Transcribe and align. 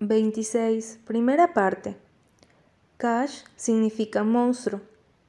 26. 0.00 1.00
Primera 1.04 1.54
parte. 1.54 1.96
Cash 2.98 3.42
significa 3.56 4.22
monstruo, 4.22 4.80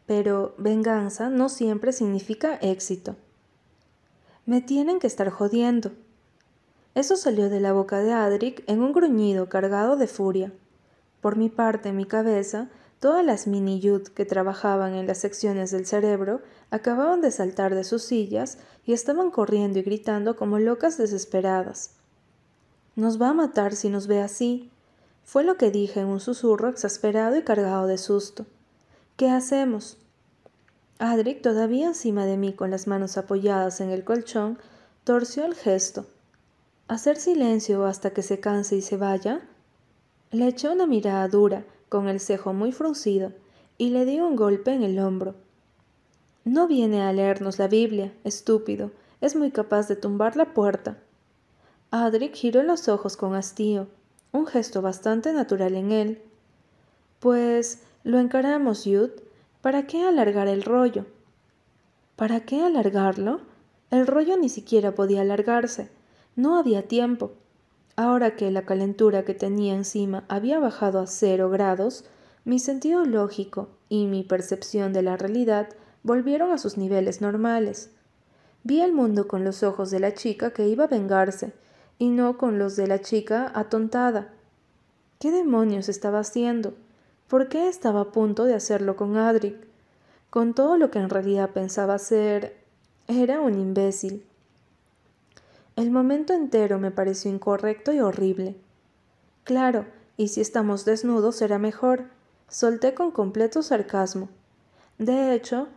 pero 0.05 0.53
venganza 0.59 1.31
no 1.31 1.49
siempre 1.49 1.91
significa 1.91 2.53
éxito. 2.61 3.15
Me 4.45 4.61
tienen 4.61 4.99
que 4.99 5.07
estar 5.07 5.31
jodiendo. 5.31 5.91
Eso 6.93 7.15
salió 7.15 7.49
de 7.49 7.59
la 7.59 7.73
boca 7.73 7.97
de 8.01 8.13
Adric 8.13 8.63
en 8.67 8.83
un 8.83 8.93
gruñido 8.93 9.49
cargado 9.49 9.95
de 9.95 10.05
furia. 10.05 10.53
Por 11.19 11.35
mi 11.35 11.49
parte, 11.49 11.89
en 11.89 11.95
mi 11.95 12.05
cabeza, 12.05 12.69
todas 12.99 13.25
las 13.25 13.47
mini 13.47 13.81
que 14.13 14.25
trabajaban 14.25 14.93
en 14.93 15.07
las 15.07 15.17
secciones 15.17 15.71
del 15.71 15.87
cerebro 15.87 16.41
acababan 16.69 17.21
de 17.21 17.31
saltar 17.31 17.73
de 17.73 17.83
sus 17.83 18.03
sillas 18.03 18.59
y 18.85 18.93
estaban 18.93 19.31
corriendo 19.31 19.79
y 19.79 19.81
gritando 19.81 20.35
como 20.35 20.59
locas 20.59 20.95
desesperadas. 20.99 21.98
Nos 22.95 23.21
va 23.21 23.29
a 23.29 23.33
matar 23.33 23.75
si 23.75 23.89
nos 23.89 24.07
ve 24.07 24.21
así. 24.21 24.69
Fue 25.23 25.43
lo 25.43 25.57
que 25.57 25.71
dije 25.71 25.99
en 25.99 26.07
un 26.07 26.19
susurro 26.19 26.69
exasperado 26.69 27.37
y 27.37 27.43
cargado 27.43 27.87
de 27.87 27.97
susto. 27.97 28.45
¿Qué 29.15 29.29
hacemos? 29.29 29.97
Adric, 30.97 31.41
todavía 31.41 31.87
encima 31.87 32.25
de 32.25 32.35
mí 32.35 32.53
con 32.53 32.71
las 32.71 32.87
manos 32.87 33.17
apoyadas 33.17 33.79
en 33.79 33.89
el 33.89 34.03
colchón, 34.03 34.57
torció 35.03 35.45
el 35.45 35.55
gesto. 35.55 36.05
¿Hacer 36.87 37.17
silencio 37.17 37.85
hasta 37.85 38.11
que 38.11 38.23
se 38.23 38.39
canse 38.39 38.75
y 38.75 38.81
se 38.81 38.97
vaya? 38.97 39.41
Le 40.31 40.47
eché 40.47 40.69
una 40.69 40.85
mirada 40.85 41.27
dura, 41.27 41.63
con 41.87 42.07
el 42.07 42.19
cejo 42.19 42.53
muy 42.53 42.71
fruncido, 42.71 43.31
y 43.77 43.91
le 43.91 44.05
di 44.05 44.19
un 44.19 44.35
golpe 44.35 44.73
en 44.73 44.83
el 44.83 44.99
hombro. 44.99 45.35
No 46.45 46.67
viene 46.67 47.01
a 47.01 47.13
leernos 47.13 47.59
la 47.59 47.67
Biblia, 47.67 48.11
estúpido. 48.23 48.91
Es 49.21 49.35
muy 49.35 49.51
capaz 49.51 49.87
de 49.87 49.95
tumbar 49.95 50.35
la 50.35 50.53
puerta. 50.53 50.97
Adric 51.91 52.35
giró 52.35 52.61
los 52.61 52.87
ojos 52.87 53.17
con 53.17 53.33
hastío, 53.33 53.87
un 54.31 54.45
gesto 54.45 54.81
bastante 54.81 55.33
natural 55.33 55.75
en 55.75 55.91
él. 55.91 56.21
Pues 57.19 57.81
lo 58.03 58.19
encaramos, 58.19 58.85
Yud. 58.85 59.09
¿Para 59.61 59.87
qué 59.87 60.05
alargar 60.05 60.47
el 60.47 60.61
rollo? 60.63 61.05
¿Para 62.15 62.41
qué 62.41 62.61
alargarlo? 62.61 63.41
El 63.89 64.05
rollo 64.05 64.37
ni 64.37 64.49
siquiera 64.49 64.93
podía 64.93 65.21
alargarse. 65.21 65.89
No 66.35 66.59
había 66.59 66.87
tiempo. 66.87 67.31
Ahora 67.95 68.35
que 68.35 68.51
la 68.51 68.65
calentura 68.65 69.25
que 69.25 69.33
tenía 69.33 69.73
encima 69.73 70.25
había 70.29 70.59
bajado 70.59 70.99
a 70.99 71.07
cero 71.07 71.49
grados, 71.49 72.05
mi 72.45 72.59
sentido 72.59 73.03
lógico 73.03 73.69
y 73.89 74.05
mi 74.05 74.23
percepción 74.23 74.93
de 74.93 75.01
la 75.01 75.17
realidad 75.17 75.69
volvieron 76.03 76.51
a 76.51 76.59
sus 76.59 76.77
niveles 76.77 77.19
normales. 77.19 77.91
Vi 78.63 78.79
el 78.81 78.93
mundo 78.93 79.27
con 79.27 79.43
los 79.43 79.63
ojos 79.63 79.89
de 79.89 79.99
la 79.99 80.13
chica 80.13 80.51
que 80.51 80.67
iba 80.67 80.85
a 80.85 80.87
vengarse, 80.87 81.51
y 81.99 82.09
no 82.09 82.37
con 82.37 82.57
los 82.57 82.75
de 82.75 82.87
la 82.87 83.01
chica 83.01 83.51
atontada. 83.53 84.29
¿Qué 85.19 85.31
demonios 85.31 85.89
estaba 85.89 86.19
haciendo? 86.19 86.73
¿Por 87.27 87.49
qué 87.49 87.67
estaba 87.67 88.01
a 88.01 88.11
punto 88.11 88.45
de 88.45 88.55
hacerlo 88.55 88.95
con 88.95 89.17
Adric? 89.17 89.55
Con 90.29 90.53
todo 90.55 90.77
lo 90.77 90.89
que 90.89 90.99
en 90.99 91.09
realidad 91.09 91.51
pensaba 91.51 91.99
ser... 91.99 92.57
era 93.07 93.41
un 93.41 93.59
imbécil. 93.59 94.25
El 95.75 95.91
momento 95.91 96.33
entero 96.33 96.79
me 96.79 96.89
pareció 96.89 97.29
incorrecto 97.29 97.91
y 97.91 97.99
horrible. 97.99 98.55
Claro, 99.43 99.85
y 100.15 100.29
si 100.29 100.41
estamos 100.41 100.85
desnudos 100.85 101.35
será 101.35 101.59
mejor. 101.59 102.05
Solté 102.47 102.93
con 102.93 103.11
completo 103.11 103.61
sarcasmo. 103.61 104.29
De 104.97 105.33
hecho, 105.33 105.67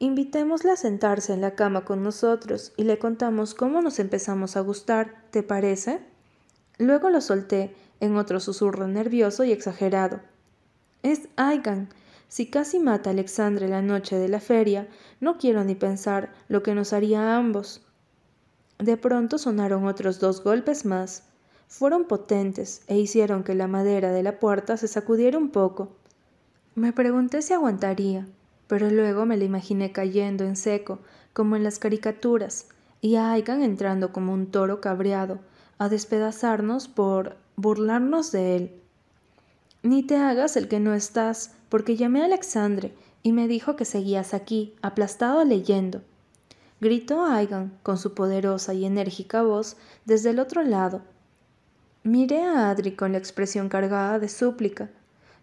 Invitémosle 0.00 0.72
a 0.72 0.76
sentarse 0.76 1.32
en 1.32 1.40
la 1.40 1.54
cama 1.54 1.84
con 1.84 2.02
nosotros 2.02 2.72
y 2.76 2.84
le 2.84 2.98
contamos 2.98 3.54
cómo 3.54 3.80
nos 3.80 3.98
empezamos 3.98 4.56
a 4.56 4.60
gustar, 4.60 5.14
¿te 5.30 5.42
parece? 5.42 6.00
Luego 6.78 7.10
lo 7.10 7.20
solté 7.20 7.74
en 8.00 8.16
otro 8.16 8.40
susurro 8.40 8.88
nervioso 8.88 9.44
y 9.44 9.52
exagerado. 9.52 10.20
Es 11.02 11.28
Aigan. 11.36 11.88
Si 12.28 12.46
casi 12.46 12.80
mata 12.80 13.10
a 13.10 13.12
Alexandre 13.12 13.68
la 13.68 13.82
noche 13.82 14.16
de 14.16 14.28
la 14.28 14.40
feria, 14.40 14.88
no 15.20 15.38
quiero 15.38 15.62
ni 15.62 15.76
pensar 15.76 16.32
lo 16.48 16.62
que 16.64 16.74
nos 16.74 16.92
haría 16.92 17.20
a 17.20 17.36
ambos. 17.36 17.82
De 18.78 18.96
pronto 18.96 19.38
sonaron 19.38 19.86
otros 19.86 20.18
dos 20.18 20.42
golpes 20.42 20.84
más. 20.84 21.22
Fueron 21.68 22.04
potentes 22.06 22.82
e 22.88 22.98
hicieron 22.98 23.44
que 23.44 23.54
la 23.54 23.68
madera 23.68 24.10
de 24.10 24.22
la 24.24 24.40
puerta 24.40 24.76
se 24.76 24.88
sacudiera 24.88 25.38
un 25.38 25.50
poco. 25.50 25.92
Me 26.74 26.92
pregunté 26.92 27.40
si 27.42 27.52
aguantaría, 27.52 28.26
pero 28.66 28.90
luego 28.90 29.26
me 29.26 29.36
la 29.36 29.44
imaginé 29.44 29.92
cayendo 29.92 30.44
en 30.44 30.56
seco, 30.56 31.00
como 31.32 31.56
en 31.56 31.64
las 31.64 31.78
caricaturas, 31.78 32.68
y 33.00 33.16
a 33.16 33.32
Aigan 33.32 33.62
entrando 33.62 34.12
como 34.12 34.32
un 34.32 34.46
toro 34.46 34.80
cabreado, 34.80 35.40
a 35.78 35.88
despedazarnos 35.88 36.88
por 36.88 37.36
burlarnos 37.56 38.32
de 38.32 38.56
él. 38.56 38.80
Ni 39.82 40.02
te 40.02 40.16
hagas 40.16 40.56
el 40.56 40.68
que 40.68 40.80
no 40.80 40.94
estás, 40.94 41.52
porque 41.68 41.96
llamé 41.96 42.22
a 42.22 42.26
Alexandre 42.26 42.94
y 43.22 43.32
me 43.32 43.48
dijo 43.48 43.76
que 43.76 43.84
seguías 43.84 44.32
aquí, 44.32 44.74
aplastado 44.80 45.44
leyendo. 45.44 46.02
Gritó 46.80 47.24
Aigan 47.24 47.72
con 47.82 47.98
su 47.98 48.14
poderosa 48.14 48.74
y 48.74 48.84
enérgica 48.84 49.42
voz 49.42 49.76
desde 50.04 50.30
el 50.30 50.38
otro 50.38 50.62
lado. 50.62 51.02
Miré 52.02 52.42
a 52.42 52.70
Adri 52.70 52.92
con 52.92 53.12
la 53.12 53.18
expresión 53.18 53.68
cargada 53.68 54.18
de 54.18 54.28
súplica. 54.28 54.90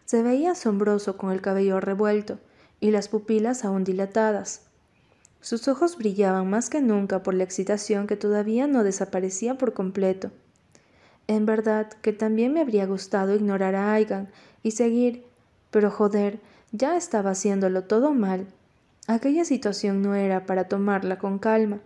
Se 0.05 0.21
veía 0.21 0.51
asombroso 0.51 1.17
con 1.17 1.31
el 1.31 1.41
cabello 1.41 1.79
revuelto, 1.79 2.37
y 2.81 2.91
las 2.91 3.07
pupilas 3.07 3.63
aún 3.63 3.85
dilatadas. 3.85 4.63
Sus 5.39 5.69
ojos 5.69 5.97
brillaban 5.97 6.49
más 6.49 6.69
que 6.69 6.81
nunca 6.81 7.23
por 7.23 7.33
la 7.33 7.45
excitación 7.45 8.07
que 8.07 8.17
todavía 8.17 8.67
no 8.67 8.83
desaparecía 8.83 9.57
por 9.57 9.73
completo. 9.73 10.31
En 11.27 11.45
verdad 11.45 11.89
que 12.01 12.11
también 12.11 12.53
me 12.53 12.59
habría 12.59 12.85
gustado 12.85 13.33
ignorar 13.33 13.75
a 13.75 13.93
Aigan 13.93 14.29
y 14.63 14.71
seguir, 14.71 15.23
pero 15.69 15.89
joder, 15.89 16.39
ya 16.73 16.97
estaba 16.97 17.31
haciéndolo 17.31 17.83
todo 17.83 18.13
mal. 18.13 18.47
Aquella 19.07 19.45
situación 19.45 20.01
no 20.01 20.15
era 20.15 20.45
para 20.45 20.67
tomarla 20.67 21.17
con 21.17 21.39
calma. 21.39 21.79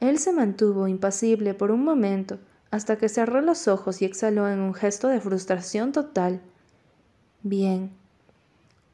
Él 0.00 0.18
se 0.18 0.32
mantuvo 0.32 0.86
impasible 0.86 1.54
por 1.54 1.70
un 1.70 1.82
momento, 1.82 2.38
hasta 2.70 2.96
que 2.96 3.08
cerró 3.08 3.40
los 3.40 3.66
ojos 3.68 4.00
y 4.02 4.04
exhaló 4.04 4.48
en 4.48 4.60
un 4.60 4.74
gesto 4.74 5.08
de 5.08 5.20
frustración 5.20 5.92
total. 5.92 6.40
Bien, 7.42 7.90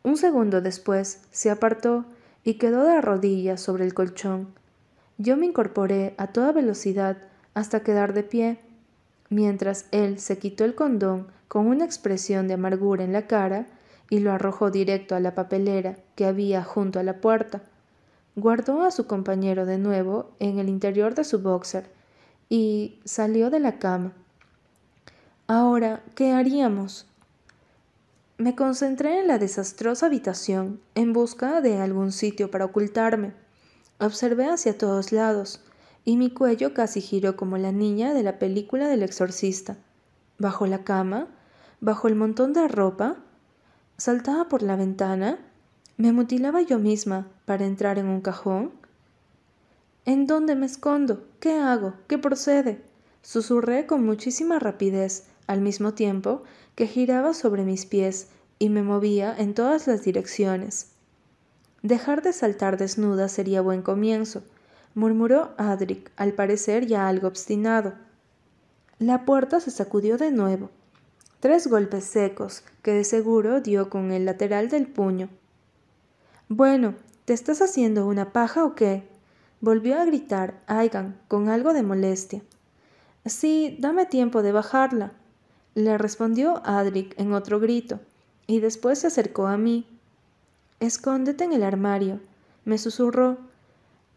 un 0.05 0.19
segundo 0.19 0.61
después 0.61 1.23
se 1.31 1.51
apartó 1.51 2.05
y 2.45 2.55
quedó 2.55 2.85
de 2.85 3.01
rodillas 3.01 3.61
sobre 3.61 3.85
el 3.85 3.95
colchón. 3.95 4.49
Yo 5.17 5.37
me 5.37 5.47
incorporé 5.47 6.15
a 6.19 6.29
toda 6.29 6.53
velocidad 6.53 7.17
hasta 7.55 7.81
quedar 7.81 8.13
de 8.13 8.23
pie, 8.23 8.59
mientras 9.31 9.87
él 9.91 10.19
se 10.19 10.39
quitó 10.39 10.65
el 10.65 10.75
condón 10.75 11.29
con 11.49 11.67
una 11.67 11.87
expresión 11.87 12.47
de 12.49 12.55
amargura 12.55 13.03
en 13.03 13.13
la 13.13 13.27
cara 13.27 13.67
y 14.11 14.19
lo 14.19 14.31
arrojó 14.33 14.71
directo 14.71 15.15
a 15.15 15.21
la 15.21 15.35
papelera 15.35 15.97
que 16.17 16.27
había 16.27 16.63
junto 16.63 17.01
a 17.01 17.03
la 17.03 17.21
puerta. 17.21 17.63
Guardó 18.37 18.83
a 18.83 18.91
su 18.91 19.07
compañero 19.07 19.65
de 19.65 19.79
nuevo 19.79 20.33
en 20.39 20.59
el 20.59 20.69
interior 20.69 21.15
de 21.15 21.25
su 21.25 21.41
boxer 21.41 21.89
y 22.51 23.01
salió 23.05 23.49
de 23.49 23.61
la 23.61 23.79
cama. 23.79 24.13
Ahora, 25.47 26.03
¿qué 26.15 26.33
haríamos? 26.33 27.07
Me 28.44 28.55
concentré 28.55 29.21
en 29.21 29.27
la 29.27 29.38
desastrosa 29.38 30.05
habitación 30.05 30.78
en 30.94 31.15
busca 31.15 31.62
de 31.62 31.81
algún 31.81 32.12
sitio 32.12 32.50
para 32.50 32.66
ocultarme. 32.66 33.32
Observé 33.99 34.44
hacia 34.44 34.77
todos 34.77 35.12
lados 35.12 35.65
y 36.05 36.19
mi 36.19 36.28
cuello 36.28 36.75
casi 36.75 37.00
giró 37.00 37.37
como 37.37 37.56
la 37.56 37.72
niña 37.72 38.12
de 38.12 38.22
la 38.22 38.38
película 38.38 38.87
del 38.87 39.03
exorcista. 39.03 39.78
Bajo 40.37 40.66
la 40.66 40.84
cama, 40.84 41.28
bajo 41.81 42.06
el 42.06 42.16
montón 42.16 42.53
de 42.53 42.69
ropa, 42.69 43.16
saltaba 43.97 44.47
por 44.50 44.62
la 44.62 44.76
ventana, 44.76 45.38
me 45.97 46.12
mutilaba 46.12 46.61
yo 46.61 46.78
misma 46.78 47.26
para 47.47 47.65
entrar 47.65 47.99
en 47.99 48.09
un 48.09 48.21
cajón. 48.21 48.72
¿En 50.05 50.26
dónde 50.26 50.55
me 50.55 50.66
escondo? 50.66 51.26
¿Qué 51.41 51.55
hago? 51.55 51.94
¿Qué 52.09 52.19
procede? 52.19 52.84
Susurré 53.22 53.87
con 53.87 54.05
muchísima 54.05 54.59
rapidez, 54.59 55.28
al 55.47 55.61
mismo 55.61 55.94
tiempo 55.94 56.43
que 56.75 56.87
giraba 56.87 57.35
sobre 57.35 57.65
mis 57.65 57.87
pies 57.87 58.29
y 58.59 58.69
me 58.69 58.82
movía 58.82 59.35
en 59.37 59.55
todas 59.55 59.87
las 59.87 60.03
direcciones. 60.03 60.88
Dejar 61.82 62.23
de 62.23 62.32
saltar 62.32 62.79
desnuda 62.79 63.29
sería 63.29 63.61
buen 63.61 63.82
comienzo, 63.82 64.43
murmuró 64.94 65.53
Adric, 65.59 66.11
al 66.17 66.32
parecer 66.32 66.87
ya 66.87 67.09
algo 67.09 67.29
obstinado. 67.29 67.94
La 68.99 69.25
puerta 69.25 69.61
se 69.61 69.71
sacudió 69.71 70.17
de 70.17 70.31
nuevo. 70.31 70.71
Tres 71.41 71.67
golpes 71.67 72.05
secos, 72.05 72.65
que 72.82 72.93
de 72.93 73.05
seguro 73.05 73.61
dio 73.61 73.91
con 73.91 74.12
el 74.12 74.25
lateral 74.25 74.71
del 74.71 74.87
puño. 74.87 75.29
Bueno, 76.49 76.94
¿te 77.25 77.35
estás 77.35 77.61
haciendo 77.61 78.06
una 78.06 78.32
paja 78.32 78.65
o 78.65 78.75
qué? 78.75 79.03
Volvió 79.61 80.00
a 80.00 80.05
gritar 80.05 80.61
Aigan 80.67 81.19
con 81.29 81.49
algo 81.49 81.73
de 81.73 81.82
molestia. 81.82 82.43
Sí, 83.26 83.76
dame 83.81 84.06
tiempo 84.06 84.43
de 84.43 84.53
bajarla, 84.53 85.12
le 85.75 85.99
respondió 85.99 86.62
Adric 86.65 87.19
en 87.19 87.32
otro 87.32 87.59
grito, 87.59 87.99
y 88.47 88.61
después 88.61 89.00
se 89.00 89.09
acercó 89.09 89.49
a 89.49 89.56
mí. 89.56 89.87
Escóndete 90.79 91.44
en 91.44 91.53
el 91.53 91.65
armario, 91.65 92.21
me 92.65 92.79
susurró. 92.79 93.38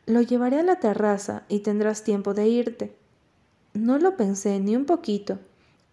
Lo 0.05 0.21
llevaré 0.21 0.59
a 0.59 0.63
la 0.63 0.79
terraza 0.79 1.43
y 1.49 1.59
tendrás 1.59 2.03
tiempo 2.03 2.33
de 2.33 2.47
irte. 2.47 2.95
No 3.73 3.97
lo 3.97 4.15
pensé 4.17 4.59
ni 4.59 4.75
un 4.75 4.85
poquito. 4.85 5.39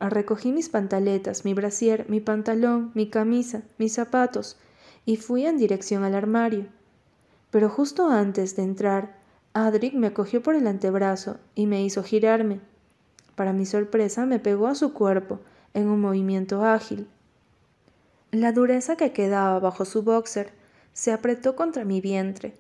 recogí 0.00 0.52
mis 0.52 0.68
pantaletas, 0.68 1.46
mi 1.46 1.54
brasier, 1.54 2.04
mi 2.10 2.20
pantalón, 2.20 2.90
mi 2.94 3.08
camisa, 3.08 3.62
mis 3.78 3.94
zapatos, 3.94 4.58
y 5.06 5.16
fui 5.16 5.46
en 5.46 5.56
dirección 5.56 6.04
al 6.04 6.14
armario. 6.14 6.66
Pero 7.50 7.70
justo 7.70 8.08
antes 8.08 8.54
de 8.54 8.64
entrar, 8.64 9.16
Adric 9.54 9.94
me 9.94 10.12
cogió 10.12 10.42
por 10.42 10.56
el 10.56 10.66
antebrazo 10.66 11.38
y 11.54 11.66
me 11.66 11.82
hizo 11.82 12.02
girarme. 12.02 12.60
Para 13.34 13.54
mi 13.54 13.64
sorpresa, 13.64 14.26
me 14.26 14.38
pegó 14.38 14.66
a 14.66 14.74
su 14.74 14.92
cuerpo 14.92 15.40
en 15.74 15.88
un 15.88 16.00
movimiento 16.00 16.64
ágil. 16.64 17.06
La 18.30 18.52
dureza 18.52 18.96
que 18.96 19.12
quedaba 19.12 19.58
bajo 19.60 19.84
su 19.84 20.02
boxer 20.02 20.52
se 20.92 21.12
apretó 21.12 21.54
contra 21.54 21.84
mi 21.84 22.00
vientre. 22.00 22.54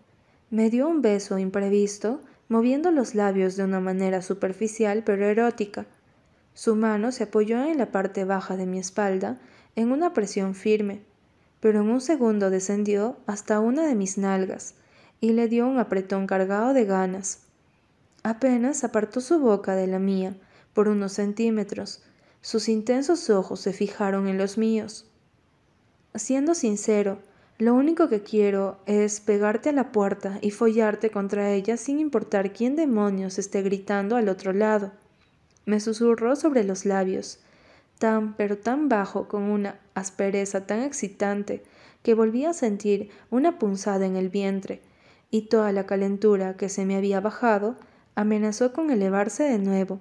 Me 0.50 0.70
dio 0.70 0.88
un 0.88 1.02
beso 1.02 1.38
imprevisto, 1.38 2.20
moviendo 2.48 2.90
los 2.90 3.14
labios 3.14 3.56
de 3.56 3.64
una 3.64 3.80
manera 3.80 4.22
superficial 4.22 5.02
pero 5.04 5.26
erótica. 5.26 5.86
Su 6.52 6.76
mano 6.76 7.10
se 7.10 7.24
apoyó 7.24 7.64
en 7.64 7.78
la 7.78 7.90
parte 7.90 8.24
baja 8.24 8.56
de 8.56 8.66
mi 8.66 8.78
espalda 8.78 9.38
en 9.74 9.90
una 9.90 10.12
presión 10.12 10.54
firme, 10.54 11.02
pero 11.60 11.80
en 11.80 11.88
un 11.88 12.00
segundo 12.00 12.50
descendió 12.50 13.16
hasta 13.26 13.58
una 13.60 13.86
de 13.86 13.94
mis 13.94 14.18
nalgas 14.18 14.74
y 15.20 15.32
le 15.32 15.48
dio 15.48 15.66
un 15.66 15.78
apretón 15.78 16.26
cargado 16.26 16.74
de 16.74 16.84
ganas. 16.84 17.40
Apenas 18.22 18.84
apartó 18.84 19.20
su 19.20 19.38
boca 19.38 19.74
de 19.74 19.86
la 19.86 19.98
mía 19.98 20.36
por 20.72 20.88
unos 20.88 21.12
centímetros, 21.12 22.02
sus 22.44 22.68
intensos 22.68 23.30
ojos 23.30 23.60
se 23.60 23.72
fijaron 23.72 24.28
en 24.28 24.36
los 24.36 24.58
míos. 24.58 25.06
Siendo 26.14 26.54
sincero, 26.54 27.16
lo 27.56 27.72
único 27.72 28.10
que 28.10 28.22
quiero 28.22 28.76
es 28.84 29.20
pegarte 29.20 29.70
a 29.70 29.72
la 29.72 29.92
puerta 29.92 30.38
y 30.42 30.50
follarte 30.50 31.08
contra 31.08 31.52
ella 31.52 31.78
sin 31.78 31.98
importar 31.98 32.52
quién 32.52 32.76
demonios 32.76 33.38
esté 33.38 33.62
gritando 33.62 34.16
al 34.16 34.28
otro 34.28 34.52
lado. 34.52 34.92
Me 35.64 35.80
susurró 35.80 36.36
sobre 36.36 36.64
los 36.64 36.84
labios, 36.84 37.38
tan 37.98 38.34
pero 38.34 38.58
tan 38.58 38.90
bajo, 38.90 39.26
con 39.26 39.44
una 39.44 39.80
aspereza 39.94 40.66
tan 40.66 40.82
excitante, 40.82 41.62
que 42.02 42.12
volví 42.12 42.44
a 42.44 42.52
sentir 42.52 43.08
una 43.30 43.58
punzada 43.58 44.04
en 44.04 44.16
el 44.16 44.28
vientre, 44.28 44.82
y 45.30 45.48
toda 45.48 45.72
la 45.72 45.86
calentura 45.86 46.58
que 46.58 46.68
se 46.68 46.84
me 46.84 46.96
había 46.96 47.22
bajado 47.22 47.76
amenazó 48.14 48.74
con 48.74 48.90
elevarse 48.90 49.44
de 49.44 49.58
nuevo. 49.58 49.98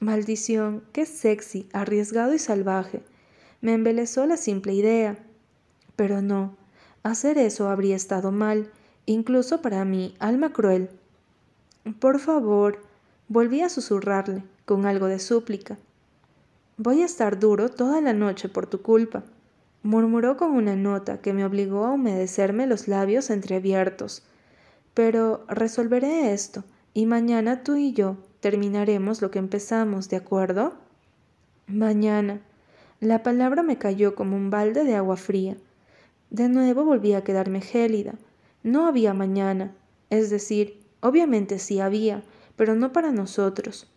Maldición, 0.00 0.84
qué 0.92 1.06
sexy, 1.06 1.68
arriesgado 1.72 2.32
y 2.32 2.38
salvaje. 2.38 3.02
Me 3.60 3.74
embelezó 3.74 4.26
la 4.26 4.36
simple 4.36 4.72
idea. 4.72 5.18
Pero 5.96 6.22
no, 6.22 6.56
hacer 7.02 7.36
eso 7.36 7.68
habría 7.68 7.96
estado 7.96 8.30
mal, 8.30 8.70
incluso 9.06 9.60
para 9.60 9.84
mí, 9.84 10.14
alma 10.20 10.52
cruel. 10.52 10.88
Por 11.98 12.20
favor, 12.20 12.80
volví 13.26 13.60
a 13.62 13.68
susurrarle, 13.68 14.44
con 14.66 14.86
algo 14.86 15.06
de 15.06 15.18
súplica. 15.18 15.78
Voy 16.76 17.02
a 17.02 17.06
estar 17.06 17.40
duro 17.40 17.68
toda 17.68 18.00
la 18.00 18.12
noche 18.12 18.48
por 18.48 18.68
tu 18.68 18.82
culpa, 18.82 19.24
murmuró 19.82 20.36
con 20.36 20.52
una 20.52 20.76
nota 20.76 21.20
que 21.20 21.32
me 21.32 21.44
obligó 21.44 21.86
a 21.86 21.92
humedecerme 21.92 22.68
los 22.68 22.86
labios 22.86 23.30
entreabiertos. 23.30 24.22
Pero 24.94 25.44
resolveré 25.48 26.32
esto, 26.32 26.62
y 26.94 27.06
mañana 27.06 27.64
tú 27.64 27.74
y 27.74 27.92
yo 27.92 28.16
terminaremos 28.40 29.22
lo 29.22 29.30
que 29.30 29.38
empezamos, 29.38 30.08
¿de 30.08 30.16
acuerdo? 30.16 30.74
Mañana. 31.66 32.40
La 33.00 33.22
palabra 33.22 33.62
me 33.62 33.78
cayó 33.78 34.14
como 34.14 34.36
un 34.36 34.50
balde 34.50 34.84
de 34.84 34.94
agua 34.94 35.16
fría. 35.16 35.56
De 36.30 36.48
nuevo 36.48 36.84
volví 36.84 37.12
a 37.14 37.22
quedarme 37.22 37.60
gélida. 37.60 38.14
No 38.62 38.86
había 38.86 39.14
mañana. 39.14 39.74
Es 40.10 40.30
decir, 40.30 40.80
obviamente 41.00 41.58
sí 41.58 41.80
había, 41.80 42.22
pero 42.56 42.74
no 42.74 42.92
para 42.92 43.12
nosotros. 43.12 43.88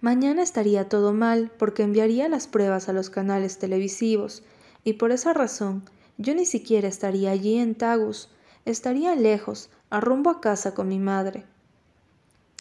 Mañana 0.00 0.42
estaría 0.42 0.88
todo 0.88 1.12
mal 1.12 1.50
porque 1.58 1.82
enviaría 1.82 2.28
las 2.28 2.46
pruebas 2.46 2.88
a 2.88 2.92
los 2.92 3.08
canales 3.08 3.58
televisivos, 3.58 4.42
y 4.84 4.94
por 4.94 5.12
esa 5.12 5.32
razón 5.32 5.84
yo 6.18 6.34
ni 6.34 6.44
siquiera 6.44 6.88
estaría 6.88 7.30
allí 7.30 7.58
en 7.58 7.74
Tagus, 7.74 8.28
estaría 8.64 9.14
lejos, 9.14 9.70
a 9.90 10.00
rumbo 10.00 10.30
a 10.30 10.40
casa 10.40 10.74
con 10.74 10.88
mi 10.88 10.98
madre. 10.98 11.44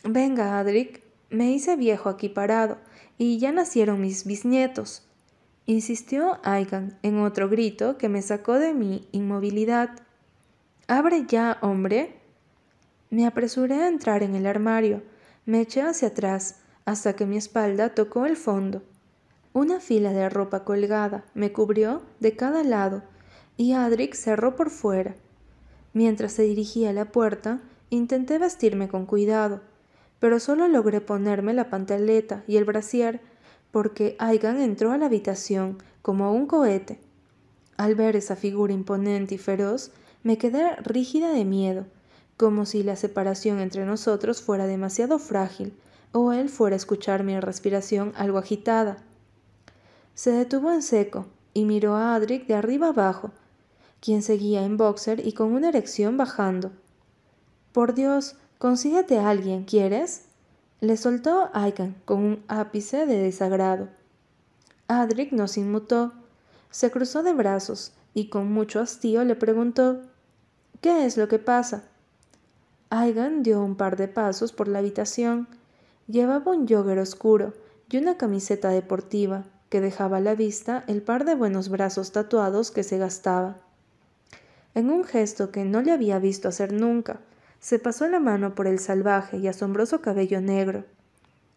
Venga, 0.03 0.59
Adric, 0.59 1.01
me 1.29 1.51
hice 1.51 1.75
viejo 1.75 2.09
aquí 2.09 2.29
parado, 2.29 2.77
y 3.17 3.37
ya 3.39 3.51
nacieron 3.51 4.01
mis 4.01 4.25
bisnietos 4.25 5.03
insistió 5.65 6.39
Aigan 6.43 6.97
en 7.01 7.19
otro 7.19 7.49
grito 7.49 7.97
que 7.97 8.09
me 8.09 8.21
sacó 8.21 8.59
de 8.59 8.73
mi 8.73 9.07
inmovilidad. 9.11 9.91
Abre 10.87 11.25
ya, 11.27 11.57
hombre. 11.61 12.17
Me 13.09 13.25
apresuré 13.25 13.75
a 13.75 13.87
entrar 13.87 14.23
en 14.23 14.35
el 14.35 14.45
armario, 14.45 15.01
me 15.45 15.61
eché 15.61 15.81
hacia 15.81 16.09
atrás 16.09 16.57
hasta 16.85 17.13
que 17.15 17.25
mi 17.25 17.37
espalda 17.37 17.93
tocó 17.93 18.25
el 18.25 18.37
fondo. 18.37 18.81
Una 19.53 19.79
fila 19.79 20.13
de 20.13 20.29
ropa 20.29 20.63
colgada 20.63 21.25
me 21.33 21.51
cubrió 21.51 22.01
de 22.19 22.35
cada 22.35 22.63
lado 22.63 23.03
y 23.57 23.73
Adric 23.73 24.15
cerró 24.15 24.55
por 24.55 24.69
fuera. 24.69 25.15
Mientras 25.93 26.31
se 26.33 26.43
dirigía 26.43 26.91
a 26.91 26.93
la 26.93 27.05
puerta, 27.05 27.59
intenté 27.89 28.37
vestirme 28.37 28.87
con 28.87 29.05
cuidado, 29.05 29.61
pero 30.21 30.39
solo 30.39 30.67
logré 30.67 31.01
ponerme 31.01 31.51
la 31.55 31.71
pantaleta 31.71 32.43
y 32.47 32.57
el 32.57 32.63
brasier 32.63 33.21
porque 33.71 34.15
Aigan 34.19 34.61
entró 34.61 34.91
a 34.91 34.97
la 34.99 35.07
habitación 35.07 35.79
como 36.03 36.31
un 36.31 36.45
cohete. 36.45 36.99
Al 37.75 37.95
ver 37.95 38.15
esa 38.15 38.35
figura 38.35 38.71
imponente 38.71 39.33
y 39.33 39.37
feroz, 39.39 39.89
me 40.21 40.37
quedé 40.37 40.75
rígida 40.75 41.33
de 41.33 41.43
miedo, 41.43 41.87
como 42.37 42.67
si 42.67 42.83
la 42.83 42.95
separación 42.95 43.59
entre 43.59 43.83
nosotros 43.83 44.43
fuera 44.43 44.67
demasiado 44.67 45.17
frágil 45.17 45.73
o 46.11 46.33
él 46.33 46.49
fuera 46.49 46.75
a 46.75 46.77
escuchar 46.77 47.23
mi 47.23 47.39
respiración 47.39 48.13
algo 48.15 48.37
agitada. 48.37 48.97
Se 50.13 50.31
detuvo 50.31 50.71
en 50.71 50.83
seco 50.83 51.25
y 51.55 51.65
miró 51.65 51.95
a 51.95 52.13
Adric 52.13 52.45
de 52.45 52.53
arriba 52.53 52.89
abajo, 52.89 53.31
quien 53.99 54.21
seguía 54.21 54.63
en 54.65 54.77
boxer 54.77 55.25
y 55.25 55.33
con 55.33 55.51
una 55.53 55.69
erección 55.69 56.15
bajando. 56.15 56.71
Por 57.71 57.95
Dios, 57.95 58.35
consíguete 58.61 59.17
a 59.17 59.27
alguien, 59.27 59.63
¿quieres? 59.63 60.25
Le 60.81 60.95
soltó 60.95 61.49
Aiken 61.53 61.95
con 62.05 62.19
un 62.19 62.43
ápice 62.47 63.07
de 63.07 63.17
desagrado. 63.17 63.87
Adric 64.87 65.31
no 65.31 65.47
se 65.47 65.61
inmutó. 65.61 66.13
Se 66.69 66.91
cruzó 66.91 67.23
de 67.23 67.33
brazos 67.33 67.91
y 68.13 68.29
con 68.29 68.51
mucho 68.51 68.79
hastío 68.79 69.23
le 69.23 69.35
preguntó 69.35 70.01
¿Qué 70.79 71.07
es 71.07 71.17
lo 71.17 71.27
que 71.27 71.39
pasa? 71.39 71.85
Aigan 72.91 73.41
dio 73.41 73.63
un 73.63 73.75
par 73.75 73.97
de 73.97 74.07
pasos 74.07 74.51
por 74.53 74.67
la 74.67 74.77
habitación. 74.77 75.47
Llevaba 76.05 76.51
un 76.51 76.67
jogger 76.67 76.99
oscuro 76.99 77.53
y 77.89 77.97
una 77.97 78.17
camiseta 78.17 78.69
deportiva 78.69 79.43
que 79.69 79.81
dejaba 79.81 80.17
a 80.17 80.21
la 80.21 80.35
vista 80.35 80.83
el 80.85 81.01
par 81.01 81.25
de 81.25 81.33
buenos 81.33 81.69
brazos 81.69 82.11
tatuados 82.11 82.69
que 82.69 82.83
se 82.83 82.99
gastaba. 82.99 83.57
En 84.75 84.91
un 84.91 85.03
gesto 85.03 85.49
que 85.51 85.65
no 85.65 85.81
le 85.81 85.91
había 85.91 86.19
visto 86.19 86.47
hacer 86.47 86.73
nunca, 86.73 87.21
se 87.61 87.77
pasó 87.77 88.07
la 88.07 88.19
mano 88.19 88.55
por 88.55 88.65
el 88.65 88.79
salvaje 88.79 89.37
y 89.37 89.47
asombroso 89.47 90.01
cabello 90.01 90.41
negro. 90.41 90.83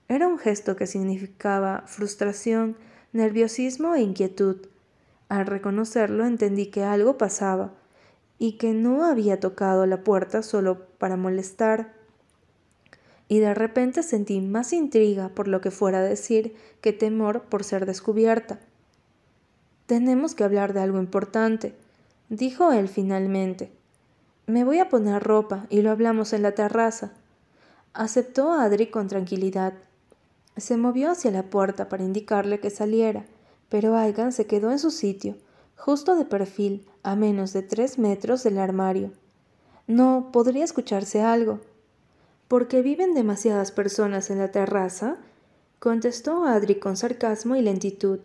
Era 0.07 0.29
un 0.29 0.39
gesto 0.39 0.77
que 0.77 0.87
significaba 0.87 1.83
frustración, 1.87 2.77
nerviosismo 3.15 3.95
e 3.95 4.03
inquietud. 4.03 4.67
Al 5.31 5.47
reconocerlo 5.47 6.27
entendí 6.27 6.67
que 6.67 6.85
algo 6.85 7.17
pasaba 7.17 7.73
y 8.39 8.59
que 8.59 8.75
no 8.75 9.07
había 9.07 9.41
tocado 9.41 9.87
la 9.87 10.05
puerta 10.05 10.43
solo 10.43 10.87
para 10.99 11.17
molestar. 11.17 11.95
Y 13.27 13.39
de 13.39 13.55
repente 13.55 14.03
sentí 14.03 14.43
más 14.43 14.75
intriga 14.75 15.31
por 15.31 15.49
lo 15.49 15.63
que 15.63 15.71
fuera 15.71 16.01
a 16.01 16.03
decir 16.03 16.55
que 16.83 16.93
temor 16.93 17.45
por 17.45 17.65
ser 17.65 17.87
descubierta. 17.87 18.61
Tenemos 19.87 20.35
que 20.35 20.45
hablar 20.45 20.75
de 20.75 20.81
algo 20.81 20.99
importante, 20.99 21.75
dijo 22.29 22.73
él 22.73 22.89
finalmente. 22.89 23.73
Me 24.47 24.63
voy 24.63 24.79
a 24.79 24.91
poner 24.91 25.23
ropa 25.23 25.67
y 25.71 25.81
lo 25.81 25.91
hablamos 25.91 26.35
en 26.35 26.43
la 26.43 26.53
terraza. 26.53 27.13
Aceptó 27.95 28.53
Adri 28.53 28.89
con 28.89 29.09
tranquilidad. 29.09 29.73
Se 30.59 30.77
movió 30.77 31.11
hacia 31.11 31.31
la 31.31 31.45
puerta 31.45 31.89
para 31.89 32.05
indicarle 32.05 32.61
que 32.61 32.69
saliera, 32.69 33.25
pero 33.71 33.97
Aigan 33.97 34.33
se 34.33 34.47
quedó 34.47 34.71
en 34.71 34.79
su 34.79 34.91
sitio, 34.91 35.37
justo 35.77 36.15
de 36.15 36.27
perfil, 36.27 36.87
a 37.03 37.17
menos 37.17 37.55
de 37.55 37.63
tres 37.63 37.99
metros 37.99 38.43
del 38.43 38.59
armario. 38.59 39.13
No, 39.87 40.29
podría 40.31 40.65
escucharse 40.65 41.23
algo. 41.23 41.61
¿Porque 42.47 42.83
viven 42.83 43.15
demasiadas 43.15 43.73
personas 43.73 44.29
en 44.29 44.39
la 44.39 44.51
terraza? 44.51 45.17
contestó 45.79 46.45
Adri 46.45 46.75
con 46.77 46.99
sarcasmo 46.99 47.57
y 47.57 47.63
lentitud. 47.63 48.21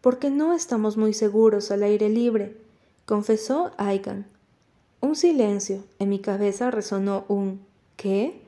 Porque 0.00 0.30
no 0.30 0.54
estamos 0.54 0.96
muy 0.96 1.14
seguros 1.14 1.70
al 1.70 1.84
aire 1.84 2.08
libre, 2.08 2.56
confesó 3.06 3.70
Aigan. 3.76 4.26
Un 5.00 5.16
silencio. 5.16 5.82
En 5.98 6.10
mi 6.10 6.18
cabeza 6.18 6.70
resonó 6.70 7.24
un 7.28 7.60
¿qué? 7.96 8.40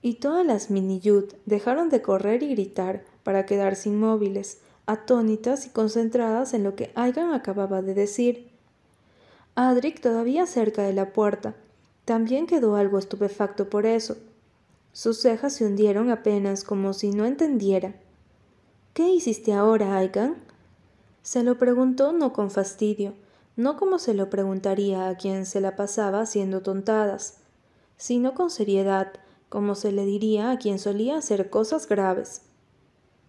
Y 0.00 0.14
todas 0.14 0.46
las 0.46 0.70
mini 0.70 1.00
dejaron 1.44 1.88
de 1.88 2.02
correr 2.02 2.42
y 2.42 2.50
gritar 2.50 3.04
para 3.24 3.46
quedarse 3.46 3.88
inmóviles, 3.88 4.58
atónitas 4.86 5.66
y 5.66 5.70
concentradas 5.70 6.54
en 6.54 6.62
lo 6.62 6.76
que 6.76 6.92
Aigan 6.94 7.32
acababa 7.32 7.82
de 7.82 7.94
decir. 7.94 8.48
Adric, 9.56 10.00
todavía 10.00 10.46
cerca 10.46 10.82
de 10.82 10.92
la 10.92 11.12
puerta, 11.12 11.54
también 12.04 12.46
quedó 12.46 12.76
algo 12.76 12.98
estupefacto 12.98 13.68
por 13.68 13.84
eso. 13.84 14.16
Sus 14.92 15.20
cejas 15.20 15.52
se 15.52 15.66
hundieron 15.66 16.10
apenas 16.10 16.64
como 16.64 16.92
si 16.92 17.10
no 17.10 17.26
entendiera. 17.26 17.94
¿Qué 18.94 19.08
hiciste 19.08 19.52
ahora, 19.52 19.96
Aigan? 19.96 20.36
Se 21.22 21.42
lo 21.42 21.58
preguntó 21.58 22.12
no 22.12 22.32
con 22.32 22.50
fastidio, 22.50 23.14
no 23.58 23.76
como 23.76 23.98
se 23.98 24.14
lo 24.14 24.30
preguntaría 24.30 25.08
a 25.08 25.16
quien 25.16 25.44
se 25.44 25.60
la 25.60 25.74
pasaba 25.74 26.20
haciendo 26.20 26.62
tontadas, 26.62 27.38
sino 27.96 28.32
con 28.32 28.50
seriedad, 28.50 29.14
como 29.48 29.74
se 29.74 29.90
le 29.90 30.04
diría 30.04 30.52
a 30.52 30.58
quien 30.58 30.78
solía 30.78 31.16
hacer 31.16 31.50
cosas 31.50 31.88
graves. 31.88 32.42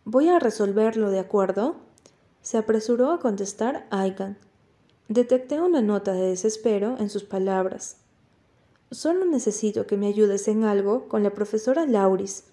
Voy 0.05 0.29
a 0.29 0.37
resolverlo, 0.37 1.09
¿de 1.09 1.17
acuerdo? 1.17 1.77
Se 2.43 2.59
apresuró 2.59 3.11
a 3.11 3.19
contestar 3.19 3.87
Aigan. 3.89 4.37
Detecté 5.07 5.59
una 5.61 5.81
nota 5.81 6.13
de 6.13 6.27
desespero 6.27 6.97
en 6.99 7.09
sus 7.09 7.23
palabras. 7.23 7.97
Solo 8.91 9.25
necesito 9.25 9.87
que 9.87 9.97
me 9.97 10.05
ayudes 10.05 10.47
en 10.47 10.63
algo 10.63 11.07
con 11.07 11.23
la 11.23 11.31
profesora 11.31 11.87
Lauris. 11.87 12.43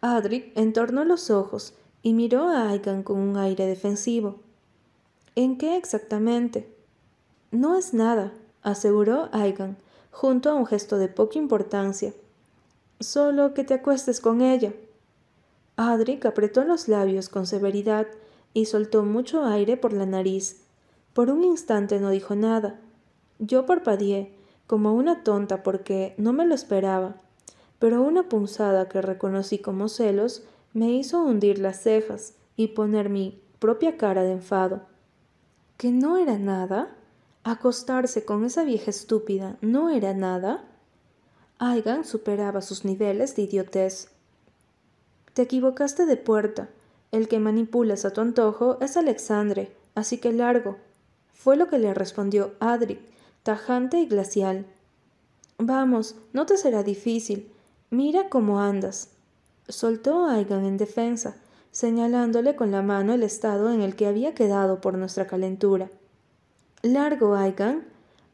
Adric 0.00 0.56
entornó 0.56 1.04
los 1.04 1.28
ojos 1.28 1.74
y 2.02 2.12
miró 2.12 2.48
a 2.48 2.68
Aigan 2.68 3.02
con 3.02 3.18
un 3.18 3.36
aire 3.36 3.66
defensivo. 3.66 4.47
¿En 5.40 5.56
qué 5.56 5.76
exactamente? 5.76 6.68
No 7.52 7.78
es 7.78 7.94
nada, 7.94 8.32
aseguró 8.62 9.28
Aigan, 9.30 9.76
junto 10.10 10.50
a 10.50 10.54
un 10.54 10.66
gesto 10.66 10.98
de 10.98 11.06
poca 11.06 11.38
importancia. 11.38 12.12
Solo 12.98 13.54
que 13.54 13.62
te 13.62 13.74
acuestes 13.74 14.20
con 14.20 14.40
ella. 14.40 14.72
Adric 15.76 16.26
apretó 16.26 16.64
los 16.64 16.88
labios 16.88 17.28
con 17.28 17.46
severidad 17.46 18.08
y 18.52 18.64
soltó 18.64 19.04
mucho 19.04 19.44
aire 19.44 19.76
por 19.76 19.92
la 19.92 20.06
nariz. 20.06 20.64
Por 21.12 21.30
un 21.30 21.44
instante 21.44 22.00
no 22.00 22.10
dijo 22.10 22.34
nada. 22.34 22.80
Yo 23.38 23.64
parpadeé, 23.64 24.34
como 24.66 24.92
una 24.92 25.22
tonta 25.22 25.62
porque 25.62 26.16
no 26.18 26.32
me 26.32 26.46
lo 26.46 26.54
esperaba, 26.56 27.14
pero 27.78 28.02
una 28.02 28.28
punzada 28.28 28.88
que 28.88 29.02
reconocí 29.02 29.60
como 29.60 29.88
celos 29.88 30.42
me 30.72 30.90
hizo 30.90 31.22
hundir 31.22 31.60
las 31.60 31.80
cejas 31.80 32.34
y 32.56 32.66
poner 32.66 33.08
mi 33.08 33.40
propia 33.60 33.96
cara 33.96 34.24
de 34.24 34.32
enfado 34.32 34.87
que 35.78 35.92
no 35.92 36.16
era 36.16 36.38
nada? 36.38 36.90
¿Acostarse 37.44 38.24
con 38.24 38.44
esa 38.44 38.64
vieja 38.64 38.90
estúpida 38.90 39.56
no 39.60 39.90
era 39.90 40.12
nada? 40.12 40.64
Aigan 41.60 42.04
superaba 42.04 42.62
sus 42.62 42.84
niveles 42.84 43.36
de 43.36 43.42
idiotez. 43.42 44.08
Te 45.34 45.42
equivocaste 45.42 46.04
de 46.04 46.16
puerta. 46.16 46.68
El 47.12 47.28
que 47.28 47.38
manipulas 47.38 48.04
a 48.04 48.12
tu 48.12 48.20
antojo 48.20 48.78
es 48.80 48.96
Alexandre, 48.96 49.72
así 49.94 50.18
que 50.18 50.32
largo. 50.32 50.78
Fue 51.32 51.56
lo 51.56 51.68
que 51.68 51.78
le 51.78 51.94
respondió 51.94 52.54
Adric, 52.58 52.98
tajante 53.44 54.00
y 54.00 54.06
glacial. 54.06 54.66
Vamos, 55.58 56.16
no 56.32 56.44
te 56.44 56.56
será 56.56 56.82
difícil. 56.82 57.52
Mira 57.90 58.28
cómo 58.28 58.60
andas. 58.60 59.10
Soltó 59.68 60.26
Aigan 60.26 60.64
en 60.64 60.76
defensa, 60.76 61.36
señalándole 61.70 62.56
con 62.56 62.70
la 62.70 62.82
mano 62.82 63.12
el 63.14 63.22
estado 63.22 63.72
en 63.72 63.80
el 63.80 63.96
que 63.96 64.06
había 64.06 64.34
quedado 64.34 64.80
por 64.80 64.96
nuestra 64.96 65.26
calentura. 65.26 65.90
Largo, 66.82 67.34
Aigan, 67.34 67.84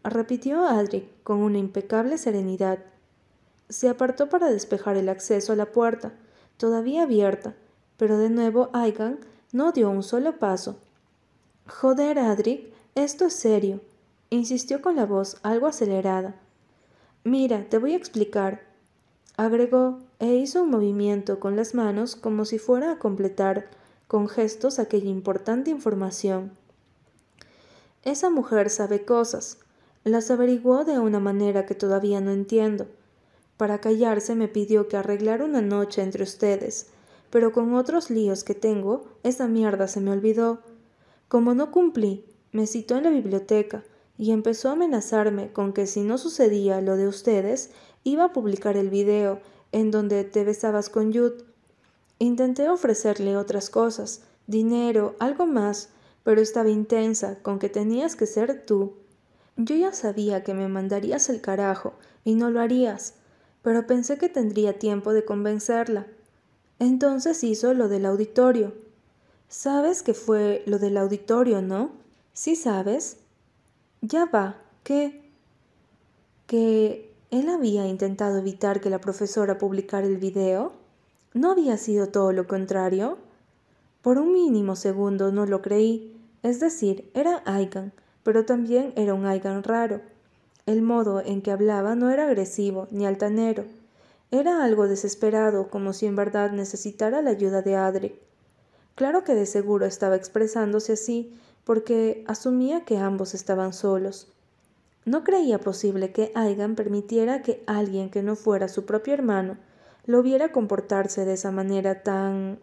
repitió 0.03 0.65
Adric 0.67 1.05
con 1.23 1.39
una 1.39 1.59
impecable 1.59 2.19
serenidad. 2.19 2.79
Se 3.69 3.89
apartó 3.89 4.29
para 4.29 4.51
despejar 4.51 4.97
el 4.97 5.09
acceso 5.09 5.53
a 5.53 5.57
la 5.57 5.67
puerta, 5.67 6.13
todavía 6.57 7.05
abierta, 7.05 7.55
pero 7.97 8.19
de 8.19 8.31
nuevo 8.31 8.71
Aigan 8.73 9.19
no 9.53 9.73
dio 9.73 9.91
un 9.91 10.03
solo 10.03 10.39
paso. 10.39 10.79
Joder, 11.67 12.19
Adric, 12.19 12.73
esto 12.95 13.27
es 13.27 13.35
serio, 13.35 13.81
insistió 14.31 14.83
con 14.83 14.97
la 14.97 15.07
voz 15.07 15.39
algo 15.43 15.67
acelerada. 15.67 16.35
Mira, 17.25 17.67
te 17.71 17.79
voy 17.79 17.95
a 17.95 17.97
explicar 17.97 18.74
agregó 19.37 19.99
e 20.19 20.35
hizo 20.35 20.63
un 20.63 20.71
movimiento 20.71 21.41
con 21.41 21.57
las 21.57 21.75
manos 21.75 22.17
como 22.17 22.45
si 22.45 22.59
fuera 22.59 22.93
a 22.93 22.99
completar 22.99 23.69
con 24.07 24.29
gestos 24.29 24.79
aquella 24.79 25.11
importante 25.11 25.71
información. 25.71 26.53
Esa 28.05 28.31
mujer 28.31 28.71
sabe 28.71 29.05
cosas. 29.05 29.59
Las 30.05 30.31
averiguó 30.31 30.85
de 30.85 30.99
una 30.99 31.19
manera 31.19 31.65
que 31.65 31.75
todavía 31.75 32.21
no 32.21 32.31
entiendo. 32.31 32.87
Para 33.57 33.81
callarse 33.81 34.35
me 34.35 34.49
pidió 34.49 34.89
que 34.89 34.97
arreglara 34.97 35.45
una 35.45 35.63
noche 35.63 36.03
entre 36.03 36.23
ustedes, 36.23 36.89
pero 37.31 37.53
con 37.53 37.75
otros 37.75 38.11
líos 38.11 38.45
que 38.45 38.55
tengo, 38.55 39.05
esa 39.23 39.49
mierda 39.49 39.89
se 39.89 40.01
me 40.01 40.11
olvidó. 40.11 40.61
Como 41.29 41.55
no 41.55 41.71
cumplí, 41.71 42.25
me 42.53 42.67
citó 42.67 42.97
en 42.97 43.05
la 43.05 43.11
biblioteca 43.11 43.83
y 44.19 44.31
empezó 44.31 44.69
a 44.69 44.73
amenazarme 44.73 45.53
con 45.53 45.73
que 45.73 45.87
si 45.87 46.03
no 46.03 46.19
sucedía 46.19 46.81
lo 46.81 46.97
de 46.97 47.09
ustedes, 47.09 47.71
iba 48.05 48.27
a 48.27 48.33
publicar 48.33 48.77
el 48.77 48.91
video 48.91 49.41
en 49.73 49.91
donde 49.91 50.23
te 50.25 50.45
besabas 50.45 50.89
con 50.89 51.13
Yud. 51.13 51.33
Intenté 52.19 52.69
ofrecerle 52.69 53.37
otras 53.37 53.71
cosas, 53.71 54.23
dinero, 54.47 55.17
algo 55.19 55.47
más, 55.47 55.89
pero 56.23 56.41
estaba 56.41 56.69
intensa 56.69 57.39
con 57.43 57.59
que 57.59 57.69
tenías 57.69 58.15
que 58.15 58.27
ser 58.27 58.65
tú. 58.65 58.95
Yo 59.57 59.75
ya 59.75 59.93
sabía 59.93 60.45
que 60.45 60.55
me 60.55 60.69
mandarías 60.69 61.29
el 61.29 61.41
carajo 61.41 61.95
y 62.25 62.35
no 62.35 62.51
lo 62.51 62.61
harías, 62.61 63.15
pero 63.63 63.87
pensé 63.87 64.19
que 64.19 64.29
tendría 64.29 64.79
tiempo 64.79 65.13
de 65.13 65.25
convencerla. 65.25 66.07
Entonces 66.79 67.43
hizo 67.45 67.73
lo 67.73 67.89
del 67.89 68.07
auditorio. 68.07 68.75
Sabes 69.49 70.03
que 70.03 70.15
fue 70.15 70.63
lo 70.67 70.79
del 70.79 70.97
auditorio, 70.97 71.63
¿no? 71.63 71.93
Sí 72.33 72.57
sabes. 72.57 73.19
Ya 74.01 74.25
va. 74.27 74.61
¿Qué? 74.83 75.31
Que 76.47 77.14
¿Él 77.35 77.49
había 77.49 77.89
intentado 77.89 78.39
evitar 78.39 78.81
que 78.81 78.91
la 78.91 79.01
profesora 79.01 79.59
publicara 79.59 80.07
el 80.07 80.19
video? 80.19 80.71
¿No 81.33 81.51
había 81.51 81.77
sido 81.79 82.07
todo 82.07 82.31
lo 82.31 82.47
contrario? 82.47 83.19
Por 84.03 84.19
un 84.19 84.33
mínimo 84.33 84.77
segundo 84.77 85.33
no 85.33 85.45
lo 85.45 85.61
creí. 85.61 86.17
Es 86.45 86.61
decir, 86.61 87.11
era 87.13 87.43
Aigan, 87.45 87.93
pero 88.23 88.45
también 88.45 88.93
era 88.95 89.15
un 89.15 89.27
Aigan 89.27 89.65
raro. 89.65 90.01
El 90.65 90.83
modo 90.83 91.21
en 91.23 91.43
que 91.43 91.51
hablaba 91.51 91.97
no 91.97 92.09
era 92.13 92.27
agresivo 92.29 92.87
ni 92.93 93.05
altanero. 93.05 93.65
Era 94.31 94.63
algo 94.63 94.87
desesperado, 94.87 95.71
como 95.71 95.93
si 95.93 96.07
en 96.07 96.15
verdad 96.15 96.53
necesitara 96.53 97.21
la 97.21 97.31
ayuda 97.31 97.63
de 97.63 97.75
Adric. 97.75 98.15
Claro 98.95 99.25
que 99.25 99.35
de 99.35 99.47
seguro 99.47 99.87
estaba 99.87 100.15
expresándose 100.15 100.93
así, 100.93 101.37
porque 101.65 102.23
asumía 102.29 102.85
que 102.85 102.99
ambos 102.99 103.35
estaban 103.35 103.73
solos. 103.73 104.29
No 105.05 105.23
creía 105.23 105.59
posible 105.61 106.13
que 106.13 106.33
Aigan 106.35 106.77
permitiera 106.77 107.43
que 107.43 107.63
alguien 107.67 108.11
que 108.11 108.23
no 108.23 108.37
fuera 108.37 108.69
su 108.69 108.87
propio 108.87 109.13
hermano 109.13 109.59
lo 110.07 110.23
viera 110.23 110.53
comportarse 110.53 111.25
de 111.25 111.35
esa 111.35 111.51
manera 111.51 112.03
tan 112.03 112.59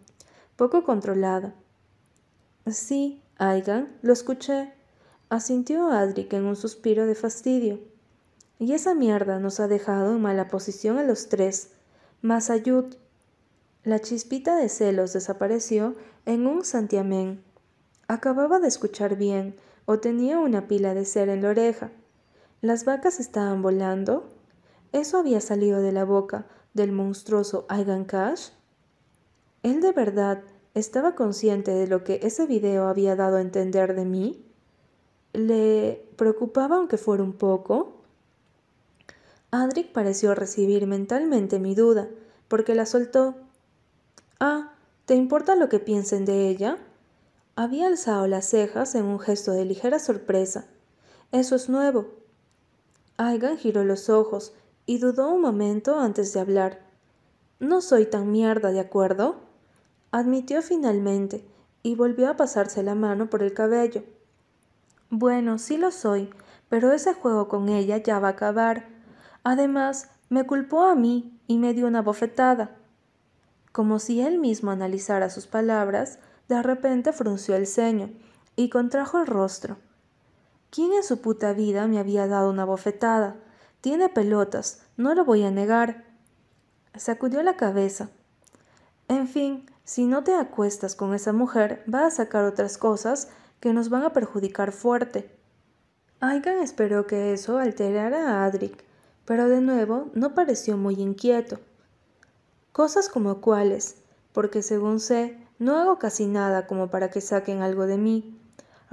poco 0.56 0.84
controlada. 0.84 1.54
Sí, 2.68 3.22
Aigan, 3.38 3.98
lo 4.02 4.14
escuché, 4.14 4.74
asintió 5.30 5.90
Adric 5.90 6.34
en 6.34 6.46
un 6.46 6.56
suspiro 6.56 7.06
de 7.08 7.16
fastidio. 7.16 7.80
Y 8.60 8.74
esa 8.74 8.94
mierda 8.94 9.40
nos 9.40 9.60
ha 9.60 9.68
dejado 9.68 10.12
en 10.12 10.22
mala 10.22 10.48
posición 10.48 11.00
a 11.00 11.04
los 11.04 11.30
tres, 11.30 11.72
más 12.22 12.52
ayud. 12.52 12.86
La 13.84 14.00
chispita 14.00 14.56
de 14.56 14.70
celos 14.70 15.14
desapareció 15.14 15.96
en 16.28 16.46
un 16.46 16.64
santiamén. 16.64 17.44
Acababa 18.08 18.60
de 18.60 18.68
escuchar 18.68 19.16
bien, 19.16 19.56
o 19.86 19.98
tenía 19.98 20.38
una 20.38 20.68
pila 20.68 20.94
de 20.94 21.06
cera 21.06 21.34
en 21.34 21.42
la 21.42 21.50
oreja. 21.50 21.92
Las 22.62 22.86
vacas 22.86 23.20
estaban 23.20 23.64
volando. 23.64 24.30
¿Eso 24.92 25.18
había 25.18 25.42
salido 25.42 25.82
de 25.82 25.92
la 25.92 26.06
boca 26.06 26.46
del 26.76 26.92
monstruoso 26.92 27.66
Aigan 27.70 28.06
Cash? 28.06 28.50
¿Él 29.64 29.82
de 29.82 29.92
verdad 29.94 30.44
estaba 30.76 31.16
consciente 31.16 31.72
de 31.72 31.88
lo 31.88 32.04
que 32.04 32.20
ese 32.22 32.46
video 32.46 32.86
había 32.88 33.16
dado 33.16 33.38
a 33.38 33.42
entender 33.42 33.96
de 33.96 34.06
mí? 34.06 34.46
¿Le 35.34 36.06
preocupaba 36.18 36.76
aunque 36.76 36.98
fuera 36.98 37.24
un 37.24 37.34
poco? 37.34 38.04
Adric 39.50 39.92
pareció 39.92 40.36
recibir 40.36 40.86
mentalmente 40.86 41.58
mi 41.58 41.74
duda, 41.74 42.10
porque 42.48 42.76
la 42.76 42.86
soltó. 42.86 43.38
Ah, 44.40 44.76
¿te 45.06 45.16
importa 45.16 45.56
lo 45.56 45.68
que 45.68 45.80
piensen 45.80 46.26
de 46.26 46.48
ella? 46.50 46.78
Había 47.56 47.88
alzado 47.88 48.28
las 48.28 48.46
cejas 48.46 48.94
en 48.94 49.06
un 49.06 49.20
gesto 49.20 49.52
de 49.52 49.66
ligera 49.66 49.98
sorpresa. 49.98 50.68
Eso 51.32 51.56
es 51.56 51.68
nuevo. 51.68 52.21
Aigan 53.18 53.58
giró 53.58 53.84
los 53.84 54.10
ojos 54.10 54.54
y 54.86 54.98
dudó 54.98 55.32
un 55.32 55.42
momento 55.42 56.00
antes 56.00 56.34
de 56.34 56.40
hablar. 56.40 56.80
No 57.60 57.82
soy 57.82 58.06
tan 58.06 58.32
mierda, 58.32 58.72
¿de 58.72 58.80
acuerdo? 58.80 59.42
admitió 60.12 60.62
finalmente 60.62 61.46
y 61.84 61.96
volvió 61.96 62.30
a 62.30 62.36
pasarse 62.36 62.84
la 62.84 62.96
mano 62.96 63.30
por 63.30 63.44
el 63.44 63.54
cabello. 63.54 64.04
Bueno, 65.10 65.58
sí 65.58 65.78
lo 65.78 65.92
soy, 65.92 66.30
pero 66.70 66.92
ese 66.92 67.14
juego 67.14 67.48
con 67.48 67.70
ella 67.70 67.98
ya 67.98 68.20
va 68.20 68.30
a 68.30 68.32
acabar. 68.32 68.88
Además, 69.44 70.10
me 70.30 70.46
culpó 70.46 70.84
a 70.84 70.96
mí 70.96 71.40
y 71.48 71.58
me 71.58 71.74
dio 71.74 71.88
una 71.88 72.02
bofetada. 72.02 72.78
Como 73.72 74.00
si 74.00 74.22
él 74.22 74.40
mismo 74.40 74.72
analizara 74.72 75.30
sus 75.30 75.48
palabras, 75.48 76.20
de 76.50 76.62
repente 76.62 77.14
frunció 77.14 77.56
el 77.56 77.68
ceño 77.68 78.10
y 78.56 78.70
contrajo 78.70 79.20
el 79.20 79.28
rostro. 79.28 79.78
¿Quién 80.72 80.94
en 80.94 81.04
su 81.04 81.20
puta 81.22 81.52
vida 81.52 81.86
me 81.86 82.00
había 82.00 82.28
dado 82.28 82.50
una 82.50 82.66
bofetada? 82.66 83.36
Tiene 83.82 84.10
pelotas, 84.10 84.82
no 84.96 85.14
lo 85.14 85.26
voy 85.26 85.44
a 85.44 85.52
negar. 85.52 86.06
Sacudió 86.96 87.44
la 87.44 87.58
cabeza. 87.58 88.10
En 89.10 89.28
fin, 89.28 89.66
Si 89.84 90.06
no 90.06 90.24
te 90.24 90.34
acuestas 90.36 90.96
con 90.96 91.14
esa 91.14 91.34
mujer, 91.34 91.84
va 91.94 92.06
a 92.06 92.12
sacar 92.12 92.46
otras 92.46 92.78
cosas 92.78 93.28
que 93.60 93.74
nos 93.74 93.90
van 93.90 94.04
a 94.04 94.14
perjudicar 94.14 94.72
fuerte. 94.72 95.30
Aigan 96.22 96.60
esperó 96.60 97.08
que 97.08 97.34
eso 97.34 97.58
alterara 97.58 98.30
a 98.30 98.46
Adric, 98.46 98.86
pero 99.26 99.50
de 99.50 99.60
nuevo 99.60 100.10
no 100.14 100.34
pareció 100.34 100.78
muy 100.78 100.96
inquieto. 100.96 101.60
Cosas 102.72 103.10
como 103.10 103.42
cuáles, 103.42 103.98
porque 104.32 104.62
según 104.62 105.02
sé, 105.02 105.38
no 105.60 105.76
hago 105.76 106.00
casi 106.00 106.28
nada 106.28 106.68
como 106.68 106.90
para 106.90 107.10
que 107.10 107.20
saquen 107.20 107.62
algo 107.62 107.86
de 107.86 107.98
mí, 107.98 108.41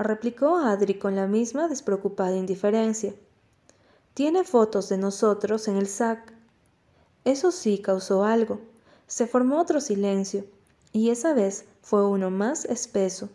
replicó 0.04 0.56
Adric 0.56 0.98
con 1.00 1.16
la 1.16 1.26
misma 1.26 1.68
despreocupada 1.68 2.36
indiferencia. 2.36 3.14
Tiene 4.14 4.44
fotos 4.44 4.88
de 4.88 4.98
nosotros 4.98 5.68
en 5.68 5.76
el 5.76 5.88
SAC. 5.88 6.32
Eso 7.24 7.50
sí 7.50 7.78
causó 7.78 8.24
algo. 8.24 8.60
Se 9.06 9.26
formó 9.26 9.60
otro 9.60 9.80
silencio, 9.80 10.44
y 10.92 11.10
esa 11.10 11.34
vez 11.34 11.66
fue 11.82 12.06
uno 12.06 12.30
más 12.30 12.64
espeso. 12.64 13.28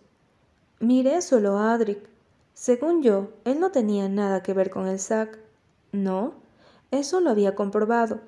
Miré 0.79 1.21
solo 1.21 1.57
a 1.57 1.73
Adric. 1.73 1.99
Según 2.53 3.01
yo, 3.01 3.29
él 3.45 3.59
no 3.59 3.71
tenía 3.71 4.09
nada 4.09 4.43
que 4.43 4.53
ver 4.53 4.69
con 4.69 4.87
el 4.87 4.99
SAC. 4.99 5.39
No, 5.91 6.33
eso 6.91 7.19
lo 7.19 7.29
había 7.29 7.55
comprobado, 7.55 8.21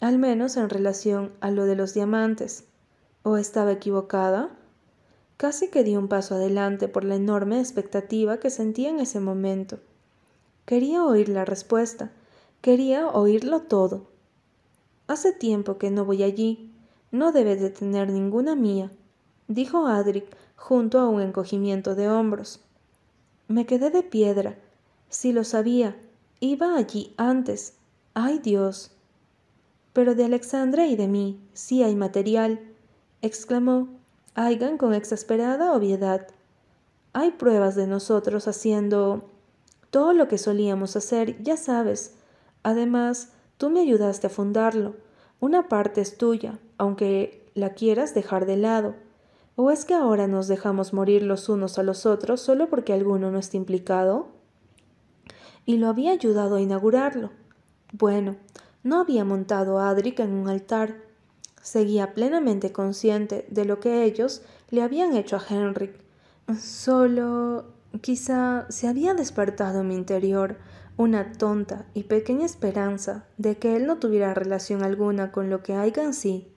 al 0.00 0.18
menos 0.18 0.56
en 0.56 0.68
relación 0.68 1.32
a 1.40 1.50
lo 1.50 1.64
de 1.64 1.76
los 1.76 1.94
diamantes. 1.94 2.64
¿O 3.22 3.36
estaba 3.36 3.72
equivocada? 3.72 4.50
Casi 5.42 5.70
que 5.70 5.82
di 5.82 5.96
un 5.96 6.06
paso 6.06 6.36
adelante 6.36 6.86
por 6.86 7.02
la 7.02 7.16
enorme 7.16 7.58
expectativa 7.58 8.38
que 8.38 8.48
sentía 8.48 8.90
en 8.90 9.00
ese 9.00 9.18
momento. 9.18 9.80
Quería 10.66 11.04
oír 11.04 11.28
la 11.28 11.44
respuesta, 11.44 12.12
quería 12.60 13.08
oírlo 13.08 13.62
todo. 13.62 14.06
Hace 15.08 15.32
tiempo 15.32 15.78
que 15.78 15.90
no 15.90 16.04
voy 16.04 16.22
allí, 16.22 16.70
no 17.10 17.32
debe 17.32 17.56
de 17.56 17.70
tener 17.70 18.12
ninguna 18.12 18.54
mía, 18.54 18.92
dijo 19.48 19.88
Adric 19.88 20.26
junto 20.54 21.00
a 21.00 21.08
un 21.08 21.20
encogimiento 21.20 21.96
de 21.96 22.08
hombros. 22.08 22.60
Me 23.48 23.66
quedé 23.66 23.90
de 23.90 24.04
piedra. 24.04 24.56
Si 25.08 25.32
lo 25.32 25.42
sabía, 25.42 25.96
iba 26.38 26.76
allí 26.76 27.14
antes. 27.16 27.74
¡Ay 28.14 28.38
Dios! 28.38 28.92
Pero 29.92 30.14
de 30.14 30.24
Alexandra 30.24 30.86
y 30.86 30.94
de 30.94 31.08
mí 31.08 31.40
sí 31.52 31.82
hay 31.82 31.96
material, 31.96 32.60
exclamó 33.22 34.01
Aigan 34.34 34.78
con 34.78 34.94
exasperada 34.94 35.74
obviedad. 35.74 36.26
Hay 37.12 37.32
pruebas 37.32 37.74
de 37.74 37.86
nosotros 37.86 38.48
haciendo 38.48 39.28
todo 39.90 40.14
lo 40.14 40.26
que 40.28 40.38
solíamos 40.38 40.96
hacer, 40.96 41.42
ya 41.42 41.58
sabes. 41.58 42.14
Además, 42.62 43.32
tú 43.58 43.68
me 43.68 43.80
ayudaste 43.80 44.28
a 44.28 44.30
fundarlo. 44.30 44.96
Una 45.38 45.68
parte 45.68 46.00
es 46.00 46.16
tuya, 46.16 46.58
aunque 46.78 47.50
la 47.54 47.74
quieras 47.74 48.14
dejar 48.14 48.46
de 48.46 48.56
lado. 48.56 48.94
¿O 49.54 49.70
es 49.70 49.84
que 49.84 49.92
ahora 49.92 50.26
nos 50.26 50.48
dejamos 50.48 50.94
morir 50.94 51.22
los 51.22 51.50
unos 51.50 51.78
a 51.78 51.82
los 51.82 52.06
otros 52.06 52.40
solo 52.40 52.70
porque 52.70 52.94
alguno 52.94 53.30
no 53.30 53.38
está 53.38 53.58
implicado? 53.58 54.28
Y 55.66 55.76
lo 55.76 55.88
había 55.88 56.12
ayudado 56.12 56.56
a 56.56 56.60
inaugurarlo. 56.62 57.30
Bueno, 57.92 58.36
no 58.82 59.00
había 59.00 59.26
montado 59.26 59.78
a 59.78 59.90
Adric 59.90 60.20
en 60.20 60.32
un 60.32 60.48
altar. 60.48 60.96
Seguía 61.62 62.12
plenamente 62.12 62.72
consciente 62.72 63.46
de 63.48 63.64
lo 63.64 63.80
que 63.80 64.04
ellos 64.04 64.42
le 64.70 64.82
habían 64.82 65.16
hecho 65.16 65.36
a 65.36 65.44
Henrik. 65.48 65.94
Solo 66.60 67.66
quizá 68.00 68.66
se 68.68 68.88
había 68.88 69.14
despertado 69.14 69.80
en 69.80 69.88
mi 69.88 69.94
interior 69.94 70.56
una 70.96 71.32
tonta 71.32 71.86
y 71.94 72.02
pequeña 72.04 72.44
esperanza 72.44 73.24
de 73.38 73.56
que 73.56 73.76
él 73.76 73.86
no 73.86 73.98
tuviera 73.98 74.34
relación 74.34 74.82
alguna 74.82 75.32
con 75.32 75.50
lo 75.50 75.62
que 75.62 75.74
haya 75.74 76.02
en 76.02 76.14
sí. 76.14 76.48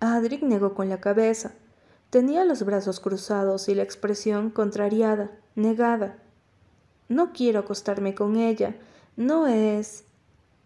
Adric 0.00 0.42
negó 0.42 0.74
con 0.74 0.88
la 0.88 1.00
cabeza. 1.00 1.52
Tenía 2.10 2.44
los 2.44 2.64
brazos 2.64 2.98
cruzados 2.98 3.68
y 3.68 3.74
la 3.74 3.82
expresión 3.82 4.50
contrariada, 4.50 5.30
negada. 5.54 6.18
No 7.08 7.32
quiero 7.32 7.60
acostarme 7.60 8.14
con 8.14 8.36
ella. 8.36 8.74
No 9.16 9.46
es. 9.46 10.04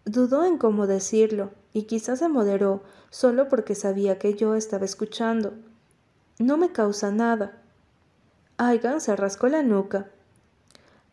Dudó 0.05 0.45
en 0.45 0.57
cómo 0.57 0.87
decirlo, 0.87 1.51
y 1.77 1.83
quizás 1.83 2.17
se 2.17 2.27
moderó 2.27 2.81
solo 3.11 3.49
porque 3.49 3.75
sabía 3.75 4.17
que 4.17 4.33
yo 4.33 4.55
estaba 4.55 4.83
escuchando. 4.83 5.53
No 6.39 6.57
me 6.57 6.71
causa 6.71 7.11
nada. 7.11 7.61
Aigan 8.57 8.99
se 8.99 9.15
rascó 9.15 9.47
la 9.47 9.61
nuca. 9.61 10.07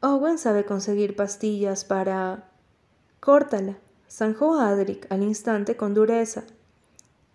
Owen 0.00 0.38
sabe 0.38 0.64
conseguir 0.64 1.16
pastillas 1.16 1.84
para. 1.84 2.48
Córtala, 3.20 3.76
zanjó 4.10 4.58
Adric 4.58 5.06
al 5.12 5.22
instante 5.22 5.76
con 5.76 5.92
dureza. 5.92 6.44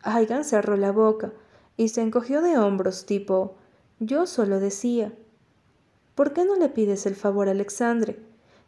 Aigan 0.01 0.43
cerró 0.43 0.75
la 0.75 0.91
boca 0.91 1.31
y 1.77 1.89
se 1.89 2.01
encogió 2.01 2.41
de 2.41 2.57
hombros, 2.57 3.05
tipo, 3.05 3.53
yo 3.99 4.25
solo 4.25 4.59
decía, 4.59 5.13
¿por 6.15 6.33
qué 6.33 6.45
no 6.45 6.55
le 6.55 6.69
pides 6.69 7.05
el 7.05 7.13
favor 7.15 7.47
a 7.47 7.51
Alexandre? 7.51 8.17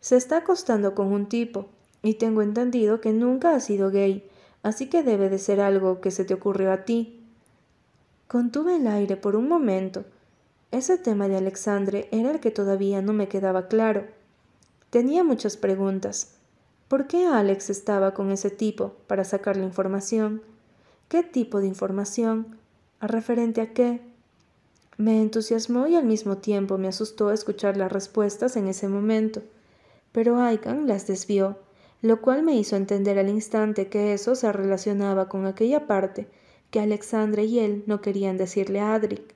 Se 0.02 0.18
está 0.18 0.38
acostando 0.38 0.94
con 0.94 1.08
un 1.08 1.28
tipo, 1.28 1.70
y 2.04 2.14
tengo 2.16 2.44
entendido 2.44 3.02
que 3.02 3.12
nunca 3.12 3.56
ha 3.56 3.60
sido 3.60 3.90
gay, 3.90 4.30
así 4.64 4.88
que 4.88 5.04
debe 5.04 5.30
de 5.30 5.38
ser 5.38 5.62
algo 5.62 6.02
que 6.02 6.12
se 6.12 6.26
te 6.26 6.34
ocurrió 6.34 6.72
a 6.72 6.86
ti. 6.86 7.24
Contuve 8.28 8.78
el 8.78 8.88
aire 8.88 9.18
por 9.18 9.36
un 9.36 9.48
momento. 9.48 10.06
Ese 10.72 10.98
tema 10.98 11.28
de 11.28 11.38
Alexandre 11.38 12.08
era 12.12 12.32
el 12.32 12.40
que 12.40 12.52
todavía 12.52 13.02
no 13.02 13.14
me 13.14 13.28
quedaba 13.28 13.68
claro. 13.68 14.06
Tenía 14.90 15.24
muchas 15.24 15.58
preguntas. 15.58 16.36
¿Por 16.88 17.08
qué 17.08 17.26
Alex 17.26 17.70
estaba 17.70 18.14
con 18.14 18.32
ese 18.32 18.50
tipo 18.50 18.96
para 19.08 19.24
sacar 19.24 19.58
la 19.58 19.66
información? 19.66 20.42
¿Qué 21.08 21.24
tipo 21.24 21.60
de 21.60 21.68
información? 21.68 22.58
referente 23.02 23.62
a 23.62 23.74
qué? 23.74 24.02
Me 24.98 25.22
entusiasmó 25.22 25.88
y 25.88 25.96
al 25.96 26.06
mismo 26.06 26.38
tiempo 26.38 26.78
me 26.78 26.88
asustó 26.88 27.32
escuchar 27.32 27.76
las 27.78 27.92
respuestas 27.92 28.56
en 28.56 28.68
ese 28.68 28.88
momento, 28.88 29.42
pero 30.12 30.40
Aikan 30.40 30.88
las 30.88 31.08
desvió, 31.08 31.58
lo 32.02 32.22
cual 32.22 32.44
me 32.44 32.56
hizo 32.56 32.76
entender 32.76 33.20
al 33.20 33.30
instante 33.30 33.88
que 33.88 34.14
eso 34.14 34.36
se 34.36 34.52
relacionaba 34.52 35.30
con 35.30 35.46
aquella 35.46 35.88
parte 35.88 36.28
que 36.72 36.80
Alexandre 36.80 37.44
y 37.44 37.60
él 37.60 37.84
no 37.86 38.02
querían 38.02 38.38
decirle 38.38 38.80
a 38.80 38.96
Adric. 38.96 39.36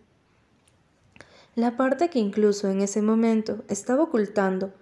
La 1.56 1.78
parte 1.78 2.10
que 2.10 2.20
incluso 2.20 2.70
en 2.70 2.82
ese 2.82 3.02
momento 3.02 3.64
estaba 3.68 4.04
ocultando, 4.04 4.74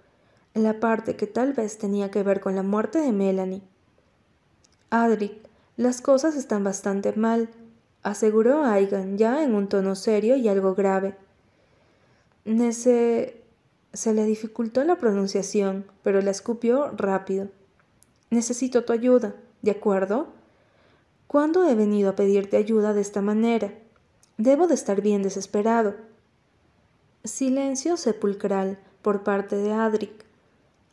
la 0.54 0.80
parte 0.80 1.16
que 1.16 1.26
tal 1.26 1.52
vez 1.52 1.78
tenía 1.78 2.10
que 2.10 2.22
ver 2.22 2.40
con 2.40 2.54
la 2.54 2.62
muerte 2.62 2.98
de 2.98 3.12
Melanie. 3.12 3.62
Adric, 4.90 5.32
las 5.76 6.00
cosas 6.00 6.36
están 6.36 6.64
bastante 6.64 7.12
mal, 7.12 7.48
aseguró 8.02 8.64
Aigan 8.64 9.18
ya 9.18 9.42
en 9.42 9.54
un 9.54 9.68
tono 9.68 9.94
serio 9.94 10.36
y 10.36 10.48
algo 10.48 10.74
grave. 10.74 11.16
Nece... 12.44 13.40
Se 13.92 14.12
le 14.12 14.24
dificultó 14.24 14.82
la 14.82 14.96
pronunciación, 14.96 15.86
pero 16.02 16.20
la 16.20 16.32
escupió 16.32 16.90
rápido. 16.96 17.48
Necesito 18.34 18.82
tu 18.82 18.92
ayuda, 18.92 19.36
¿de 19.62 19.70
acuerdo? 19.70 20.26
¿Cuándo 21.28 21.68
he 21.68 21.76
venido 21.76 22.10
a 22.10 22.16
pedirte 22.16 22.56
ayuda 22.56 22.92
de 22.92 23.00
esta 23.00 23.22
manera? 23.22 23.72
Debo 24.38 24.66
de 24.66 24.74
estar 24.74 25.00
bien 25.00 25.22
desesperado. 25.22 25.94
Silencio 27.22 27.96
sepulcral 27.96 28.76
por 29.02 29.22
parte 29.22 29.54
de 29.54 29.72
Adric. 29.72 30.24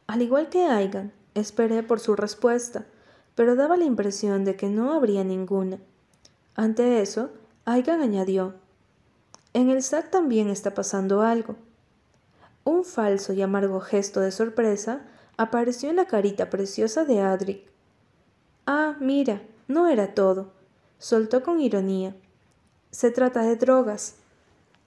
Al 0.05 0.21
igual 0.21 0.49
que 0.49 0.67
Aigan, 0.67 1.13
esperé 1.33 1.81
por 1.81 1.99
su 1.99 2.15
respuesta, 2.15 2.85
pero 3.33 3.55
daba 3.55 3.75
la 3.75 3.85
impresión 3.85 4.45
de 4.45 4.55
que 4.55 4.69
no 4.69 4.93
habría 4.93 5.23
ninguna. 5.23 5.79
Ante 6.53 7.01
eso, 7.01 7.31
Aigan 7.65 8.01
añadió, 8.01 8.53
en 9.55 9.71
el 9.71 9.81
SAC 9.81 10.11
también 10.11 10.51
está 10.51 10.75
pasando 10.75 11.23
algo. 11.23 11.55
Un 12.65 12.85
falso 12.85 13.33
y 13.33 13.41
amargo 13.41 13.79
gesto 13.79 14.19
de 14.19 14.31
sorpresa 14.31 15.07
apareció 15.41 15.89
en 15.89 15.95
la 15.95 16.05
carita 16.05 16.51
preciosa 16.51 17.03
de 17.03 17.19
Adric. 17.19 17.67
Ah, 18.67 18.95
mira, 18.99 19.41
no 19.67 19.87
era 19.87 20.13
todo, 20.13 20.51
soltó 20.99 21.41
con 21.41 21.59
ironía. 21.59 22.15
Se 22.91 23.09
trata 23.09 23.41
de 23.41 23.55
drogas. 23.55 24.17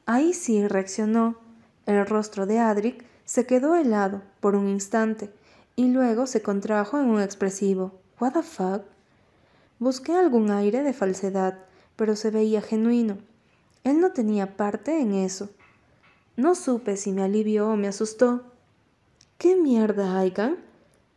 Ahí 0.07 0.33
sí 0.33 0.67
reaccionó. 0.69 1.39
El 1.87 2.07
rostro 2.07 2.47
de 2.47 2.61
Adric 2.61 3.05
se 3.25 3.47
quedó 3.47 3.75
helado 3.75 4.23
por 4.39 4.55
un 4.55 4.69
instante 4.69 5.33
y 5.75 5.89
luego 5.89 6.29
se 6.29 6.41
contrajo 6.41 7.01
en 7.01 7.07
un 7.07 7.21
expresivo 7.21 7.93
What 8.21 8.35
the 8.35 8.43
fuck? 8.45 8.83
Busqué 9.81 10.15
algún 10.15 10.53
aire 10.53 10.85
de 10.85 10.93
falsedad, 10.93 11.59
pero 11.97 12.15
se 12.15 12.31
veía 12.31 12.63
genuino. 12.63 13.19
Él 13.83 13.99
no 13.99 14.13
tenía 14.13 14.57
parte 14.57 15.01
en 15.01 15.15
eso. 15.15 15.51
No 16.37 16.55
supe 16.55 16.97
si 16.97 17.11
me 17.11 17.25
alivió 17.25 17.71
o 17.71 17.77
me 17.77 17.89
asustó. 17.89 18.54
¿Qué 19.45 19.57
mierda, 19.57 20.19
Aigan? 20.19 20.57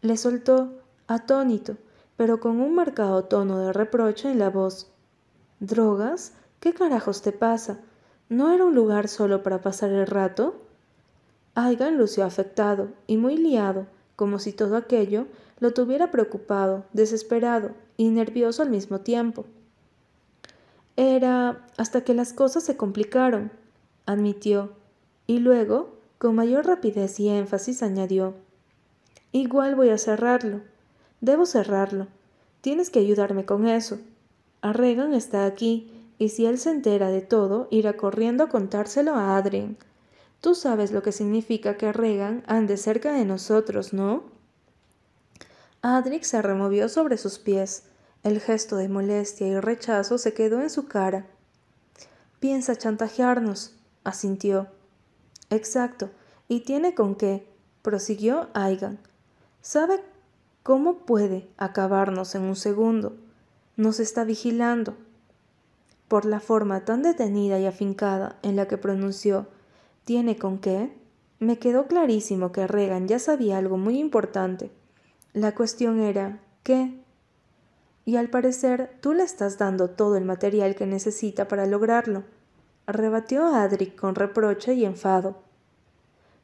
Le 0.02 0.18
soltó, 0.18 0.82
atónito, 1.08 1.78
pero 2.18 2.42
con 2.42 2.60
un 2.60 2.76
marcado 2.76 3.24
tono 3.24 3.60
de 3.60 3.72
reproche 3.72 4.30
en 4.30 4.38
la 4.38 4.50
voz. 4.50 4.92
¿Drogas? 5.62 6.34
¿Qué 6.60 6.74
carajos 6.74 7.22
te 7.22 7.32
pasa? 7.32 7.80
¿No 8.28 8.52
era 8.52 8.66
un 8.66 8.76
lugar 8.76 9.08
solo 9.08 9.44
para 9.44 9.62
pasar 9.62 9.92
el 9.92 10.06
rato? 10.06 10.60
Aigan 11.56 11.98
lució 11.98 12.26
afectado 12.26 12.90
y 13.08 13.16
muy 13.16 13.38
liado, 13.38 13.88
como 14.18 14.40
si 14.40 14.52
todo 14.52 14.76
aquello 14.76 15.28
lo 15.62 15.72
tuviera 15.72 16.12
preocupado, 16.12 16.84
desesperado 16.92 17.72
y 17.96 18.10
nervioso 18.10 18.62
al 18.62 18.70
mismo 18.70 19.00
tiempo. 19.00 19.46
Era 20.98 21.66
hasta 21.78 22.02
que 22.02 22.14
las 22.14 22.34
cosas 22.34 22.66
se 22.66 22.76
complicaron, 22.76 23.52
admitió, 24.06 24.74
y 25.28 25.40
luego, 25.40 25.97
con 26.18 26.36
mayor 26.36 26.66
rapidez 26.66 27.20
y 27.20 27.30
énfasis, 27.30 27.84
añadió, 27.84 28.36
Igual 29.32 29.76
voy 29.76 29.90
a 29.90 29.98
cerrarlo. 29.98 30.62
Debo 31.22 31.46
cerrarlo. 31.46 32.08
Tienes 32.62 32.90
que 32.90 33.00
ayudarme 33.00 33.46
con 33.46 33.68
eso. 33.68 34.00
Regan 34.62 35.14
está 35.14 35.46
aquí, 35.46 35.92
y 36.18 36.30
si 36.30 36.46
él 36.46 36.58
se 36.58 36.72
entera 36.72 37.10
de 37.10 37.22
todo, 37.22 37.68
irá 37.70 37.98
corriendo 37.98 38.44
a 38.44 38.50
contárselo 38.50 39.16
a 39.16 39.38
Adrien. 39.38 39.78
Tú 40.42 40.56
sabes 40.56 40.92
lo 40.92 41.04
que 41.04 41.12
significa 41.12 41.78
que 41.78 41.94
Regan 41.94 42.44
ande 42.48 42.78
cerca 42.78 43.14
de 43.14 43.26
nosotros, 43.26 43.94
¿no? 43.94 44.24
Adric 45.82 46.24
se 46.24 46.42
removió 46.42 46.90
sobre 46.90 47.18
sus 47.18 47.40
pies. 47.40 47.84
El 48.24 48.40
gesto 48.40 48.76
de 48.78 48.90
molestia 48.90 49.48
y 49.48 49.60
rechazo 49.60 50.18
se 50.18 50.34
quedó 50.34 50.62
en 50.62 50.70
su 50.70 50.88
cara. 50.88 51.28
Piensa 52.40 52.76
chantajearnos, 52.76 53.76
asintió. 54.04 54.68
Exacto, 55.50 56.10
y 56.48 56.62
tiene 56.62 56.94
con 56.94 57.16
qué, 57.16 57.48
prosiguió 57.82 58.50
Aigan. 58.54 59.00
Sabe 59.62 60.02
cómo 60.64 61.00
puede 61.00 61.48
acabarnos 61.58 62.36
en 62.36 62.44
un 62.44 62.56
segundo. 62.56 63.16
Nos 63.76 64.00
está 64.00 64.24
vigilando. 64.24 64.96
Por 66.08 66.26
la 66.26 66.40
forma 66.40 66.86
tan 66.86 67.04
detenida 67.04 67.60
y 67.60 67.66
afincada 67.66 68.38
en 68.42 68.56
la 68.56 68.68
que 68.68 68.78
pronunció 68.78 69.48
¿Tiene 70.08 70.38
con 70.38 70.60
qué? 70.60 70.98
Me 71.38 71.60
quedó 71.60 71.88
clarísimo 71.88 72.54
que 72.54 72.66
Regan 72.66 73.10
ya 73.10 73.20
sabía 73.20 73.58
algo 73.58 73.78
muy 73.78 74.00
importante. 74.00 74.72
La 75.34 75.54
cuestión 75.54 76.00
era 76.00 76.40
¿qué? 76.64 77.04
Y 78.06 78.16
al 78.16 78.30
parecer 78.30 78.98
tú 79.02 79.12
le 79.12 79.24
estás 79.24 79.58
dando 79.58 79.90
todo 79.90 80.16
el 80.16 80.24
material 80.24 80.76
que 80.76 80.86
necesita 80.86 81.50
para 81.50 81.66
lograrlo. 81.66 82.24
Rebatió 82.88 83.46
Adric 83.48 84.00
con 84.00 84.16
reproche 84.16 84.74
y 84.74 84.86
enfado. 84.86 85.44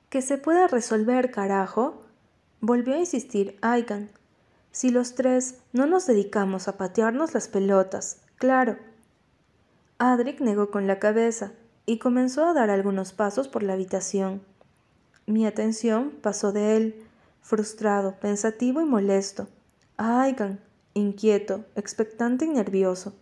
Que 0.10 0.22
se 0.22 0.38
pueda 0.38 0.68
resolver, 0.68 1.32
carajo. 1.32 2.02
Volvió 2.60 2.96
a 2.96 3.00
insistir 3.00 3.58
Aigan. 3.62 4.10
Si 4.72 4.90
los 4.90 5.16
tres 5.16 5.60
no 5.72 5.88
nos 5.88 6.06
dedicamos 6.06 6.68
a 6.68 6.78
patearnos 6.78 7.34
las 7.34 7.48
pelotas, 7.48 8.24
claro. 8.36 8.78
Adric 10.00 10.42
negó 10.42 10.70
con 10.70 10.86
la 10.86 11.00
cabeza 11.00 11.54
y 11.86 11.98
comenzó 11.98 12.46
a 12.46 12.54
dar 12.54 12.70
algunos 12.70 13.14
pasos 13.14 13.48
por 13.48 13.64
la 13.64 13.74
habitación. 13.74 14.42
Mi 15.26 15.46
atención 15.46 16.12
pasó 16.22 16.52
de 16.52 16.76
él, 16.76 17.06
frustrado, 17.42 18.20
pensativo 18.20 18.82
y 18.82 18.86
molesto, 18.86 19.48
a 19.96 20.22
Aigan, 20.24 20.60
inquieto, 20.94 21.64
expectante 21.76 22.44
y 22.44 22.50
nervioso. 22.50 23.14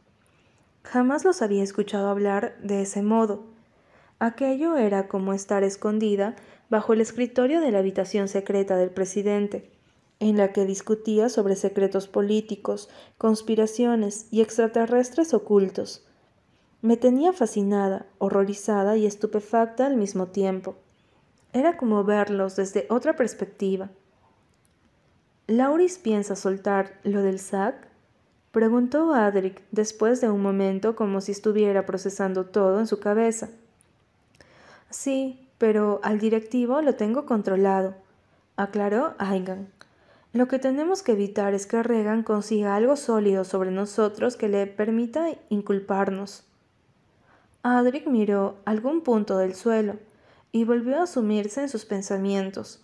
Jamás 0.83 1.25
los 1.25 1.41
había 1.41 1.63
escuchado 1.63 2.09
hablar 2.09 2.57
de 2.61 2.81
ese 2.81 3.01
modo. 3.01 3.45
Aquello 4.19 4.77
era 4.77 5.07
como 5.07 5.33
estar 5.33 5.63
escondida 5.63 6.35
bajo 6.69 6.93
el 6.93 7.01
escritorio 7.01 7.61
de 7.61 7.71
la 7.71 7.79
habitación 7.79 8.27
secreta 8.27 8.77
del 8.77 8.89
presidente, 8.89 9.71
en 10.19 10.37
la 10.37 10.53
que 10.53 10.65
discutía 10.65 11.29
sobre 11.29 11.55
secretos 11.55 12.07
políticos, 12.07 12.89
conspiraciones 13.17 14.27
y 14.31 14.41
extraterrestres 14.41 15.33
ocultos 15.33 16.05
me 16.81 16.97
tenía 16.97 17.31
fascinada, 17.31 18.07
horrorizada 18.17 18.97
y 18.97 19.05
estupefacta 19.05 19.85
al 19.85 19.97
mismo 19.97 20.27
tiempo. 20.27 20.75
Era 21.53 21.77
como 21.77 22.03
verlos 22.03 22.55
desde 22.55 22.87
otra 22.89 23.15
perspectiva. 23.15 23.91
¿Lauris 25.45 25.99
piensa 25.99 26.35
soltar 26.35 26.99
lo 27.03 27.21
del 27.21 27.39
SAC? 27.39 27.87
Preguntó 28.51 29.13
Adric 29.13 29.61
después 29.71 30.19
de 30.19 30.29
un 30.29 30.41
momento 30.41 30.93
como 30.93 31.21
si 31.21 31.31
estuviera 31.31 31.85
procesando 31.85 32.45
todo 32.45 32.81
en 32.81 32.87
su 32.87 32.99
cabeza. 32.99 33.49
Sí, 34.89 35.47
pero 35.57 36.01
al 36.03 36.19
directivo 36.19 36.81
lo 36.81 36.95
tengo 36.95 37.25
controlado, 37.25 37.95
aclaró 38.57 39.13
Aigan. 39.19 39.69
Lo 40.33 40.49
que 40.49 40.59
tenemos 40.59 41.01
que 41.01 41.13
evitar 41.13 41.53
es 41.53 41.65
que 41.65 41.81
Regan 41.81 42.23
consiga 42.23 42.75
algo 42.75 42.97
sólido 42.97 43.45
sobre 43.45 43.71
nosotros 43.71 44.35
que 44.35 44.49
le 44.49 44.67
permita 44.67 45.27
inculparnos. 45.47 46.43
Adric 47.63 48.05
miró 48.07 48.57
algún 48.65 48.99
punto 49.01 49.37
del 49.37 49.55
suelo 49.55 49.95
y 50.51 50.65
volvió 50.65 51.01
a 51.01 51.07
sumirse 51.07 51.61
en 51.61 51.69
sus 51.69 51.85
pensamientos. 51.85 52.83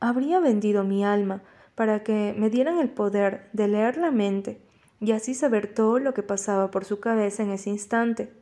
Habría 0.00 0.40
vendido 0.40 0.82
mi 0.82 1.04
alma 1.04 1.42
para 1.74 2.02
que 2.02 2.34
me 2.38 2.48
dieran 2.48 2.78
el 2.78 2.88
poder 2.88 3.50
de 3.52 3.68
leer 3.68 3.98
la 3.98 4.10
mente 4.10 4.62
y 5.00 5.12
así 5.12 5.34
saber 5.34 5.72
todo 5.72 5.98
lo 5.98 6.14
que 6.14 6.22
pasaba 6.22 6.70
por 6.70 6.84
su 6.84 7.00
cabeza 7.00 7.42
en 7.42 7.50
ese 7.50 7.70
instante. 7.70 8.32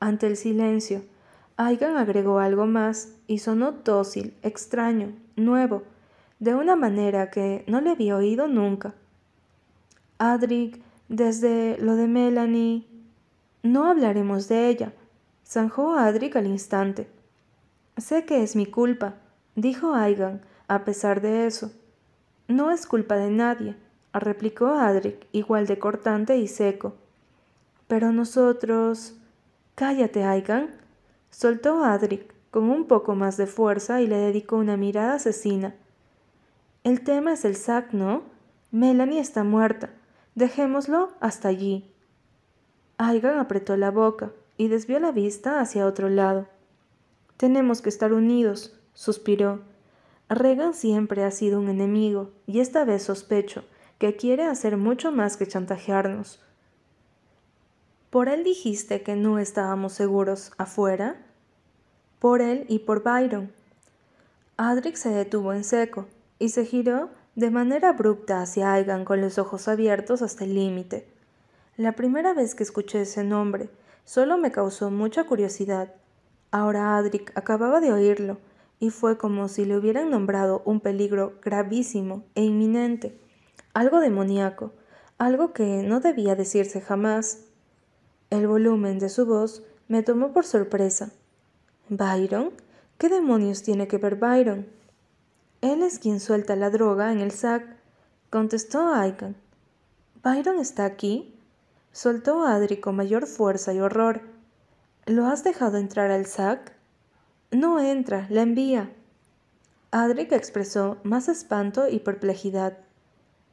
Ante 0.00 0.26
el 0.26 0.36
silencio, 0.36 1.02
Aigan 1.56 1.96
agregó 1.96 2.38
algo 2.38 2.66
más 2.66 3.14
y 3.26 3.38
sonó 3.38 3.72
dócil, 3.72 4.34
extraño, 4.42 5.12
nuevo, 5.34 5.82
de 6.38 6.54
una 6.54 6.76
manera 6.76 7.30
que 7.30 7.64
no 7.66 7.80
le 7.80 7.90
había 7.90 8.16
oído 8.16 8.46
nunca. 8.46 8.94
Adric, 10.18 10.80
desde 11.08 11.78
lo 11.78 11.96
de 11.96 12.06
Melanie, 12.06 12.86
no 13.62 13.86
hablaremos 13.86 14.46
de 14.48 14.68
ella, 14.68 14.92
zanjó 15.44 15.96
Adric 15.96 16.36
al 16.36 16.46
instante. 16.46 17.08
Sé 17.96 18.24
que 18.24 18.44
es 18.44 18.54
mi 18.54 18.66
culpa, 18.66 19.14
dijo 19.56 19.94
Aigan, 19.94 20.42
a 20.68 20.84
pesar 20.84 21.20
de 21.20 21.46
eso. 21.46 21.72
No 22.46 22.70
es 22.70 22.86
culpa 22.86 23.16
de 23.16 23.30
nadie, 23.30 23.74
replicó 24.12 24.68
Adric, 24.68 25.26
igual 25.32 25.66
de 25.66 25.78
cortante 25.78 26.36
y 26.36 26.48
seco. 26.48 26.94
Pero 27.86 28.12
nosotros. 28.12 29.14
Cállate, 29.74 30.24
Aigan, 30.24 30.74
soltó 31.30 31.84
Adric 31.84 32.34
con 32.50 32.64
un 32.64 32.86
poco 32.86 33.14
más 33.14 33.36
de 33.36 33.46
fuerza 33.46 34.00
y 34.00 34.06
le 34.06 34.16
dedicó 34.16 34.56
una 34.56 34.76
mirada 34.76 35.14
asesina. 35.14 35.74
El 36.84 37.02
tema 37.02 37.34
es 37.34 37.44
el 37.44 37.54
sac, 37.54 37.92
¿no? 37.92 38.22
Melanie 38.70 39.20
está 39.20 39.44
muerta. 39.44 39.90
Dejémoslo 40.34 41.12
hasta 41.20 41.48
allí. 41.48 41.90
Aigan 42.96 43.38
apretó 43.38 43.76
la 43.76 43.90
boca 43.90 44.32
y 44.56 44.68
desvió 44.68 44.98
la 44.98 45.12
vista 45.12 45.60
hacia 45.60 45.86
otro 45.86 46.08
lado. 46.08 46.48
Tenemos 47.36 47.82
que 47.82 47.88
estar 47.88 48.12
unidos, 48.12 48.76
suspiró. 48.94 49.60
Regan 50.28 50.74
siempre 50.74 51.24
ha 51.24 51.30
sido 51.30 51.60
un 51.60 51.68
enemigo, 51.68 52.32
y 52.46 52.60
esta 52.60 52.84
vez 52.84 53.04
sospecho 53.04 53.64
que 53.98 54.16
quiere 54.16 54.44
hacer 54.44 54.76
mucho 54.76 55.12
más 55.12 55.36
que 55.36 55.46
chantajearnos. 55.46 56.40
¿Por 58.10 58.28
él 58.28 58.44
dijiste 58.44 59.02
que 59.02 59.16
no 59.16 59.38
estábamos 59.38 59.92
seguros 59.92 60.52
afuera? 60.56 61.16
Por 62.18 62.40
él 62.40 62.64
y 62.68 62.80
por 62.80 63.02
Byron. 63.02 63.52
Adric 64.56 64.96
se 64.96 65.10
detuvo 65.10 65.52
en 65.52 65.62
seco 65.62 66.06
y 66.38 66.48
se 66.48 66.64
giró 66.64 67.10
de 67.34 67.50
manera 67.50 67.90
abrupta 67.90 68.40
hacia 68.40 68.72
Aigan 68.72 69.04
con 69.04 69.20
los 69.20 69.38
ojos 69.38 69.68
abiertos 69.68 70.22
hasta 70.22 70.44
el 70.44 70.54
límite. 70.54 71.06
La 71.76 71.92
primera 71.92 72.34
vez 72.34 72.54
que 72.54 72.64
escuché 72.64 73.02
ese 73.02 73.22
nombre 73.22 73.68
solo 74.04 74.38
me 74.38 74.50
causó 74.50 74.90
mucha 74.90 75.24
curiosidad. 75.24 75.94
Ahora 76.50 76.96
Adric 76.96 77.30
acababa 77.36 77.80
de 77.80 77.92
oírlo, 77.92 78.38
y 78.80 78.90
fue 78.90 79.18
como 79.18 79.48
si 79.48 79.64
le 79.64 79.76
hubieran 79.76 80.10
nombrado 80.10 80.62
un 80.64 80.80
peligro 80.80 81.34
gravísimo 81.42 82.24
e 82.34 82.42
inminente, 82.42 83.18
algo 83.78 84.00
demoníaco, 84.00 84.72
algo 85.18 85.52
que 85.52 85.84
no 85.84 86.00
debía 86.00 86.34
decirse 86.34 86.80
jamás. 86.80 87.44
El 88.28 88.48
volumen 88.48 88.98
de 88.98 89.08
su 89.08 89.24
voz 89.24 89.62
me 89.86 90.02
tomó 90.02 90.32
por 90.32 90.44
sorpresa. 90.44 91.12
¿Byron? 91.88 92.50
¿Qué 92.98 93.08
demonios 93.08 93.62
tiene 93.62 93.86
que 93.86 93.98
ver 93.98 94.16
Byron? 94.16 94.66
Él 95.60 95.84
es 95.84 96.00
quien 96.00 96.18
suelta 96.18 96.56
la 96.56 96.70
droga 96.70 97.12
en 97.12 97.20
el 97.20 97.30
sac, 97.30 97.76
contestó 98.30 98.92
Aiken. 98.92 99.36
¿Byron 100.24 100.58
está 100.58 100.84
aquí? 100.84 101.38
soltó 101.92 102.44
Adri 102.44 102.78
con 102.78 102.96
mayor 102.96 103.28
fuerza 103.28 103.72
y 103.72 103.78
horror. 103.78 104.22
¿Lo 105.06 105.26
has 105.26 105.44
dejado 105.44 105.78
entrar 105.78 106.10
al 106.10 106.26
sac? 106.26 106.72
No 107.52 107.78
entra, 107.78 108.26
la 108.28 108.42
envía. 108.42 108.90
Adric 109.92 110.32
expresó 110.32 110.98
más 111.04 111.28
espanto 111.28 111.88
y 111.88 112.00
perplejidad. 112.00 112.87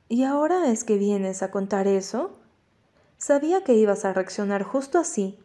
¿Y 0.08 0.24
ahora 0.24 0.70
es 0.70 0.84
que 0.84 0.98
vienes 0.98 1.42
a 1.42 1.50
contar 1.50 1.88
eso? 1.88 2.38
Sabía 3.18 3.64
que 3.64 3.74
ibas 3.74 4.06
a 4.06 4.14
reaccionar 4.14 4.62
justo 4.62 5.00
así. 5.00 5.40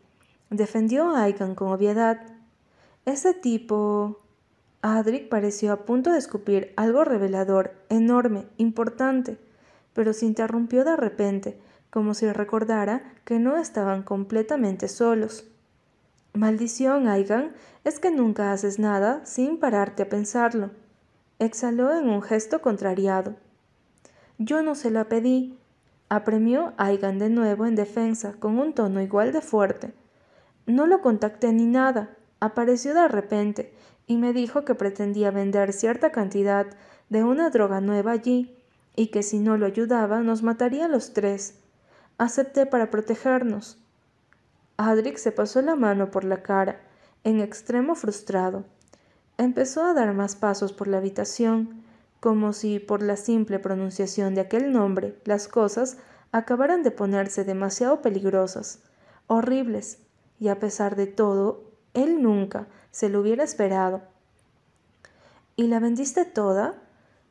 Defendió 0.51 1.17
a 1.17 1.23
Aikan 1.23 1.55
con 1.55 1.69
obviedad. 1.73 2.21
Ese 3.07 3.33
tipo. 3.33 4.21
Adric 4.83 5.29
pareció 5.29 5.73
a 5.73 5.85
punto 5.85 6.13
de 6.13 6.19
escupir 6.19 6.73
algo 6.77 7.05
revelador, 7.05 7.75
enorme, 7.91 8.47
importante, 8.57 9.39
pero 9.93 10.15
se 10.15 10.25
interrumpió 10.25 10.85
de 10.85 10.97
repente 10.97 11.61
como 11.91 12.15
si 12.15 12.31
recordara 12.31 13.03
que 13.25 13.39
no 13.39 13.57
estaban 13.57 14.03
completamente 14.03 14.89
solos. 14.89 15.45
Maldición, 16.33 17.09
Aigan, 17.09 17.53
es 17.85 17.99
que 17.99 18.11
nunca 18.11 18.53
haces 18.53 18.79
nada 18.79 19.25
sin 19.27 19.59
pararte 19.59 20.05
a 20.05 20.09
pensarlo. 20.09 20.71
Exhaló 21.39 21.93
en 21.99 22.09
un 22.09 22.23
gesto 22.23 22.63
contrariado. 22.63 23.35
Yo 24.43 24.63
no 24.63 24.75
se 24.75 24.91
la 24.91 25.05
pedí. 25.05 25.59
apremió 26.09 26.73
Aigan 26.79 27.19
de 27.19 27.29
nuevo 27.29 27.67
en 27.67 27.75
defensa 27.75 28.33
con 28.39 28.59
un 28.59 28.73
tono 28.73 29.03
igual 29.03 29.33
de 29.33 29.43
fuerte. 29.43 29.93
No 30.65 30.87
lo 30.87 31.03
contacté 31.03 31.53
ni 31.53 31.67
nada. 31.67 32.17
Apareció 32.41 32.95
de 32.95 33.07
repente 33.07 33.75
y 34.07 34.17
me 34.17 34.33
dijo 34.33 34.65
que 34.65 34.75
pretendía 34.75 35.31
vender 35.31 35.75
cierta 35.75 36.11
cantidad 36.11 36.67
de 37.11 37.23
una 37.23 37.51
droga 37.51 37.83
nueva 37.83 38.13
allí 38.13 38.57
y 38.97 39.09
que 39.09 39.23
si 39.23 39.41
no 39.41 39.59
lo 39.59 39.67
ayudaba 39.67 40.21
nos 40.23 40.43
mataría 40.43 40.87
a 40.87 40.89
los 40.89 41.13
tres. 41.13 41.59
Acepté 42.17 42.65
para 42.65 42.91
protegernos. 42.91 43.79
Adric 44.79 45.19
se 45.19 45.33
pasó 45.33 45.61
la 45.61 45.77
mano 45.77 46.11
por 46.11 46.25
la 46.25 46.43
cara, 46.43 46.81
en 47.25 47.41
extremo 47.41 47.95
frustrado. 47.95 48.65
Empezó 49.37 49.85
a 49.85 49.93
dar 49.93 50.15
más 50.15 50.35
pasos 50.35 50.73
por 50.73 50.89
la 50.89 50.97
habitación, 50.97 51.80
como 52.21 52.53
si 52.53 52.79
por 52.79 53.03
la 53.03 53.17
simple 53.17 53.59
pronunciación 53.59 54.35
de 54.35 54.43
aquel 54.43 54.73
nombre 54.73 55.19
las 55.25 55.49
cosas 55.49 55.97
acabaran 56.33 56.83
de 56.83 56.91
ponerse 56.91 57.45
demasiado 57.45 58.03
peligrosas, 58.03 58.81
horribles, 59.27 59.99
y 60.39 60.49
a 60.49 60.59
pesar 60.59 60.97
de 60.97 61.07
todo, 61.07 61.65
él 61.93 62.23
nunca 62.23 62.69
se 62.91 63.09
lo 63.09 63.21
hubiera 63.21 63.43
esperado. 63.45 64.03
¿Y 65.57 65.67
la 65.67 65.81
vendiste 65.81 66.25
toda? 66.25 66.75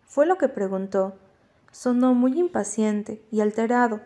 Fue 0.06 0.26
lo 0.26 0.38
que 0.38 0.50
preguntó. 0.50 1.16
Sonó 1.72 2.14
muy 2.14 2.38
impaciente 2.40 3.24
y 3.32 3.42
alterado. 3.42 4.02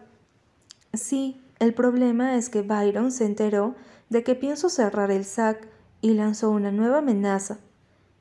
Sí, 0.93 1.41
el 1.59 1.73
problema 1.73 2.37
es 2.37 2.49
que 2.49 2.61
Byron 2.61 3.11
se 3.11 3.25
enteró 3.25 3.75
de 4.09 4.23
que 4.23 4.35
pienso 4.35 4.69
cerrar 4.69 5.11
el 5.11 5.25
SAC 5.25 5.67
y 6.01 6.13
lanzó 6.13 6.51
una 6.51 6.71
nueva 6.71 6.99
amenaza 6.99 7.57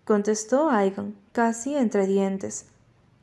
contestó 0.04 0.68
Aigan, 0.68 1.14
casi 1.32 1.74
entre 1.74 2.06
dientes. 2.06 2.66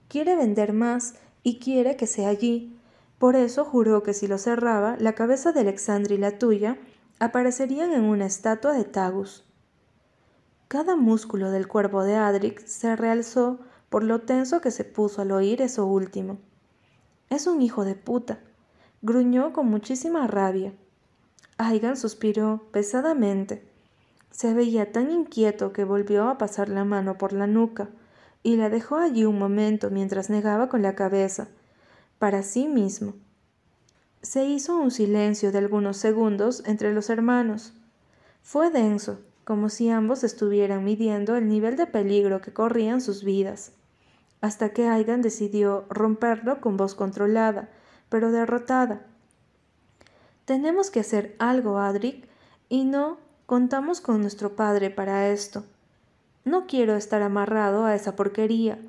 Quiere 0.07 0.35
vender 0.35 0.73
más 0.73 1.13
y 1.43 1.59
quiere 1.59 1.95
que 1.95 2.07
sea 2.07 2.29
allí. 2.29 2.75
Por 3.19 3.35
eso 3.35 3.63
juró 3.63 4.01
que 4.03 4.13
si 4.13 4.27
lo 4.27 4.37
cerraba, 4.37 4.97
la 4.99 5.13
cabeza 5.13 5.51
de 5.51 5.61
Alexandra 5.61 6.13
y 6.15 6.17
la 6.17 6.37
tuya 6.37 6.77
aparecerían 7.19 7.91
en 7.91 8.03
una 8.03 8.25
estatua 8.25 8.73
de 8.73 8.85
Tagus. 8.85 9.45
Cada 10.67 10.95
músculo 10.95 11.51
del 11.51 11.67
cuerpo 11.67 12.03
de 12.03 12.15
Adric 12.15 12.65
se 12.65 12.95
realzó 12.95 13.59
por 13.89 14.03
lo 14.03 14.21
tenso 14.21 14.61
que 14.61 14.71
se 14.71 14.83
puso 14.83 15.21
al 15.21 15.31
oír 15.31 15.61
eso 15.61 15.85
último. 15.85 16.37
Es 17.29 17.45
un 17.47 17.61
hijo 17.61 17.85
de 17.85 17.95
puta, 17.95 18.39
gruñó 19.01 19.53
con 19.53 19.67
muchísima 19.67 20.27
rabia. 20.27 20.73
Aigan 21.57 21.97
suspiró 21.97 22.63
pesadamente. 22.71 23.67
Se 24.31 24.53
veía 24.53 24.91
tan 24.91 25.11
inquieto 25.11 25.73
que 25.73 25.83
volvió 25.83 26.29
a 26.29 26.37
pasar 26.37 26.69
la 26.69 26.85
mano 26.85 27.17
por 27.17 27.33
la 27.33 27.47
nuca 27.47 27.89
y 28.43 28.55
la 28.55 28.69
dejó 28.69 28.97
allí 28.97 29.25
un 29.25 29.37
momento 29.37 29.89
mientras 29.89 30.29
negaba 30.29 30.69
con 30.69 30.81
la 30.81 30.95
cabeza, 30.95 31.47
para 32.17 32.43
sí 32.43 32.67
mismo. 32.67 33.13
Se 34.21 34.45
hizo 34.45 34.77
un 34.77 34.91
silencio 34.91 35.51
de 35.51 35.57
algunos 35.59 35.97
segundos 35.97 36.63
entre 36.65 36.93
los 36.93 37.09
hermanos. 37.09 37.73
Fue 38.41 38.69
denso, 38.69 39.19
como 39.43 39.69
si 39.69 39.89
ambos 39.89 40.23
estuvieran 40.23 40.83
midiendo 40.83 41.35
el 41.35 41.47
nivel 41.47 41.75
de 41.75 41.87
peligro 41.87 42.41
que 42.41 42.53
corrían 42.53 43.01
sus 43.01 43.23
vidas, 43.23 43.71
hasta 44.41 44.69
que 44.69 44.87
Aidan 44.87 45.21
decidió 45.21 45.85
romperlo 45.89 46.61
con 46.61 46.77
voz 46.77 46.95
controlada, 46.95 47.69
pero 48.09 48.31
derrotada. 48.31 49.05
Tenemos 50.45 50.89
que 50.91 51.01
hacer 51.01 51.35
algo, 51.39 51.77
Adric, 51.77 52.27
y 52.69 52.85
no 52.85 53.17
Contamos 53.49 53.99
con 53.99 54.21
nuestro 54.21 54.55
Padre 54.55 54.91
para 54.91 55.29
esto. 55.29 55.63
No 56.49 56.65
quiero 56.65 56.95
estar 56.95 57.21
amarrado 57.21 57.85
a 57.85 57.93
esa 57.93 58.15
porquería. 58.15 58.79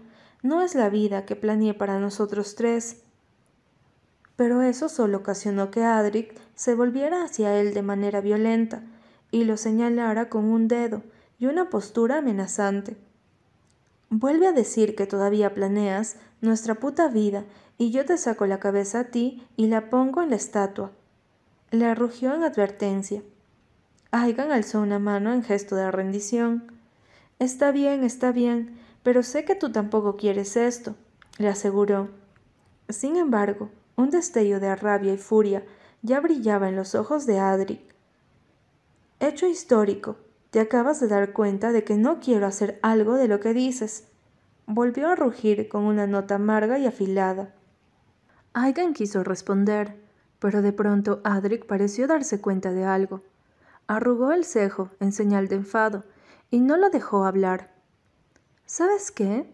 No 0.43 0.63
es 0.63 0.75
la 0.75 0.89
vida 0.89 1.27
que 1.27 1.37
planeé 1.37 1.75
para 1.75 2.01
nosotros 2.01 2.55
tres. 2.55 3.03
Pero 4.35 4.63
eso 4.63 4.89
solo 4.89 5.19
ocasionó 5.19 5.71
que 5.71 5.85
Adric 5.85 6.35
se 6.55 6.75
volviera 6.75 7.23
hacia 7.23 7.61
él 7.61 7.75
de 7.75 7.83
manera 7.83 8.23
violenta 8.23 8.83
y 9.31 9.45
lo 9.45 9.59
señalara 9.59 10.31
con 10.31 10.47
un 10.47 10.69
dedo 10.69 11.03
y 11.39 11.49
una 11.49 11.69
postura 11.69 12.17
amenazante. 12.17 12.97
Vuelve 14.09 14.47
a 14.47 14.53
decir 14.53 14.97
que 14.97 15.07
todavía 15.07 15.53
planeas 15.53 16.17
nuestra 16.41 16.77
puta 16.77 17.09
vida 17.09 17.45
y 17.77 17.91
yo 17.91 18.07
te 18.07 18.17
saco 18.17 18.47
la 18.47 18.59
cabeza 18.59 19.01
a 19.01 19.05
ti 19.05 19.47
y 19.59 19.67
la 19.67 19.91
pongo 19.91 20.23
en 20.23 20.31
la 20.31 20.37
estatua. 20.37 20.93
Le 21.73 21.95
rugió 21.95 22.35
en 22.35 22.43
advertencia. 22.43 23.23
Aigan 24.13 24.51
alzó 24.51 24.81
una 24.81 24.99
mano 24.99 25.35
en 25.35 25.43
gesto 25.43 25.77
de 25.77 25.91
rendición. 25.91 26.80
Está 27.41 27.73
bien, 27.73 28.05
está 28.05 28.33
bien, 28.33 28.79
pero 29.03 29.23
sé 29.23 29.47
que 29.47 29.55
tú 29.55 29.73
tampoco 29.73 30.19
quieres 30.19 30.59
esto, 30.59 30.95
le 31.39 31.49
aseguró. 31.49 32.11
Sin 32.91 33.17
embargo, 33.17 33.71
un 33.97 34.11
destello 34.11 34.61
de 34.61 34.77
rabia 34.77 35.15
y 35.15 35.17
furia 35.17 35.65
ya 36.03 36.21
brillaba 36.21 36.69
en 36.69 36.77
los 36.77 36.95
ojos 36.95 37.25
de 37.25 37.39
Adric. 37.39 37.81
Hecho 39.21 39.47
histórico, 39.47 40.19
te 40.51 40.61
acabas 40.61 41.01
de 41.01 41.09
dar 41.09 41.33
cuenta 41.33 41.73
de 41.73 41.83
que 41.83 41.97
no 41.97 42.21
quiero 42.21 42.47
hacer 42.47 42.79
algo 42.83 43.15
de 43.15 43.27
lo 43.27 43.41
que 43.41 43.55
dices. 43.55 44.09
Volvió 44.67 45.09
a 45.09 45.17
rugir 45.17 45.71
con 45.71 45.85
una 45.85 46.07
nota 46.07 46.35
amarga 46.35 46.79
y 46.79 46.85
afilada. 46.85 47.55
Aigan 48.53 48.93
quiso 48.93 49.25
responder, 49.25 49.97
pero 50.41 50.61
de 50.61 50.75
pronto 50.75 51.23
Adric 51.25 51.65
pareció 51.65 52.07
darse 52.07 52.43
cuenta 52.43 52.71
de 52.73 52.85
algo. 52.85 53.23
Arrugó 53.87 54.31
el 54.31 54.45
cejo 54.45 54.91
en 55.01 55.13
señal 55.13 55.49
de 55.49 55.57
enfado 55.57 56.05
y 56.51 56.61
no 56.61 56.77
lo 56.77 56.91
dejó 56.91 57.25
hablar. 57.25 57.73
¿Sabes 58.67 59.11
qué? 59.11 59.53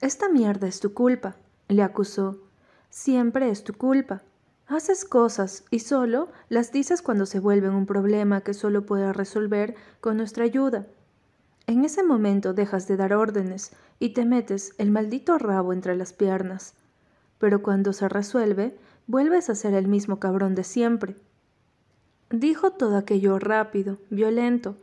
Esta 0.00 0.28
mierda 0.28 0.66
es 0.66 0.80
tu 0.80 0.94
culpa, 0.94 1.36
le 1.68 1.82
acusó. 1.82 2.38
Siempre 2.88 3.50
es 3.50 3.64
tu 3.64 3.74
culpa. 3.74 4.22
Haces 4.66 5.04
cosas 5.04 5.64
y 5.70 5.80
solo 5.80 6.28
las 6.48 6.72
dices 6.72 7.02
cuando 7.02 7.26
se 7.26 7.40
vuelven 7.40 7.74
un 7.74 7.86
problema 7.86 8.40
que 8.40 8.54
solo 8.54 8.86
puedes 8.86 9.16
resolver 9.16 9.74
con 10.00 10.16
nuestra 10.16 10.44
ayuda. 10.44 10.86
En 11.66 11.84
ese 11.84 12.02
momento 12.02 12.54
dejas 12.54 12.88
de 12.88 12.96
dar 12.96 13.12
órdenes 13.12 13.72
y 13.98 14.10
te 14.10 14.24
metes 14.24 14.74
el 14.78 14.90
maldito 14.90 15.38
rabo 15.38 15.72
entre 15.72 15.96
las 15.96 16.12
piernas. 16.12 16.74
Pero 17.38 17.62
cuando 17.62 17.92
se 17.92 18.08
resuelve, 18.08 18.76
vuelves 19.06 19.50
a 19.50 19.54
ser 19.54 19.74
el 19.74 19.88
mismo 19.88 20.20
cabrón 20.20 20.54
de 20.54 20.64
siempre. 20.64 21.16
Dijo 22.30 22.70
todo 22.72 22.96
aquello 22.96 23.38
rápido, 23.38 23.98
violento, 24.08 24.76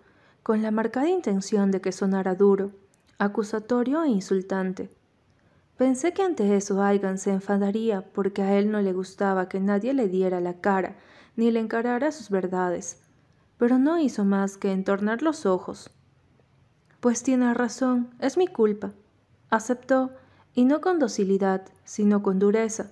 con 0.47 0.62
la 0.62 0.71
marcada 0.71 1.10
intención 1.10 1.71
de 1.71 1.81
que 1.81 1.91
sonara 1.91 2.33
duro, 2.33 2.71
acusatorio 3.17 4.03
e 4.03 4.07
insultante. 4.07 4.89
Pensé 5.75 6.13
que 6.13 6.23
ante 6.23 6.55
eso 6.55 6.81
Aigan 6.81 7.17
se 7.17 7.31
enfadaría 7.31 8.05
porque 8.13 8.43
a 8.43 8.57
él 8.57 8.71
no 8.71 8.79
le 8.79 8.93
gustaba 8.93 9.49
que 9.49 9.60
nadie 9.60 9.93
le 9.93 10.07
diera 10.07 10.39
la 10.39 10.62
cara 10.62 10.95
ni 11.36 11.51
le 11.51 11.60
encarara 11.60 12.13
sus 12.13 12.29
verdades, 12.29 13.01
pero 13.57 13.77
no 13.77 13.99
hizo 13.99 14.23
más 14.23 14.55
que 14.55 14.71
entornar 14.71 15.21
los 15.21 15.45
ojos. 15.45 15.91
Pues 17.01 17.23
tiene 17.23 17.53
razón, 17.53 18.15
es 18.21 18.38
mi 18.38 18.47
culpa. 18.47 18.93
Aceptó, 19.49 20.12
y 20.53 20.63
no 20.63 20.79
con 20.79 20.97
docilidad, 20.97 21.65
sino 21.83 22.23
con 22.23 22.39
dureza. 22.39 22.91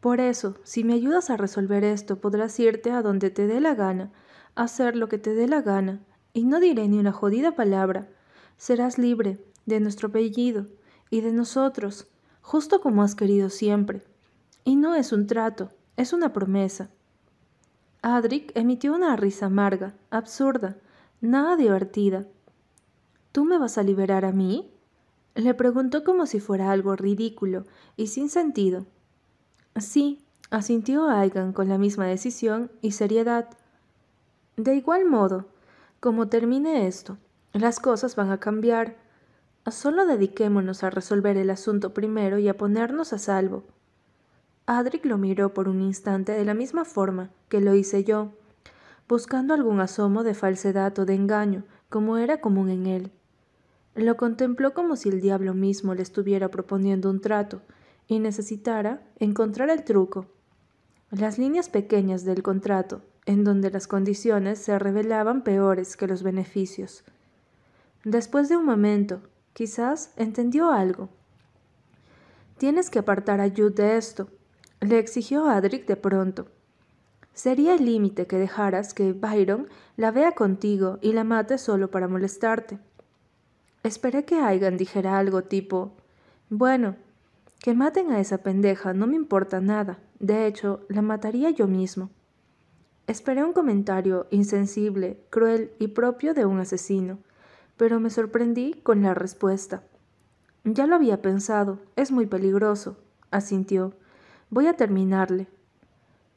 Por 0.00 0.18
eso, 0.18 0.54
si 0.64 0.82
me 0.82 0.94
ayudas 0.94 1.28
a 1.28 1.36
resolver 1.36 1.84
esto, 1.84 2.22
podrás 2.22 2.58
irte 2.58 2.90
a 2.90 3.02
donde 3.02 3.28
te 3.28 3.46
dé 3.46 3.60
la 3.60 3.74
gana, 3.74 4.12
hacer 4.54 4.96
lo 4.96 5.10
que 5.10 5.18
te 5.18 5.34
dé 5.34 5.46
la 5.46 5.60
gana, 5.60 6.00
y 6.34 6.44
no 6.44 6.60
diré 6.60 6.86
ni 6.88 6.98
una 6.98 7.12
jodida 7.12 7.52
palabra. 7.54 8.08
Serás 8.58 8.98
libre 8.98 9.42
de 9.64 9.80
nuestro 9.80 10.08
apellido 10.08 10.66
y 11.08 11.22
de 11.22 11.32
nosotros, 11.32 12.08
justo 12.42 12.80
como 12.80 13.02
has 13.02 13.14
querido 13.14 13.48
siempre. 13.48 14.02
Y 14.64 14.76
no 14.76 14.94
es 14.94 15.12
un 15.12 15.26
trato, 15.26 15.70
es 15.96 16.12
una 16.12 16.32
promesa. 16.32 16.90
Adric 18.02 18.52
emitió 18.54 18.94
una 18.94 19.16
risa 19.16 19.46
amarga, 19.46 19.94
absurda, 20.10 20.76
nada 21.20 21.56
divertida. 21.56 22.26
¿Tú 23.32 23.44
me 23.44 23.56
vas 23.56 23.78
a 23.78 23.82
liberar 23.82 24.24
a 24.24 24.32
mí? 24.32 24.70
Le 25.34 25.54
preguntó 25.54 26.04
como 26.04 26.26
si 26.26 26.40
fuera 26.40 26.70
algo 26.70 26.96
ridículo 26.96 27.64
y 27.96 28.08
sin 28.08 28.28
sentido. 28.28 28.86
Sí, 29.76 30.22
asintió 30.50 31.08
Aigan 31.08 31.52
con 31.52 31.68
la 31.68 31.78
misma 31.78 32.06
decisión 32.06 32.70
y 32.82 32.92
seriedad. 32.92 33.48
De 34.56 34.76
igual 34.76 35.06
modo, 35.06 35.46
como 36.04 36.28
termine 36.28 36.86
esto, 36.86 37.16
las 37.54 37.80
cosas 37.80 38.14
van 38.14 38.30
a 38.30 38.38
cambiar. 38.38 38.94
Solo 39.66 40.04
dediquémonos 40.04 40.84
a 40.84 40.90
resolver 40.90 41.38
el 41.38 41.48
asunto 41.48 41.94
primero 41.94 42.36
y 42.36 42.46
a 42.46 42.58
ponernos 42.58 43.14
a 43.14 43.18
salvo. 43.18 43.64
Adric 44.66 45.06
lo 45.06 45.16
miró 45.16 45.54
por 45.54 45.66
un 45.66 45.80
instante 45.80 46.32
de 46.32 46.44
la 46.44 46.52
misma 46.52 46.84
forma 46.84 47.30
que 47.48 47.62
lo 47.62 47.74
hice 47.74 48.04
yo, 48.04 48.32
buscando 49.08 49.54
algún 49.54 49.80
asomo 49.80 50.24
de 50.24 50.34
falsedad 50.34 50.98
o 50.98 51.06
de 51.06 51.14
engaño, 51.14 51.64
como 51.88 52.18
era 52.18 52.38
común 52.38 52.68
en 52.68 52.84
él. 52.84 53.10
Lo 53.94 54.18
contempló 54.18 54.74
como 54.74 54.96
si 54.96 55.08
el 55.08 55.22
diablo 55.22 55.54
mismo 55.54 55.94
le 55.94 56.02
estuviera 56.02 56.50
proponiendo 56.50 57.08
un 57.08 57.22
trato, 57.22 57.62
y 58.08 58.18
necesitara 58.18 59.00
encontrar 59.18 59.70
el 59.70 59.84
truco, 59.84 60.26
las 61.10 61.38
líneas 61.38 61.70
pequeñas 61.70 62.26
del 62.26 62.42
contrato, 62.42 63.00
en 63.26 63.44
donde 63.44 63.70
las 63.70 63.86
condiciones 63.86 64.58
se 64.58 64.78
revelaban 64.78 65.42
peores 65.42 65.96
que 65.96 66.06
los 66.06 66.22
beneficios. 66.22 67.04
Después 68.04 68.48
de 68.48 68.56
un 68.56 68.66
momento, 68.66 69.20
quizás 69.52 70.12
entendió 70.16 70.70
algo. 70.70 71.08
Tienes 72.58 72.90
que 72.90 72.98
apartar 72.98 73.40
a 73.40 73.48
Jude 73.48 73.82
de 73.82 73.96
esto, 73.96 74.28
le 74.80 74.98
exigió 74.98 75.46
Adric 75.46 75.86
de 75.86 75.96
pronto. 75.96 76.46
Sería 77.32 77.74
el 77.74 77.84
límite 77.84 78.26
que 78.26 78.38
dejaras 78.38 78.94
que 78.94 79.12
Byron 79.12 79.68
la 79.96 80.10
vea 80.10 80.32
contigo 80.32 80.98
y 81.02 81.12
la 81.12 81.24
mate 81.24 81.58
solo 81.58 81.90
para 81.90 82.06
molestarte. 82.06 82.78
Esperé 83.82 84.24
que 84.24 84.40
Aigan 84.40 84.76
dijera 84.76 85.18
algo 85.18 85.42
tipo, 85.42 85.92
bueno, 86.48 86.96
que 87.58 87.74
maten 87.74 88.12
a 88.12 88.20
esa 88.20 88.38
pendeja 88.38 88.92
no 88.92 89.06
me 89.06 89.16
importa 89.16 89.60
nada, 89.60 89.98
de 90.20 90.46
hecho, 90.46 90.86
la 90.88 91.02
mataría 91.02 91.50
yo 91.50 91.66
mismo. 91.66 92.10
Esperé 93.06 93.44
un 93.44 93.52
comentario 93.52 94.26
insensible, 94.30 95.18
cruel 95.28 95.72
y 95.78 95.88
propio 95.88 96.32
de 96.32 96.46
un 96.46 96.58
asesino, 96.58 97.18
pero 97.76 98.00
me 98.00 98.08
sorprendí 98.08 98.80
con 98.82 99.02
la 99.02 99.12
respuesta. 99.12 99.82
Ya 100.64 100.86
lo 100.86 100.94
había 100.94 101.20
pensado, 101.20 101.80
es 101.96 102.10
muy 102.10 102.24
peligroso, 102.24 102.96
asintió. 103.30 103.92
Voy 104.48 104.68
a 104.68 104.76
terminarle. 104.76 105.48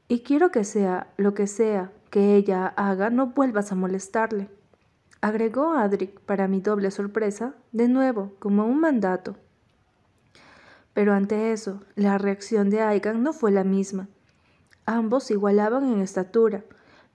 Y 0.10 0.20
quiero 0.20 0.52
que 0.52 0.66
sea 0.66 1.14
lo 1.16 1.34
que 1.34 1.48
sea 1.48 1.94
que 2.10 2.36
ella 2.36 2.68
haga, 2.68 3.10
no 3.10 3.28
vuelvas 3.28 3.72
a 3.72 3.76
molestarle. 3.76 4.50
Agregó 5.22 5.74
Adric, 5.74 6.20
para 6.22 6.50
mi 6.50 6.60
doble 6.60 6.92
sorpresa, 6.92 7.56
de 7.72 7.88
nuevo, 7.88 8.36
como 8.40 8.66
un 8.66 8.82
mandato. 8.82 9.38
Pero 10.94 11.14
ante 11.14 11.54
eso, 11.54 11.82
la 11.96 12.18
reacción 12.18 12.70
de 12.70 12.82
Aigan 12.82 13.24
no 13.24 13.32
fue 13.32 13.52
la 13.52 13.64
misma. 13.64 14.10
Ambos 14.90 15.30
igualaban 15.32 15.84
en 15.92 16.00
estatura, 16.00 16.64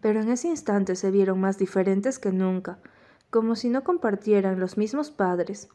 pero 0.03 0.21
en 0.21 0.29
ese 0.29 0.49
instante 0.49 0.95
se 0.95 1.11
vieron 1.11 1.41
más 1.41 1.57
diferentes 1.57 2.19
que 2.19 2.31
nunca, 2.31 2.79
como 3.31 3.57
si 3.57 3.71
no 3.71 3.83
compartieran 3.83 4.61
los 4.61 4.77
mismos 4.77 5.11
padres. 5.11 5.71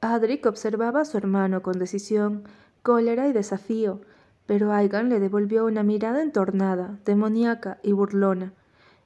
Adric 0.00 0.44
observaba 0.46 1.02
a 1.02 1.04
su 1.04 1.16
hermano 1.18 1.62
con 1.62 1.78
decisión, 1.78 2.42
cólera 2.82 3.28
y 3.28 3.32
desafío, 3.32 4.00
pero 4.46 4.72
Aigan 4.72 5.08
le 5.08 5.20
devolvió 5.20 5.66
una 5.66 5.84
mirada 5.84 6.20
entornada, 6.20 6.98
demoníaca 7.04 7.78
y 7.84 7.92
burlona, 7.92 8.52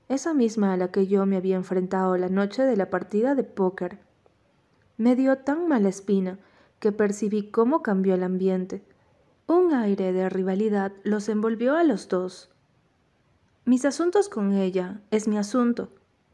esa 0.09 0.33
misma 0.33 0.73
a 0.73 0.79
la 0.79 0.89
que 0.89 1.07
yo 1.07 1.27
me 1.27 1.37
había 1.37 1.57
enfrentado 1.57 2.17
la 2.17 2.31
noche 2.31 2.63
de 2.63 2.79
la 2.79 2.89
partida 2.89 3.35
de 3.35 3.45
póker. 3.45 3.99
Me 4.97 5.15
dio 5.15 5.37
tan 5.37 5.69
mala 5.69 5.91
espina 5.91 6.39
que 6.79 6.91
percibí 6.91 7.51
cómo 7.51 7.83
cambió 7.83 8.15
el 8.15 8.23
ambiente. 8.23 8.83
Un 9.47 9.75
aire 9.75 10.15
de 10.15 10.31
rivalidad 10.31 10.93
los 11.03 11.29
envolvió 11.29 11.77
a 11.77 11.85
los 11.85 12.09
dos. 12.09 12.49
Mis 13.67 13.85
asuntos 13.85 14.31
con 14.31 14.55
ella 14.55 15.03
es 15.11 15.29
mi 15.29 15.37
asunto, 15.37 15.91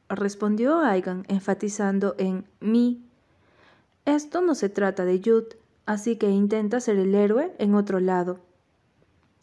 respondió 0.09 0.79
Aigan 0.79 1.25
enfatizando 1.27 2.14
en 2.18 2.44
mí. 2.61 3.05
Esto 4.05 4.42
no 4.42 4.55
se 4.55 4.68
trata 4.68 5.05
de 5.05 5.20
Jude, 5.25 5.59
así 5.87 6.16
que 6.16 6.31
intenta 6.31 6.79
ser 6.79 6.99
el 6.99 7.12
héroe 7.16 7.53
en 7.59 7.75
otro 7.75 7.99
lado. 7.99 8.38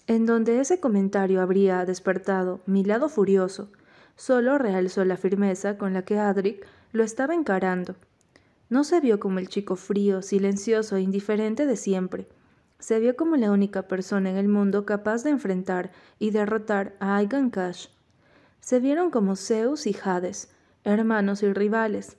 En 0.08 0.26
donde 0.26 0.62
ese 0.62 0.80
comentario 0.80 1.42
habría 1.42 1.84
despertado 1.84 2.62
mi 2.66 2.86
lado 2.86 3.10
furioso, 3.10 3.70
solo 4.16 4.58
realzó 4.58 5.04
la 5.04 5.18
firmeza 5.18 5.78
con 5.78 5.94
la 5.94 6.04
que 6.04 6.20
Adric 6.20 6.66
lo 6.94 7.04
estaba 7.04 7.36
encarando. 7.36 7.96
No 8.70 8.86
se 8.86 9.02
vio 9.02 9.20
como 9.20 9.40
el 9.40 9.50
chico 9.50 9.76
frío, 9.76 10.22
silencioso 10.22 10.96
e 10.96 11.02
indiferente 11.02 11.66
de 11.66 11.76
siempre, 11.76 12.28
se 12.80 13.00
vio 13.00 13.16
como 13.16 13.36
la 13.38 13.52
única 13.52 13.88
persona 13.88 14.30
en 14.30 14.38
el 14.38 14.48
mundo 14.48 14.86
capaz 14.86 15.24
de 15.24 15.32
enfrentar 15.32 15.92
y 16.20 16.32
derrotar 16.32 16.96
a 17.00 17.18
Aigan 17.18 17.50
Cash. 17.50 17.88
Se 18.60 18.80
vieron 18.80 19.10
como 19.10 19.36
Zeus 19.36 19.88
y 19.88 19.96
Hades, 20.04 20.52
hermanos 20.84 21.42
y 21.44 21.52
rivales. 21.52 22.18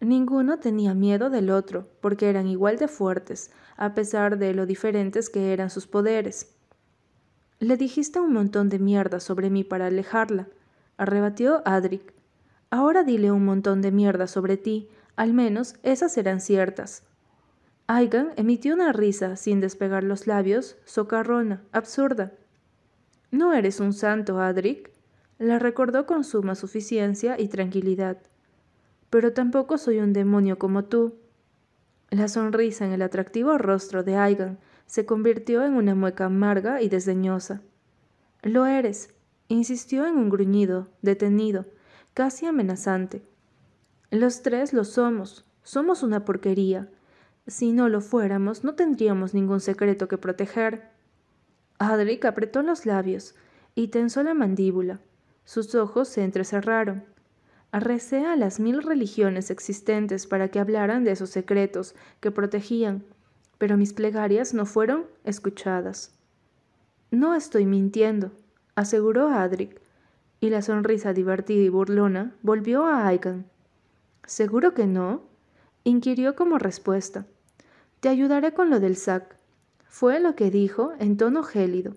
Ninguno 0.00 0.58
tenía 0.58 0.94
miedo 0.94 1.30
del 1.30 1.50
otro, 1.50 1.88
porque 2.00 2.30
eran 2.30 2.46
igual 2.46 2.78
de 2.78 2.86
fuertes, 2.86 3.50
a 3.76 3.94
pesar 3.94 4.38
de 4.38 4.54
lo 4.54 4.66
diferentes 4.66 5.28
que 5.28 5.52
eran 5.52 5.70
sus 5.70 5.86
poderes. 5.86 6.54
Le 7.58 7.76
dijiste 7.76 8.20
un 8.20 8.32
montón 8.32 8.68
de 8.68 8.78
mierda 8.78 9.18
sobre 9.18 9.50
mí 9.50 9.64
para 9.64 9.86
alejarla, 9.86 10.46
arrebatió 10.96 11.62
Adric. 11.64 12.14
Ahora 12.70 13.02
dile 13.02 13.32
un 13.32 13.44
montón 13.44 13.82
de 13.82 13.90
mierda 13.90 14.28
sobre 14.28 14.56
ti, 14.56 14.88
al 15.16 15.32
menos 15.32 15.74
esas 15.82 16.16
eran 16.16 16.40
ciertas. 16.40 17.02
Aigan 17.90 18.34
emitió 18.36 18.74
una 18.74 18.92
risa 18.92 19.36
sin 19.36 19.60
despegar 19.60 20.04
los 20.04 20.26
labios, 20.26 20.76
socarrona, 20.84 21.62
absurda. 21.72 22.34
No 23.30 23.54
eres 23.54 23.80
un 23.80 23.94
santo, 23.94 24.38
Adric, 24.40 24.90
la 25.38 25.58
recordó 25.58 26.04
con 26.04 26.22
suma 26.22 26.54
suficiencia 26.54 27.40
y 27.40 27.48
tranquilidad. 27.48 28.18
Pero 29.08 29.32
tampoco 29.32 29.78
soy 29.78 30.00
un 30.00 30.12
demonio 30.12 30.58
como 30.58 30.84
tú. 30.84 31.14
La 32.10 32.28
sonrisa 32.28 32.84
en 32.84 32.92
el 32.92 33.00
atractivo 33.00 33.56
rostro 33.56 34.02
de 34.02 34.16
Aigan 34.16 34.58
se 34.84 35.06
convirtió 35.06 35.64
en 35.64 35.72
una 35.72 35.94
mueca 35.94 36.26
amarga 36.26 36.82
y 36.82 36.90
desdeñosa. 36.90 37.62
Lo 38.42 38.66
eres, 38.66 39.14
insistió 39.48 40.06
en 40.06 40.18
un 40.18 40.28
gruñido, 40.28 40.88
detenido, 41.00 41.64
casi 42.12 42.44
amenazante. 42.44 43.22
Los 44.10 44.42
tres 44.42 44.74
lo 44.74 44.84
somos, 44.84 45.46
somos 45.62 46.02
una 46.02 46.26
porquería, 46.26 46.90
si 47.48 47.72
no 47.72 47.88
lo 47.88 48.02
fuéramos, 48.02 48.62
no 48.62 48.74
tendríamos 48.74 49.32
ningún 49.32 49.60
secreto 49.60 50.06
que 50.06 50.18
proteger. 50.18 50.90
Adric 51.78 52.26
apretó 52.26 52.62
los 52.62 52.84
labios 52.84 53.34
y 53.74 53.88
tensó 53.88 54.22
la 54.22 54.34
mandíbula. 54.34 55.00
Sus 55.46 55.74
ojos 55.74 56.08
se 56.08 56.24
entrecerraron. 56.24 57.04
Arrecé 57.72 58.26
a 58.26 58.36
las 58.36 58.60
mil 58.60 58.82
religiones 58.82 59.50
existentes 59.50 60.26
para 60.26 60.48
que 60.48 60.60
hablaran 60.60 61.04
de 61.04 61.12
esos 61.12 61.30
secretos 61.30 61.94
que 62.20 62.30
protegían, 62.30 63.02
pero 63.56 63.78
mis 63.78 63.94
plegarias 63.94 64.52
no 64.52 64.66
fueron 64.66 65.06
escuchadas. 65.24 66.14
No 67.10 67.34
estoy 67.34 67.64
mintiendo, 67.64 68.30
aseguró 68.74 69.28
Adric, 69.28 69.80
y 70.40 70.50
la 70.50 70.60
sonrisa 70.60 71.14
divertida 71.14 71.62
y 71.62 71.68
burlona 71.70 72.34
volvió 72.42 72.84
a 72.84 73.06
Aigan. 73.06 73.46
¿Seguro 74.26 74.74
que 74.74 74.86
no? 74.86 75.22
inquirió 75.84 76.36
como 76.36 76.58
respuesta. 76.58 77.26
Te 78.00 78.08
ayudaré 78.08 78.54
con 78.54 78.70
lo 78.70 78.78
del 78.78 78.96
sac. 78.96 79.36
Fue 79.88 80.20
lo 80.20 80.36
que 80.36 80.50
dijo 80.50 80.92
en 81.00 81.16
tono 81.16 81.42
gélido. 81.42 81.96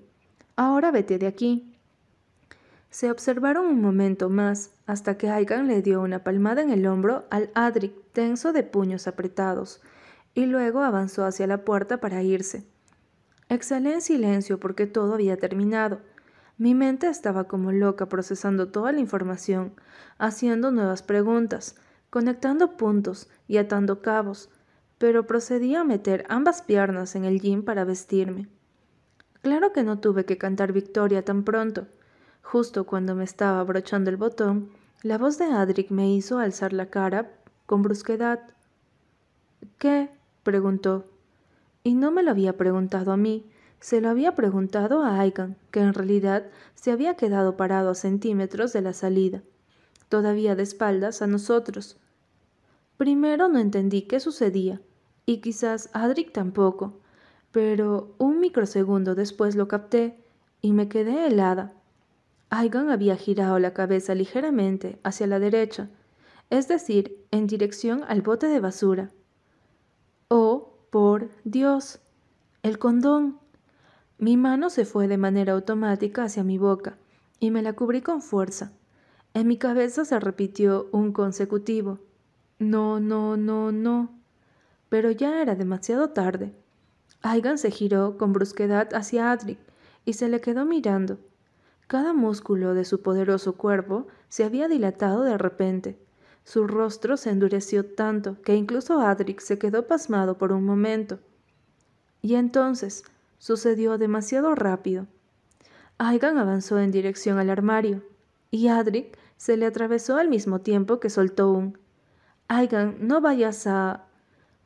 Ahora 0.55 0.89
vete 0.89 1.19
de 1.19 1.27
aquí. 1.27 1.77
Se 2.89 3.11
observaron 3.11 3.67
un 3.67 3.81
momento 3.81 4.27
más 4.29 4.71
hasta 4.87 5.17
que 5.17 5.29
Aigan 5.29 5.67
le 5.67 5.81
dio 5.81 6.01
una 6.01 6.23
palmada 6.23 6.61
en 6.61 6.71
el 6.71 6.87
hombro 6.87 7.25
al 7.29 7.51
Adric 7.53 7.93
tenso 8.13 8.51
de 8.51 8.63
puños 8.63 9.07
apretados 9.07 9.81
y 10.33 10.45
luego 10.45 10.81
avanzó 10.81 11.23
hacia 11.23 11.45
la 11.45 11.63
puerta 11.63 11.99
para 11.99 12.23
irse. 12.23 12.65
Exhalé 13.47 13.93
en 13.93 14.01
silencio 14.01 14.59
porque 14.59 14.87
todo 14.87 15.13
había 15.13 15.37
terminado. 15.37 16.01
Mi 16.57 16.73
mente 16.73 17.07
estaba 17.07 17.45
como 17.45 17.71
loca 17.71 18.07
procesando 18.09 18.69
toda 18.69 18.91
la 18.91 18.99
información, 18.99 19.73
haciendo 20.17 20.71
nuevas 20.71 21.03
preguntas, 21.03 21.75
conectando 22.09 22.75
puntos 22.75 23.29
y 23.47 23.57
atando 23.57 24.01
cabos, 24.01 24.49
pero 25.01 25.25
procedí 25.25 25.73
a 25.73 25.83
meter 25.83 26.27
ambas 26.29 26.61
piernas 26.61 27.15
en 27.15 27.25
el 27.25 27.41
jean 27.41 27.63
para 27.63 27.85
vestirme. 27.85 28.47
Claro 29.41 29.73
que 29.73 29.81
no 29.81 29.97
tuve 29.97 30.25
que 30.25 30.37
cantar 30.37 30.73
victoria 30.73 31.25
tan 31.25 31.43
pronto. 31.43 31.87
Justo 32.43 32.85
cuando 32.85 33.15
me 33.15 33.23
estaba 33.23 33.61
abrochando 33.61 34.11
el 34.11 34.17
botón, 34.17 34.69
la 35.01 35.17
voz 35.17 35.39
de 35.39 35.45
Adric 35.45 35.89
me 35.89 36.13
hizo 36.13 36.37
alzar 36.37 36.71
la 36.71 36.91
cara 36.91 37.31
con 37.65 37.81
brusquedad. 37.81 38.41
¿Qué? 39.79 40.11
preguntó. 40.43 41.07
Y 41.83 41.95
no 41.95 42.11
me 42.11 42.21
lo 42.21 42.29
había 42.29 42.55
preguntado 42.55 43.11
a 43.11 43.17
mí, 43.17 43.49
se 43.79 44.01
lo 44.01 44.09
había 44.09 44.35
preguntado 44.35 45.01
a 45.01 45.19
Aigan, 45.19 45.57
que 45.71 45.79
en 45.79 45.95
realidad 45.95 46.45
se 46.75 46.91
había 46.91 47.15
quedado 47.15 47.57
parado 47.57 47.89
a 47.89 47.95
centímetros 47.95 48.71
de 48.71 48.81
la 48.81 48.93
salida, 48.93 49.41
todavía 50.09 50.55
de 50.55 50.61
espaldas 50.61 51.23
a 51.23 51.27
nosotros. 51.27 51.97
Primero 52.97 53.47
no 53.47 53.57
entendí 53.57 54.03
qué 54.03 54.19
sucedía, 54.19 54.79
y 55.31 55.37
quizás 55.37 55.89
Adric 55.93 56.33
tampoco, 56.33 56.99
pero 57.53 58.13
un 58.17 58.41
microsegundo 58.41 59.15
después 59.15 59.55
lo 59.55 59.69
capté 59.69 60.17
y 60.61 60.73
me 60.73 60.89
quedé 60.89 61.25
helada. 61.25 61.73
Aigan 62.49 62.89
había 62.89 63.15
girado 63.15 63.57
la 63.57 63.73
cabeza 63.73 64.13
ligeramente 64.13 64.99
hacia 65.03 65.27
la 65.27 65.39
derecha, 65.39 65.89
es 66.49 66.67
decir, 66.67 67.25
en 67.31 67.47
dirección 67.47 68.03
al 68.09 68.21
bote 68.21 68.47
de 68.47 68.59
basura. 68.59 69.09
Oh, 70.27 70.73
por 70.89 71.29
Dios, 71.45 71.99
el 72.61 72.77
condón. 72.77 73.39
Mi 74.17 74.35
mano 74.35 74.69
se 74.69 74.83
fue 74.83 75.07
de 75.07 75.17
manera 75.17 75.53
automática 75.53 76.25
hacia 76.25 76.43
mi 76.43 76.57
boca 76.57 76.97
y 77.39 77.51
me 77.51 77.61
la 77.61 77.71
cubrí 77.71 78.01
con 78.01 78.21
fuerza. 78.21 78.73
En 79.33 79.47
mi 79.47 79.55
cabeza 79.55 80.03
se 80.03 80.19
repitió 80.19 80.89
un 80.91 81.13
consecutivo. 81.13 81.99
No, 82.59 82.99
no, 82.99 83.37
no, 83.37 83.71
no 83.71 84.20
pero 84.91 85.09
ya 85.09 85.41
era 85.41 85.55
demasiado 85.55 86.09
tarde. 86.09 86.53
Aigan 87.21 87.57
se 87.57 87.71
giró 87.71 88.17
con 88.17 88.33
brusquedad 88.33 88.93
hacia 88.93 89.31
Adric 89.31 89.57
y 90.03 90.13
se 90.13 90.27
le 90.27 90.41
quedó 90.41 90.65
mirando. 90.65 91.17
Cada 91.87 92.11
músculo 92.11 92.73
de 92.73 92.83
su 92.83 93.01
poderoso 93.01 93.53
cuerpo 93.53 94.07
se 94.27 94.43
había 94.43 94.67
dilatado 94.67 95.23
de 95.23 95.37
repente. 95.37 95.97
Su 96.43 96.67
rostro 96.67 97.15
se 97.15 97.29
endureció 97.29 97.85
tanto 97.85 98.41
que 98.41 98.55
incluso 98.55 98.99
Adric 98.99 99.39
se 99.39 99.57
quedó 99.57 99.87
pasmado 99.87 100.37
por 100.37 100.51
un 100.51 100.65
momento. 100.65 101.19
Y 102.21 102.35
entonces 102.35 103.05
sucedió 103.37 103.97
demasiado 103.97 104.55
rápido. 104.55 105.07
Aigan 105.99 106.37
avanzó 106.37 106.79
en 106.79 106.91
dirección 106.91 107.39
al 107.39 107.49
armario, 107.49 108.03
y 108.49 108.67
Adric 108.67 109.17
se 109.37 109.55
le 109.55 109.67
atravesó 109.67 110.17
al 110.17 110.27
mismo 110.27 110.59
tiempo 110.59 110.99
que 110.99 111.09
soltó 111.09 111.49
un 111.49 111.77
Aigan, 112.49 112.97
no 112.99 113.21
vayas 113.21 113.67
a. 113.67 114.10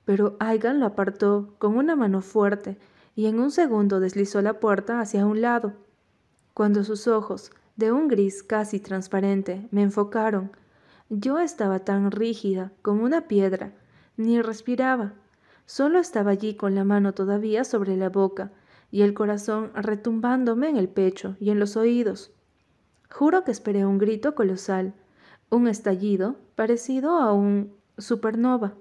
Pero 0.06 0.38
Aigan 0.40 0.80
lo 0.80 0.86
apartó 0.86 1.56
con 1.58 1.76
una 1.78 1.96
mano 1.96 2.22
fuerte 2.22 2.78
y 3.16 3.26
en 3.26 3.40
un 3.40 3.52
segundo 3.52 4.00
deslizó 4.00 4.42
la 4.42 4.60
puerta 4.60 5.00
hacia 5.00 5.26
un 5.26 5.42
lado. 5.42 5.74
Cuando 6.54 6.84
sus 6.84 7.08
ojos, 7.08 7.52
de 7.76 7.92
un 7.92 8.08
gris 8.08 8.44
casi 8.44 8.80
transparente, 8.80 9.68
me 9.72 9.82
enfocaron, 9.82 10.52
yo 11.10 11.40
estaba 11.40 11.80
tan 11.80 12.12
rígida 12.12 12.72
como 12.82 13.04
una 13.04 13.28
piedra, 13.28 13.74
ni 14.18 14.42
respiraba. 14.42 15.14
Solo 15.66 16.00
estaba 16.00 16.32
allí 16.32 16.56
con 16.56 16.76
la 16.76 16.84
mano 16.84 17.14
todavía 17.14 17.64
sobre 17.64 17.98
la 17.98 18.10
boca 18.10 18.52
y 18.92 19.02
el 19.02 19.14
corazón 19.14 19.72
retumbándome 19.76 20.70
en 20.70 20.78
el 20.78 20.88
pecho 20.88 21.36
y 21.40 21.50
en 21.50 21.60
los 21.60 21.76
oídos. 21.76 22.32
Juro 23.10 23.44
que 23.44 23.52
esperé 23.52 23.86
un 23.86 23.98
grito 23.98 24.36
colosal, 24.36 24.94
un 25.50 25.68
estallido 25.68 26.38
parecido 26.56 27.18
a 27.18 27.34
un 27.34 27.74
supernova, 27.98 28.74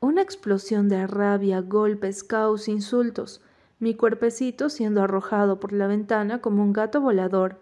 una 0.00 0.22
explosión 0.22 0.88
de 0.88 1.06
rabia, 1.06 1.60
golpes, 1.60 2.22
caos, 2.22 2.68
insultos, 2.68 3.40
mi 3.80 3.94
cuerpecito 3.94 4.70
siendo 4.70 5.02
arrojado 5.02 5.60
por 5.60 5.72
la 5.72 5.86
ventana 5.86 6.40
como 6.40 6.62
un 6.62 6.72
gato 6.72 7.00
volador. 7.00 7.60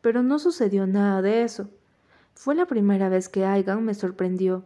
Pero 0.00 0.22
no 0.22 0.38
sucedió 0.38 0.86
nada 0.86 1.22
de 1.22 1.42
eso. 1.42 1.68
Fue 2.34 2.54
la 2.54 2.66
primera 2.66 3.08
vez 3.08 3.28
que 3.28 3.44
Aigan 3.44 3.84
me 3.84 3.94
sorprendió. 3.94 4.64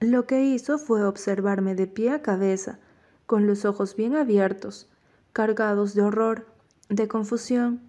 Lo 0.00 0.26
que 0.26 0.44
hizo 0.44 0.78
fue 0.78 1.04
observarme 1.04 1.74
de 1.74 1.86
pie 1.86 2.10
a 2.10 2.22
cabeza, 2.22 2.78
con 3.26 3.46
los 3.46 3.64
ojos 3.64 3.94
bien 3.94 4.16
abiertos, 4.16 4.88
cargados 5.32 5.94
de 5.94 6.02
horror, 6.02 6.46
de 6.88 7.08
confusión, 7.08 7.80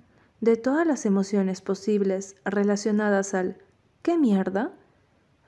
de 0.42 0.58
todas 0.58 0.86
las 0.86 1.06
emociones 1.06 1.62
posibles 1.62 2.36
relacionadas 2.46 3.34
al 3.34 3.58
¿qué 4.02 4.18
mierda? 4.18 4.74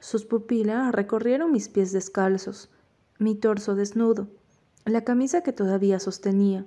Sus 0.02 0.26
pupilas 0.26 0.92
recorrieron 0.92 1.52
mis 1.52 1.70
pies 1.70 1.92
descalzos, 1.92 2.72
mi 3.20 3.36
torso 3.36 3.76
desnudo, 3.76 4.30
la 4.84 5.04
camisa 5.04 5.42
que 5.42 5.54
todavía 5.54 6.00
sostenía, 6.00 6.66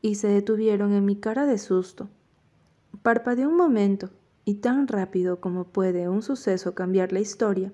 y 0.00 0.14
se 0.14 0.28
detuvieron 0.28 0.92
en 0.92 1.04
mi 1.04 1.16
cara 1.16 1.44
de 1.44 1.58
susto. 1.58 2.08
Parpadeó 3.02 3.48
un 3.48 3.56
momento, 3.56 4.10
y 4.44 4.54
tan 4.54 4.86
rápido 4.86 5.40
como 5.40 5.64
puede 5.64 6.08
un 6.08 6.22
suceso 6.22 6.76
cambiar 6.76 7.12
la 7.12 7.18
historia, 7.18 7.72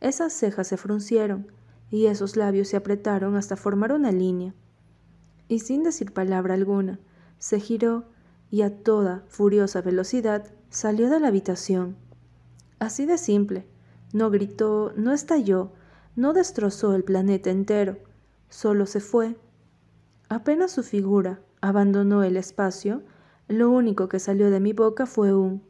esas 0.00 0.32
cejas 0.32 0.68
se 0.68 0.76
fruncieron 0.76 1.48
y 1.90 2.06
esos 2.06 2.36
labios 2.36 2.68
se 2.68 2.76
apretaron 2.76 3.34
hasta 3.34 3.56
formar 3.56 3.92
una 3.92 4.12
línea. 4.12 4.54
Y 5.48 5.58
sin 5.58 5.82
decir 5.82 6.12
palabra 6.12 6.54
alguna, 6.54 7.00
se 7.40 7.58
giró 7.58 8.04
y 8.52 8.62
a 8.62 8.70
toda 8.70 9.24
furiosa 9.26 9.80
velocidad 9.80 10.46
salió 10.70 11.10
de 11.10 11.18
la 11.18 11.28
habitación. 11.28 11.96
Así 12.78 13.06
de 13.06 13.18
simple. 13.18 13.66
No 14.12 14.30
gritó, 14.30 14.92
no 14.96 15.12
estalló, 15.12 15.72
no 16.14 16.32
destrozó 16.32 16.94
el 16.94 17.04
planeta 17.04 17.50
entero, 17.50 17.98
solo 18.48 18.86
se 18.86 19.00
fue. 19.00 19.36
Apenas 20.28 20.72
su 20.72 20.82
figura 20.82 21.40
abandonó 21.60 22.22
el 22.22 22.36
espacio, 22.36 23.02
lo 23.48 23.70
único 23.70 24.08
que 24.08 24.18
salió 24.18 24.50
de 24.50 24.60
mi 24.60 24.72
boca 24.72 25.06
fue 25.06 25.34
un 25.34 25.62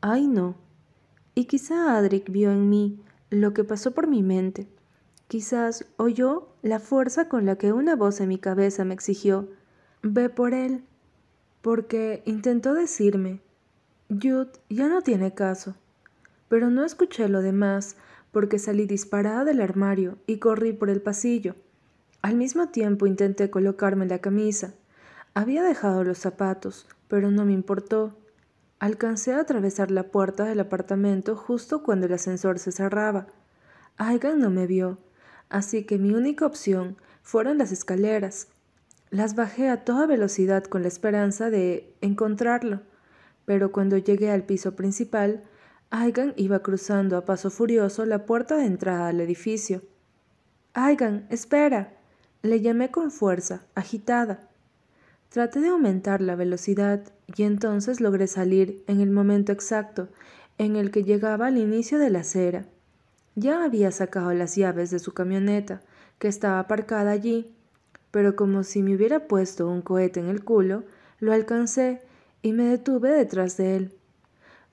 ¡ay 0.00 0.26
no! 0.26 0.56
Y 1.34 1.46
quizá 1.46 1.96
Adric 1.96 2.30
vio 2.30 2.50
en 2.50 2.68
mí 2.68 3.02
lo 3.30 3.54
que 3.54 3.64
pasó 3.64 3.92
por 3.92 4.06
mi 4.06 4.22
mente. 4.22 4.68
Quizás 5.28 5.86
oyó 5.96 6.48
la 6.62 6.80
fuerza 6.80 7.28
con 7.28 7.46
la 7.46 7.56
que 7.56 7.72
una 7.72 7.96
voz 7.96 8.20
en 8.20 8.28
mi 8.28 8.38
cabeza 8.38 8.84
me 8.84 8.94
exigió 8.94 9.48
Ve 10.02 10.28
por 10.28 10.54
él, 10.54 10.84
porque 11.62 12.22
intentó 12.24 12.74
decirme 12.74 13.40
Jude 14.08 14.50
ya 14.68 14.88
no 14.88 15.02
tiene 15.02 15.34
caso. 15.34 15.74
Pero 16.50 16.68
no 16.68 16.84
escuché 16.84 17.28
lo 17.28 17.42
demás 17.42 17.96
porque 18.32 18.58
salí 18.58 18.84
disparada 18.84 19.44
del 19.44 19.60
armario 19.60 20.18
y 20.26 20.38
corrí 20.38 20.72
por 20.72 20.90
el 20.90 21.00
pasillo. 21.00 21.54
Al 22.22 22.34
mismo 22.34 22.70
tiempo 22.70 23.06
intenté 23.06 23.50
colocarme 23.50 24.04
la 24.06 24.18
camisa. 24.18 24.74
Había 25.32 25.62
dejado 25.62 26.02
los 26.02 26.18
zapatos, 26.18 26.88
pero 27.06 27.30
no 27.30 27.44
me 27.44 27.52
importó. 27.52 28.16
Alcancé 28.80 29.32
a 29.32 29.40
atravesar 29.40 29.92
la 29.92 30.08
puerta 30.08 30.44
del 30.44 30.58
apartamento 30.58 31.36
justo 31.36 31.84
cuando 31.84 32.06
el 32.06 32.14
ascensor 32.14 32.58
se 32.58 32.72
cerraba. 32.72 33.28
Aigan 33.96 34.40
no 34.40 34.50
me 34.50 34.66
vio, 34.66 34.98
así 35.50 35.84
que 35.84 35.98
mi 35.98 36.12
única 36.14 36.46
opción 36.46 36.96
fueron 37.22 37.58
las 37.58 37.70
escaleras. 37.70 38.48
Las 39.10 39.36
bajé 39.36 39.68
a 39.68 39.84
toda 39.84 40.06
velocidad 40.06 40.64
con 40.64 40.82
la 40.82 40.88
esperanza 40.88 41.48
de 41.48 41.94
encontrarlo, 42.00 42.80
pero 43.44 43.70
cuando 43.70 43.98
llegué 43.98 44.32
al 44.32 44.42
piso 44.42 44.74
principal, 44.74 45.44
Aigan 45.92 46.34
iba 46.36 46.60
cruzando 46.60 47.16
a 47.16 47.24
paso 47.24 47.50
furioso 47.50 48.06
la 48.06 48.24
puerta 48.24 48.56
de 48.56 48.64
entrada 48.64 49.08
al 49.08 49.20
edificio. 49.20 49.82
Aigan, 50.72 51.26
espera. 51.30 51.94
Le 52.42 52.60
llamé 52.60 52.92
con 52.92 53.10
fuerza, 53.10 53.64
agitada. 53.74 54.48
Traté 55.30 55.60
de 55.60 55.68
aumentar 55.68 56.20
la 56.20 56.36
velocidad 56.36 57.02
y 57.26 57.42
entonces 57.42 58.00
logré 58.00 58.28
salir 58.28 58.84
en 58.86 59.00
el 59.00 59.10
momento 59.10 59.50
exacto 59.50 60.08
en 60.58 60.76
el 60.76 60.92
que 60.92 61.02
llegaba 61.02 61.48
al 61.48 61.58
inicio 61.58 61.98
de 61.98 62.10
la 62.10 62.20
acera. 62.20 62.66
Ya 63.34 63.64
había 63.64 63.90
sacado 63.90 64.32
las 64.32 64.54
llaves 64.54 64.90
de 64.90 65.00
su 65.00 65.12
camioneta, 65.12 65.80
que 66.18 66.28
estaba 66.28 66.60
aparcada 66.60 67.10
allí, 67.10 67.52
pero 68.10 68.36
como 68.36 68.62
si 68.62 68.82
me 68.82 68.94
hubiera 68.94 69.26
puesto 69.26 69.68
un 69.68 69.82
cohete 69.82 70.20
en 70.20 70.28
el 70.28 70.44
culo, 70.44 70.84
lo 71.18 71.32
alcancé 71.32 72.02
y 72.42 72.52
me 72.52 72.64
detuve 72.64 73.10
detrás 73.10 73.56
de 73.56 73.76
él. 73.76 73.99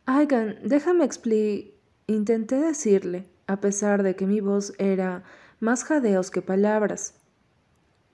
Aigan, 0.09 0.57
déjame 0.63 1.03
explicar. 1.03 1.73
Intenté 2.09 2.55
decirle, 2.55 3.25
a 3.45 3.59
pesar 3.59 4.03
de 4.03 4.15
que 4.15 4.25
mi 4.25 4.39
voz 4.39 4.71
era 4.77 5.23
más 5.59 5.83
jadeos 5.83 6.31
que 6.31 6.41
palabras. 6.41 7.15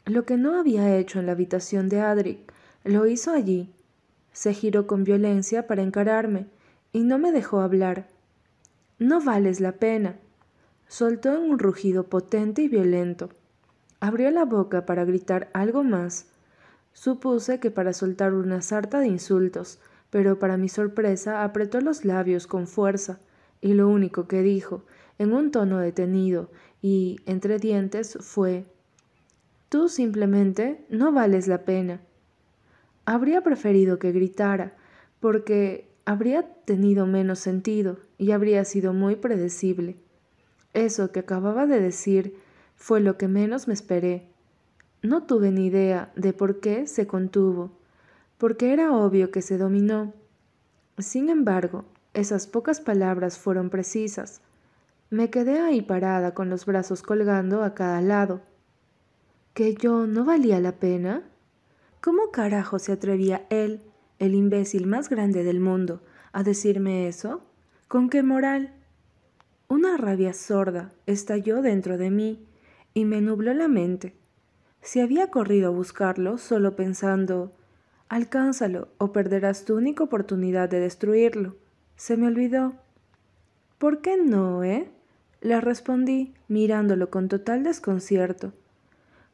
Lo 0.06 0.26
que 0.26 0.36
no 0.36 0.58
había 0.58 0.98
hecho 0.98 1.20
en 1.20 1.28
la 1.28 1.34
habitación 1.34 1.90
de 1.90 2.02
Adric, 2.02 2.52
lo 2.84 3.06
hizo 3.06 3.32
allí. 3.32 3.72
Se 4.32 4.56
giró 4.56 4.88
con 4.88 5.04
violencia 5.04 5.68
para 5.68 5.84
encararme 5.84 6.48
y 6.92 7.04
no 7.04 7.20
me 7.20 7.32
dejó 7.32 7.62
hablar. 7.62 8.08
No 8.98 9.24
vales 9.24 9.60
la 9.60 9.74
pena. 9.74 10.18
Soltó 10.88 11.36
en 11.36 11.52
un 11.52 11.60
rugido 11.60 12.06
potente 12.06 12.64
y 12.64 12.70
violento. 12.70 13.30
Abrió 14.00 14.32
la 14.32 14.46
boca 14.46 14.88
para 14.88 15.06
gritar 15.06 15.52
algo 15.54 15.84
más. 15.84 16.26
Supuse 16.94 17.60
que 17.60 17.70
para 17.70 17.94
soltar 17.94 18.34
una 18.34 18.64
sarta 18.64 19.00
de 19.00 19.08
insultos, 19.10 19.80
pero 20.14 20.38
para 20.38 20.58
mi 20.58 20.70
sorpresa 20.70 21.44
apretó 21.44 21.82
los 21.82 22.06
labios 22.06 22.46
con 22.46 22.68
fuerza, 22.68 23.20
y 23.62 23.74
lo 23.74 23.90
único 23.90 24.28
que 24.28 24.44
dijo, 24.44 24.86
en 25.18 25.34
un 25.34 25.50
tono 25.50 25.80
detenido 25.80 26.52
y 26.84 27.18
entre 27.26 27.58
dientes, 27.58 28.20
fue 28.22 28.68
Tú 29.70 29.90
simplemente 29.90 30.86
no 30.88 31.12
vales 31.12 31.48
la 31.48 31.66
pena. 31.66 32.00
Habría 33.06 33.42
preferido 33.42 33.98
que 33.98 34.12
gritara, 34.12 34.76
porque 35.20 35.90
habría 36.06 36.44
tenido 36.44 37.08
menos 37.08 37.40
sentido 37.40 37.98
y 38.20 38.34
habría 38.34 38.66
sido 38.66 38.94
muy 38.94 39.16
predecible. 39.16 39.96
Eso 40.76 41.12
que 41.12 41.22
acababa 41.22 41.66
de 41.66 41.80
decir 41.80 42.36
fue 42.76 43.00
lo 43.00 43.18
que 43.18 43.28
menos 43.28 43.68
me 43.68 43.74
esperé. 43.74 44.30
No 45.02 45.24
tuve 45.24 45.50
ni 45.50 45.66
idea 45.66 46.14
de 46.16 46.34
por 46.34 46.60
qué 46.60 46.86
se 46.86 47.08
contuvo, 47.08 47.72
porque 48.44 48.74
era 48.74 48.92
obvio 48.92 49.32
que 49.32 49.42
se 49.42 49.58
dominó. 49.58 50.12
Sin 50.98 51.30
embargo, 51.30 51.86
esas 52.14 52.46
pocas 52.46 52.82
palabras 52.82 53.38
fueron 53.38 53.70
precisas. 53.70 54.42
Me 55.10 55.30
quedé 55.30 55.62
ahí 55.62 55.82
parada 55.82 56.34
con 56.34 56.50
los 56.50 56.66
brazos 56.66 57.04
colgando 57.04 57.64
a 57.64 57.74
cada 57.74 58.02
lado 58.02 58.42
¿Que 59.54 59.76
yo 59.76 60.08
no 60.08 60.26
valía 60.26 60.60
la 60.60 60.74
pena? 60.74 61.24
¿Cómo 62.02 62.32
carajo 62.32 62.80
se 62.80 62.92
atrevía 62.92 63.48
él, 63.50 63.80
el 64.20 64.36
imbécil 64.36 64.88
más 64.88 65.08
grande 65.08 65.46
del 65.46 65.62
mundo, 65.62 66.02
a 66.34 66.44
decirme 66.44 67.08
eso? 67.08 67.46
¿Con 67.88 68.10
qué 68.10 68.24
moral? 68.24 68.74
Una 69.70 69.96
rabia 69.96 70.34
sorda 70.34 70.92
estalló 71.06 71.62
dentro 71.62 71.98
de 71.98 72.12
mí 72.12 72.46
y 72.94 73.06
me 73.06 73.22
nubló 73.22 73.54
la 73.54 73.70
mente. 73.70 74.18
Si 74.82 75.00
había 75.00 75.32
corrido 75.32 75.70
a 75.70 75.74
buscarlo 75.74 76.38
solo 76.38 76.76
pensando, 76.76 77.54
alcánzalo 78.14 78.90
o 79.00 79.12
perderás 79.12 79.66
tu 79.66 79.76
única 79.76 80.04
oportunidad 80.04 80.70
de 80.70 80.80
destruirlo, 80.80 81.56
se 81.96 82.16
me 82.16 82.28
olvidó. 82.28 82.76
¿Por 83.80 84.02
qué 84.02 84.18
no, 84.18 84.64
eh? 84.64 84.88
Le 85.42 85.60
respondí, 85.60 86.36
mirándolo 86.48 87.10
con 87.10 87.28
total 87.28 87.64
desconcierto. 87.64 88.54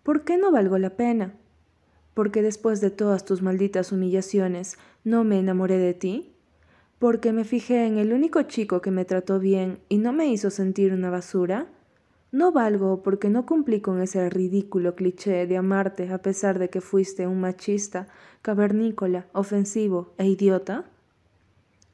¿Por 0.02 0.24
qué 0.24 0.38
no 0.38 0.50
valgo 0.52 0.78
la 0.78 0.92
pena? 0.92 1.34
¿Porque 2.14 2.42
después 2.42 2.80
de 2.80 2.90
todas 2.90 3.26
tus 3.26 3.42
malditas 3.42 3.92
humillaciones 3.92 4.78
no 5.04 5.26
me 5.26 5.40
enamoré 5.40 5.78
de 5.78 5.94
ti? 5.94 6.32
¿Porque 7.00 7.34
me 7.34 7.44
fijé 7.44 7.86
en 7.86 7.98
el 7.98 8.14
único 8.14 8.44
chico 8.44 8.82
que 8.82 8.92
me 8.92 9.04
trató 9.04 9.40
bien 9.40 9.80
y 9.90 9.98
no 9.98 10.14
me 10.14 10.28
hizo 10.28 10.50
sentir 10.52 10.94
una 10.94 11.10
basura? 11.10 11.68
No 12.32 12.52
valgo 12.52 13.02
porque 13.02 13.30
no 13.30 13.46
cumplí 13.46 13.82
con 13.82 14.02
ese 14.02 14.30
ridículo 14.30 14.96
cliché 14.96 15.48
de 15.48 15.58
amarte 15.58 16.12
a 16.12 16.22
pesar 16.22 16.60
de 16.60 16.70
que 16.70 16.82
fuiste 16.82 17.26
un 17.26 17.42
machista, 17.42 18.08
cavernícola, 18.42 19.26
ofensivo 19.34 20.14
e 20.18 20.28
idiota. 20.28 20.86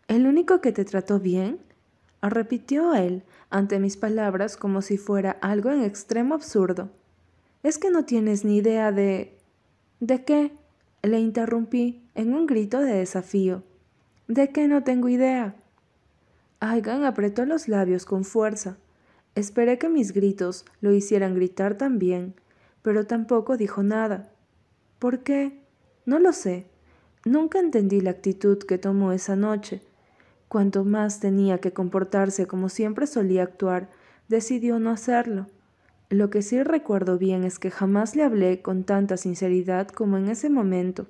¿El 0.07 0.27
único 0.27 0.59
que 0.59 0.71
te 0.71 0.83
trató 0.85 1.19
bien? 1.19 1.59
repitió 2.29 2.95
él 2.95 3.23
ante 3.49 3.79
mis 3.79 3.97
palabras 3.97 4.57
como 4.57 4.81
si 4.81 4.97
fuera 4.97 5.31
algo 5.41 5.71
en 5.71 5.83
extremo 5.83 6.35
absurdo. 6.35 6.89
Es 7.63 7.77
que 7.77 7.91
no 7.91 8.05
tienes 8.05 8.43
ni 8.45 8.57
idea 8.57 8.91
de... 8.91 9.37
¿De 9.99 10.23
qué? 10.23 10.51
Le 11.01 11.19
interrumpí 11.19 12.03
en 12.15 12.33
un 12.33 12.47
grito 12.47 12.79
de 12.79 12.93
desafío. 12.93 13.63
¿De 14.27 14.49
qué 14.49 14.67
no 14.67 14.83
tengo 14.83 15.07
idea? 15.07 15.55
Aigan 16.59 17.05
apretó 17.05 17.45
los 17.45 17.67
labios 17.67 18.05
con 18.05 18.23
fuerza. 18.23 18.77
Esperé 19.35 19.77
que 19.77 19.89
mis 19.89 20.13
gritos 20.13 20.65
lo 20.79 20.93
hicieran 20.93 21.35
gritar 21.35 21.77
también, 21.77 22.35
pero 22.81 23.05
tampoco 23.05 23.57
dijo 23.57 23.83
nada. 23.83 24.31
¿Por 24.97 25.23
qué? 25.23 25.59
No 26.05 26.19
lo 26.19 26.31
sé. 26.31 26.67
Nunca 27.25 27.59
entendí 27.59 27.99
la 27.99 28.11
actitud 28.11 28.59
que 28.59 28.77
tomó 28.77 29.11
esa 29.11 29.35
noche. 29.35 29.81
Cuanto 30.47 30.85
más 30.85 31.19
tenía 31.19 31.59
que 31.59 31.73
comportarse 31.73 32.47
como 32.47 32.69
siempre 32.69 33.07
solía 33.07 33.43
actuar, 33.43 33.89
decidió 34.29 34.79
no 34.79 34.89
hacerlo. 34.89 35.47
Lo 36.09 36.29
que 36.29 36.41
sí 36.41 36.63
recuerdo 36.63 37.17
bien 37.17 37.43
es 37.43 37.59
que 37.59 37.71
jamás 37.71 38.15
le 38.15 38.23
hablé 38.23 38.61
con 38.61 38.83
tanta 38.83 39.17
sinceridad 39.17 39.89
como 39.89 40.17
en 40.17 40.29
ese 40.29 40.49
momento. 40.49 41.07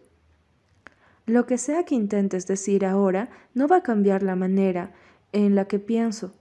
Lo 1.28 1.46
que 1.46 1.58
sea 1.58 1.84
que 1.84 1.96
intentes 1.96 2.48
decir 2.48 2.86
ahora 2.86 3.30
no 3.54 3.68
va 3.68 3.78
a 3.78 3.84
cambiar 3.84 4.24
la 4.24 4.36
manera 4.36 4.94
en 5.32 5.54
la 5.54 5.66
que 5.66 5.80
pienso, 5.80 6.34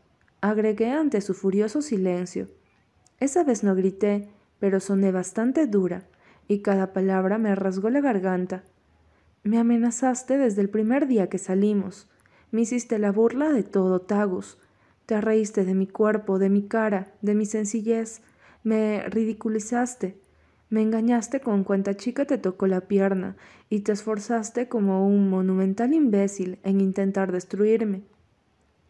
agregué 0.51 0.91
ante 0.91 1.23
su 1.23 1.33
furioso 1.33 1.81
silencio. 1.81 2.49
Esa 3.19 3.45
vez 3.45 3.65
no 3.65 3.75
grité, 3.75 4.29
pero 4.59 4.79
soné 4.79 5.11
bastante 5.11 5.67
dura, 5.67 6.05
y 6.49 6.59
cada 6.61 6.93
palabra 6.93 7.39
me 7.39 7.55
rasgó 7.55 7.89
la 7.89 8.03
garganta. 8.03 8.63
Me 9.43 9.59
amenazaste 9.59 10.37
desde 10.37 10.61
el 10.61 10.69
primer 10.69 11.07
día 11.07 11.31
que 11.31 11.39
salimos. 11.39 12.11
Me 12.51 12.61
hiciste 12.61 12.99
la 12.99 13.11
burla 13.11 13.53
de 13.53 13.63
todo 13.63 14.03
Tagus. 14.03 14.59
Te 15.07 15.19
reíste 15.21 15.65
de 15.65 15.75
mi 15.75 15.87
cuerpo, 15.87 16.39
de 16.39 16.51
mi 16.51 16.63
cara, 16.69 17.15
de 17.23 17.35
mi 17.35 17.47
sencillez. 17.47 18.21
Me 18.63 19.03
ridiculizaste. 19.09 20.19
Me 20.69 20.83
engañaste 20.83 21.41
con 21.41 21.65
cuanta 21.65 21.97
chica 21.97 22.27
te 22.27 22.37
tocó 22.37 22.67
la 22.67 22.83
pierna 22.83 23.37
y 23.71 23.81
te 23.81 23.93
esforzaste 23.93 24.69
como 24.69 25.07
un 25.07 25.31
monumental 25.31 25.95
imbécil 25.95 26.59
en 26.65 26.83
intentar 26.83 27.33
destruirme. 27.33 28.03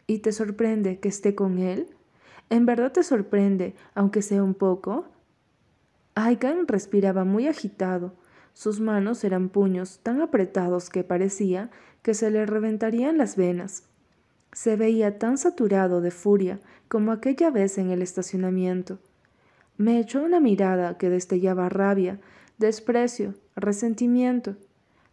¿Y 0.07 0.19
te 0.19 0.31
sorprende 0.31 0.99
que 0.99 1.09
esté 1.09 1.33
con 1.35 1.57
él? 1.57 1.87
¿En 2.49 2.65
verdad 2.65 2.91
te 2.91 3.03
sorprende, 3.03 3.75
aunque 3.95 4.21
sea 4.21 4.43
un 4.43 4.53
poco? 4.53 5.05
Aigan 6.13 6.67
respiraba 6.67 7.23
muy 7.23 7.47
agitado. 7.47 8.13
Sus 8.53 8.79
manos 8.79 9.23
eran 9.23 9.49
puños 9.49 9.99
tan 10.03 10.21
apretados 10.21 10.89
que 10.89 11.03
parecía 11.03 11.71
que 12.03 12.13
se 12.13 12.29
le 12.29 12.45
reventarían 12.45 13.17
las 13.17 13.35
venas. 13.35 13.83
Se 14.53 14.77
veía 14.77 15.17
tan 15.17 15.37
saturado 15.37 16.01
de 16.01 16.11
furia 16.11 16.59
como 16.87 17.11
aquella 17.11 17.49
vez 17.49 17.77
en 17.77 17.89
el 17.89 18.01
estacionamiento. 18.01 18.99
Me 19.77 19.99
echó 19.99 20.23
una 20.23 20.39
mirada 20.39 20.97
que 20.97 21.09
destellaba 21.09 21.67
rabia, 21.67 22.21
desprecio, 22.57 23.33
resentimiento, 23.55 24.55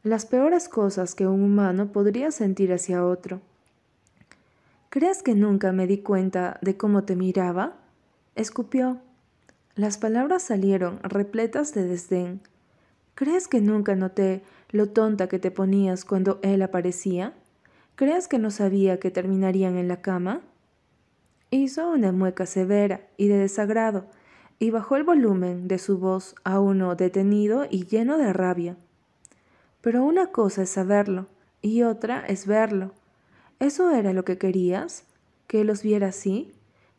las 0.04 0.26
peores 0.26 0.68
cosas 0.68 1.14
que 1.14 1.26
un 1.26 1.42
humano 1.42 1.90
podría 1.90 2.30
sentir 2.30 2.72
hacia 2.72 3.04
otro. 3.04 3.40
¿Crees 4.94 5.22
que 5.22 5.34
nunca 5.34 5.72
me 5.72 5.86
di 5.86 6.02
cuenta 6.02 6.58
de 6.60 6.76
cómo 6.76 7.04
te 7.04 7.16
miraba? 7.16 7.78
escupió. 8.34 8.98
Las 9.74 9.96
palabras 9.96 10.42
salieron 10.42 11.00
repletas 11.02 11.72
de 11.72 11.86
desdén. 11.86 12.42
¿Crees 13.14 13.48
que 13.48 13.62
nunca 13.62 13.96
noté 13.96 14.42
lo 14.68 14.90
tonta 14.90 15.30
que 15.30 15.38
te 15.38 15.50
ponías 15.50 16.04
cuando 16.04 16.40
él 16.42 16.60
aparecía? 16.60 17.32
¿Crees 17.94 18.28
que 18.28 18.38
no 18.38 18.50
sabía 18.50 19.00
que 19.00 19.10
terminarían 19.10 19.78
en 19.78 19.88
la 19.88 20.02
cama? 20.02 20.42
Hizo 21.48 21.88
una 21.88 22.12
mueca 22.12 22.44
severa 22.44 23.00
y 23.16 23.28
de 23.28 23.38
desagrado, 23.38 24.04
y 24.58 24.72
bajó 24.72 24.96
el 24.96 25.04
volumen 25.04 25.68
de 25.68 25.78
su 25.78 25.96
voz 25.96 26.34
a 26.44 26.60
uno 26.60 26.96
detenido 26.96 27.66
y 27.70 27.86
lleno 27.86 28.18
de 28.18 28.34
rabia. 28.34 28.76
Pero 29.80 30.04
una 30.04 30.26
cosa 30.26 30.64
es 30.64 30.68
saberlo 30.68 31.28
y 31.62 31.82
otra 31.82 32.26
es 32.26 32.46
verlo. 32.46 32.92
¿Eso 33.62 33.92
era 33.92 34.12
lo 34.12 34.24
que 34.24 34.38
querías? 34.38 35.04
¿Que 35.46 35.62
los 35.62 35.84
viera 35.84 36.08
así? 36.08 36.52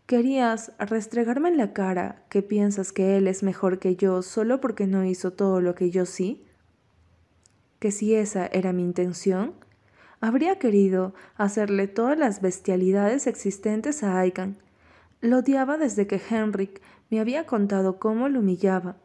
¿Querías 0.05 0.71
restregarme 0.79 1.49
en 1.49 1.57
la 1.57 1.73
cara 1.73 2.23
que 2.29 2.41
piensas 2.41 2.93
que 2.93 3.17
él 3.17 3.27
es 3.27 3.43
mejor 3.43 3.79
que 3.79 3.97
yo 3.97 4.21
solo 4.21 4.61
porque 4.61 4.87
no 4.87 5.03
hizo 5.03 5.33
todo 5.33 5.59
lo 5.59 5.75
que 5.75 5.91
yo 5.91 6.05
sí? 6.05 6.45
¿Que 7.79 7.91
si 7.91 8.15
esa 8.15 8.45
era 8.47 8.71
mi 8.71 8.81
intención? 8.81 9.55
Habría 10.21 10.57
querido 10.57 11.13
hacerle 11.35 11.89
todas 11.89 12.17
las 12.17 12.39
bestialidades 12.41 13.27
existentes 13.27 14.01
a 14.01 14.17
Aigan. 14.17 14.55
Lo 15.19 15.39
odiaba 15.39 15.77
desde 15.77 16.07
que 16.07 16.21
Henrik 16.29 16.81
me 17.09 17.19
había 17.19 17.45
contado 17.45 17.99
cómo 17.99 18.29
lo 18.29 18.39
humillaba. 18.39 18.95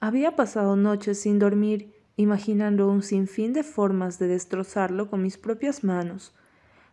Había 0.00 0.34
pasado 0.34 0.76
noches 0.76 1.20
sin 1.20 1.38
dormir, 1.38 1.92
imaginando 2.16 2.88
un 2.88 3.02
sinfín 3.02 3.52
de 3.52 3.64
formas 3.64 4.18
de 4.18 4.28
destrozarlo 4.28 5.10
con 5.10 5.20
mis 5.20 5.36
propias 5.36 5.84
manos. 5.84 6.32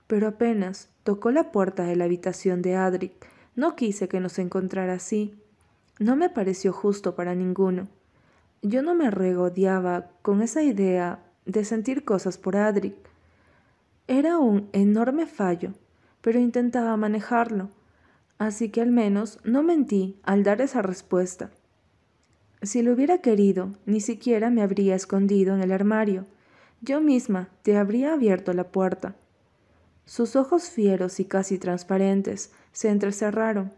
Pero 0.10 0.28
apenas 0.28 0.90
tocó 1.06 1.32
la 1.32 1.54
puerta 1.54 1.86
de 1.86 1.96
la 1.96 2.04
habitación 2.04 2.62
de 2.62 2.76
Adric, 2.76 3.14
no 3.56 3.78
quise 3.78 4.10
que 4.10 4.20
nos 4.20 4.40
encontrara 4.40 4.92
así. 4.92 5.40
No 6.00 6.18
me 6.18 6.30
pareció 6.30 6.74
justo 6.74 7.16
para 7.16 7.34
ninguno. 7.34 7.88
Yo 8.62 8.82
no 8.82 8.94
me 8.94 9.10
regodeaba 9.10 10.10
con 10.22 10.42
esa 10.42 10.64
idea 10.64 11.24
de 11.46 11.64
sentir 11.64 12.04
cosas 12.04 12.38
por 12.38 12.58
Adric. 12.58 12.98
Era 14.08 14.38
un 14.38 14.68
enorme 14.74 15.28
fallo, 15.28 15.72
pero 16.20 16.40
intentaba 16.40 16.98
manejarlo 16.98 17.70
así 18.40 18.70
que 18.70 18.82
al 18.82 18.90
menos 18.90 19.38
no 19.44 19.62
mentí 19.62 20.18
al 20.24 20.44
dar 20.44 20.62
esa 20.62 20.82
respuesta. 20.82 21.52
Si 22.62 22.82
lo 22.82 22.94
hubiera 22.94 23.20
querido, 23.20 23.76
ni 23.86 24.02
siquiera 24.02 24.50
me 24.50 24.64
habría 24.64 24.96
escondido 24.96 25.54
en 25.54 25.62
el 25.62 25.72
armario. 25.72 26.26
Yo 26.82 27.02
misma 27.02 27.50
te 27.62 27.78
habría 27.78 28.14
abierto 28.14 28.54
la 28.54 28.72
puerta. 28.72 29.16
Sus 30.10 30.36
ojos 30.36 30.72
fieros 30.72 31.20
y 31.20 31.26
casi 31.26 31.60
transparentes 31.60 32.52
se 32.72 32.90
entrecerraron. 32.90 33.72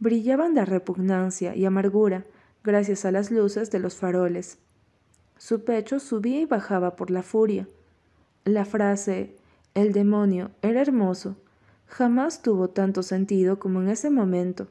Brillaban 0.00 0.52
de 0.52 0.66
repugnancia 0.66 1.56
y 1.56 1.64
amargura 1.64 2.26
gracias 2.62 3.06
a 3.06 3.10
las 3.10 3.30
luces 3.30 3.70
de 3.70 3.78
los 3.78 3.96
faroles. 3.96 4.58
Su 5.38 5.64
pecho 5.64 5.98
subía 5.98 6.42
y 6.42 6.44
bajaba 6.44 6.94
por 6.94 7.10
la 7.10 7.22
furia. 7.22 7.66
La 8.44 8.66
frase 8.66 9.34
el 9.72 9.94
demonio 9.94 10.50
era 10.60 10.82
hermoso 10.82 11.36
jamás 11.86 12.42
tuvo 12.42 12.68
tanto 12.68 13.02
sentido 13.02 13.58
como 13.58 13.80
en 13.80 13.88
ese 13.88 14.10
momento. 14.10 14.68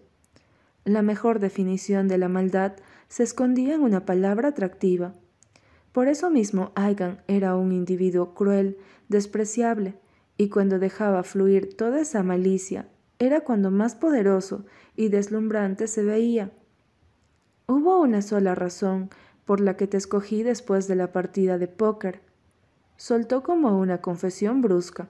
La 0.86 1.02
mejor 1.02 1.40
definición 1.40 2.08
de 2.10 2.20
la 2.20 2.30
maldad 2.30 2.74
se 3.08 3.24
escondía 3.24 3.74
en 3.74 3.82
una 3.82 4.06
palabra 4.06 4.50
atractiva. 4.50 5.16
Por 5.94 6.08
eso 6.08 6.30
mismo 6.30 6.72
Aigan 6.76 7.24
era 7.28 7.56
un 7.56 7.72
individuo 7.72 8.36
cruel, 8.36 8.78
despreciable, 9.10 9.96
y 10.42 10.50
cuando 10.50 10.80
dejaba 10.80 11.22
fluir 11.22 11.78
toda 11.78 12.02
esa 12.02 12.24
malicia, 12.24 12.88
era 13.20 13.42
cuando 13.42 13.70
más 13.70 13.94
poderoso 13.94 14.66
y 14.96 15.10
deslumbrante 15.10 15.86
se 15.86 16.04
veía. 16.04 16.50
Hubo 17.68 18.02
una 18.02 18.24
sola 18.24 18.56
razón 18.56 19.12
por 19.46 19.60
la 19.60 19.78
que 19.78 19.86
te 19.86 19.98
escogí 19.98 20.42
después 20.42 20.88
de 20.88 20.96
la 20.96 21.12
partida 21.12 21.60
de 21.60 21.68
póker. 21.68 22.22
Soltó 22.98 23.44
como 23.44 23.80
una 23.80 24.02
confesión 24.02 24.64
brusca. 24.64 25.10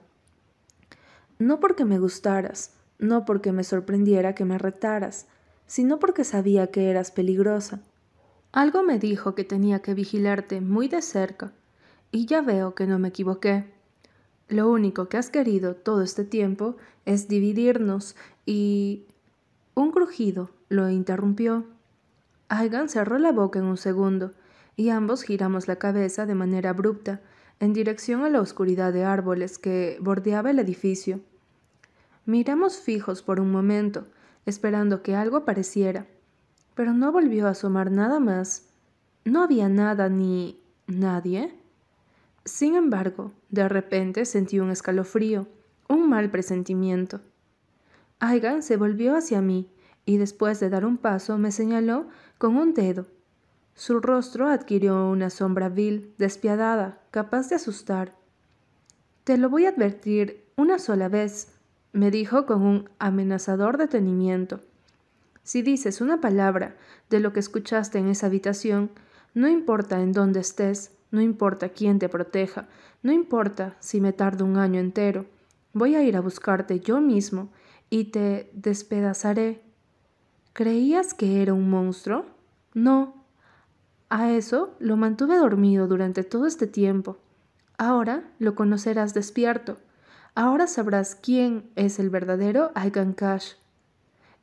No 1.38 1.60
porque 1.60 1.86
me 1.86 1.98
gustaras, 1.98 2.74
no 2.98 3.24
porque 3.24 3.52
me 3.52 3.64
sorprendiera 3.64 4.34
que 4.34 4.44
me 4.44 4.58
retaras, 4.58 5.28
sino 5.66 5.98
porque 5.98 6.24
sabía 6.24 6.66
que 6.66 6.90
eras 6.90 7.10
peligrosa. 7.10 7.80
Algo 8.52 8.82
me 8.82 8.98
dijo 8.98 9.34
que 9.34 9.44
tenía 9.44 9.80
que 9.80 9.94
vigilarte 9.94 10.60
muy 10.60 10.88
de 10.88 11.00
cerca, 11.00 11.52
y 12.10 12.26
ya 12.26 12.42
veo 12.42 12.74
que 12.74 12.86
no 12.86 12.98
me 12.98 13.08
equivoqué. 13.08 13.64
Lo 14.48 14.70
único 14.70 15.08
que 15.08 15.16
has 15.16 15.30
querido 15.30 15.74
todo 15.74 16.02
este 16.02 16.24
tiempo 16.24 16.76
es 17.04 17.28
dividirnos 17.28 18.16
y... 18.46 19.06
Un 19.74 19.90
crujido 19.90 20.50
lo 20.68 20.90
interrumpió. 20.90 21.64
Aigan 22.48 22.90
cerró 22.90 23.18
la 23.18 23.32
boca 23.32 23.58
en 23.58 23.64
un 23.64 23.78
segundo, 23.78 24.32
y 24.76 24.90
ambos 24.90 25.22
giramos 25.22 25.66
la 25.66 25.76
cabeza 25.76 26.26
de 26.26 26.34
manera 26.34 26.70
abrupta, 26.70 27.20
en 27.58 27.72
dirección 27.72 28.22
a 28.22 28.28
la 28.28 28.40
oscuridad 28.40 28.92
de 28.92 29.04
árboles 29.04 29.58
que 29.58 29.96
bordeaba 30.00 30.50
el 30.50 30.58
edificio. 30.58 31.20
Miramos 32.26 32.78
fijos 32.78 33.22
por 33.22 33.40
un 33.40 33.50
momento, 33.50 34.06
esperando 34.44 35.02
que 35.02 35.14
algo 35.16 35.38
apareciera, 35.38 36.06
pero 36.74 36.92
no 36.92 37.12
volvió 37.12 37.46
a 37.46 37.50
asomar 37.50 37.90
nada 37.90 38.20
más. 38.20 38.68
No 39.24 39.42
había 39.42 39.68
nada 39.68 40.08
ni 40.08 40.60
nadie. 40.86 41.54
Sin 42.44 42.74
embargo, 42.74 43.32
de 43.50 43.68
repente 43.68 44.24
sentí 44.24 44.58
un 44.58 44.70
escalofrío, 44.70 45.46
un 45.88 46.08
mal 46.08 46.30
presentimiento. 46.30 47.20
Aigan 48.18 48.62
se 48.62 48.76
volvió 48.76 49.16
hacia 49.16 49.40
mí 49.40 49.70
y 50.04 50.16
después 50.16 50.58
de 50.58 50.68
dar 50.70 50.84
un 50.84 50.96
paso 50.96 51.38
me 51.38 51.52
señaló 51.52 52.08
con 52.38 52.56
un 52.56 52.74
dedo. 52.74 53.06
Su 53.74 54.00
rostro 54.00 54.48
adquirió 54.48 55.08
una 55.08 55.30
sombra 55.30 55.68
vil, 55.68 56.12
despiadada, 56.18 57.00
capaz 57.10 57.48
de 57.48 57.56
asustar. 57.56 58.14
Te 59.24 59.38
lo 59.38 59.48
voy 59.48 59.66
a 59.66 59.70
advertir 59.70 60.44
una 60.56 60.78
sola 60.78 61.08
vez, 61.08 61.48
me 61.92 62.10
dijo 62.10 62.44
con 62.44 62.62
un 62.62 62.90
amenazador 62.98 63.78
detenimiento. 63.78 64.60
Si 65.44 65.62
dices 65.62 66.00
una 66.00 66.20
palabra 66.20 66.76
de 67.08 67.20
lo 67.20 67.32
que 67.32 67.40
escuchaste 67.40 67.98
en 67.98 68.08
esa 68.08 68.26
habitación, 68.26 68.90
no 69.34 69.48
importa 69.48 70.00
en 70.00 70.12
dónde 70.12 70.40
estés, 70.40 70.92
no 71.12 71.20
importa 71.20 71.68
quién 71.68 72.00
te 72.00 72.08
proteja, 72.08 72.66
no 73.02 73.12
importa 73.12 73.76
si 73.78 74.00
me 74.00 74.12
tardo 74.12 74.44
un 74.44 74.56
año 74.56 74.80
entero, 74.80 75.26
voy 75.72 75.94
a 75.94 76.02
ir 76.02 76.16
a 76.16 76.20
buscarte 76.20 76.80
yo 76.80 77.00
mismo 77.00 77.50
y 77.90 78.04
te 78.04 78.50
despedazaré. 78.54 79.62
¿Creías 80.54 81.14
que 81.14 81.42
era 81.42 81.54
un 81.54 81.70
monstruo? 81.70 82.24
No. 82.74 83.24
A 84.08 84.30
eso 84.30 84.74
lo 84.78 84.96
mantuve 84.96 85.36
dormido 85.36 85.86
durante 85.86 86.24
todo 86.24 86.46
este 86.46 86.66
tiempo. 86.66 87.18
Ahora 87.78 88.24
lo 88.38 88.54
conocerás 88.54 89.14
despierto. 89.14 89.76
Ahora 90.34 90.66
sabrás 90.66 91.14
quién 91.14 91.70
es 91.76 91.98
el 91.98 92.08
verdadero 92.08 92.72
Aigan 92.74 93.12
Cash. 93.12 93.52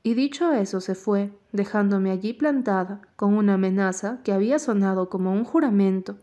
Y 0.03 0.13
dicho 0.13 0.51
eso 0.53 0.81
se 0.81 0.95
fue, 0.95 1.31
dejándome 1.51 2.11
allí 2.11 2.33
plantada, 2.33 3.01
con 3.15 3.33
una 3.33 3.55
amenaza 3.55 4.19
que 4.23 4.31
había 4.31 4.59
sonado 4.59 5.09
como 5.09 5.33
un 5.33 5.43
juramento. 5.43 6.17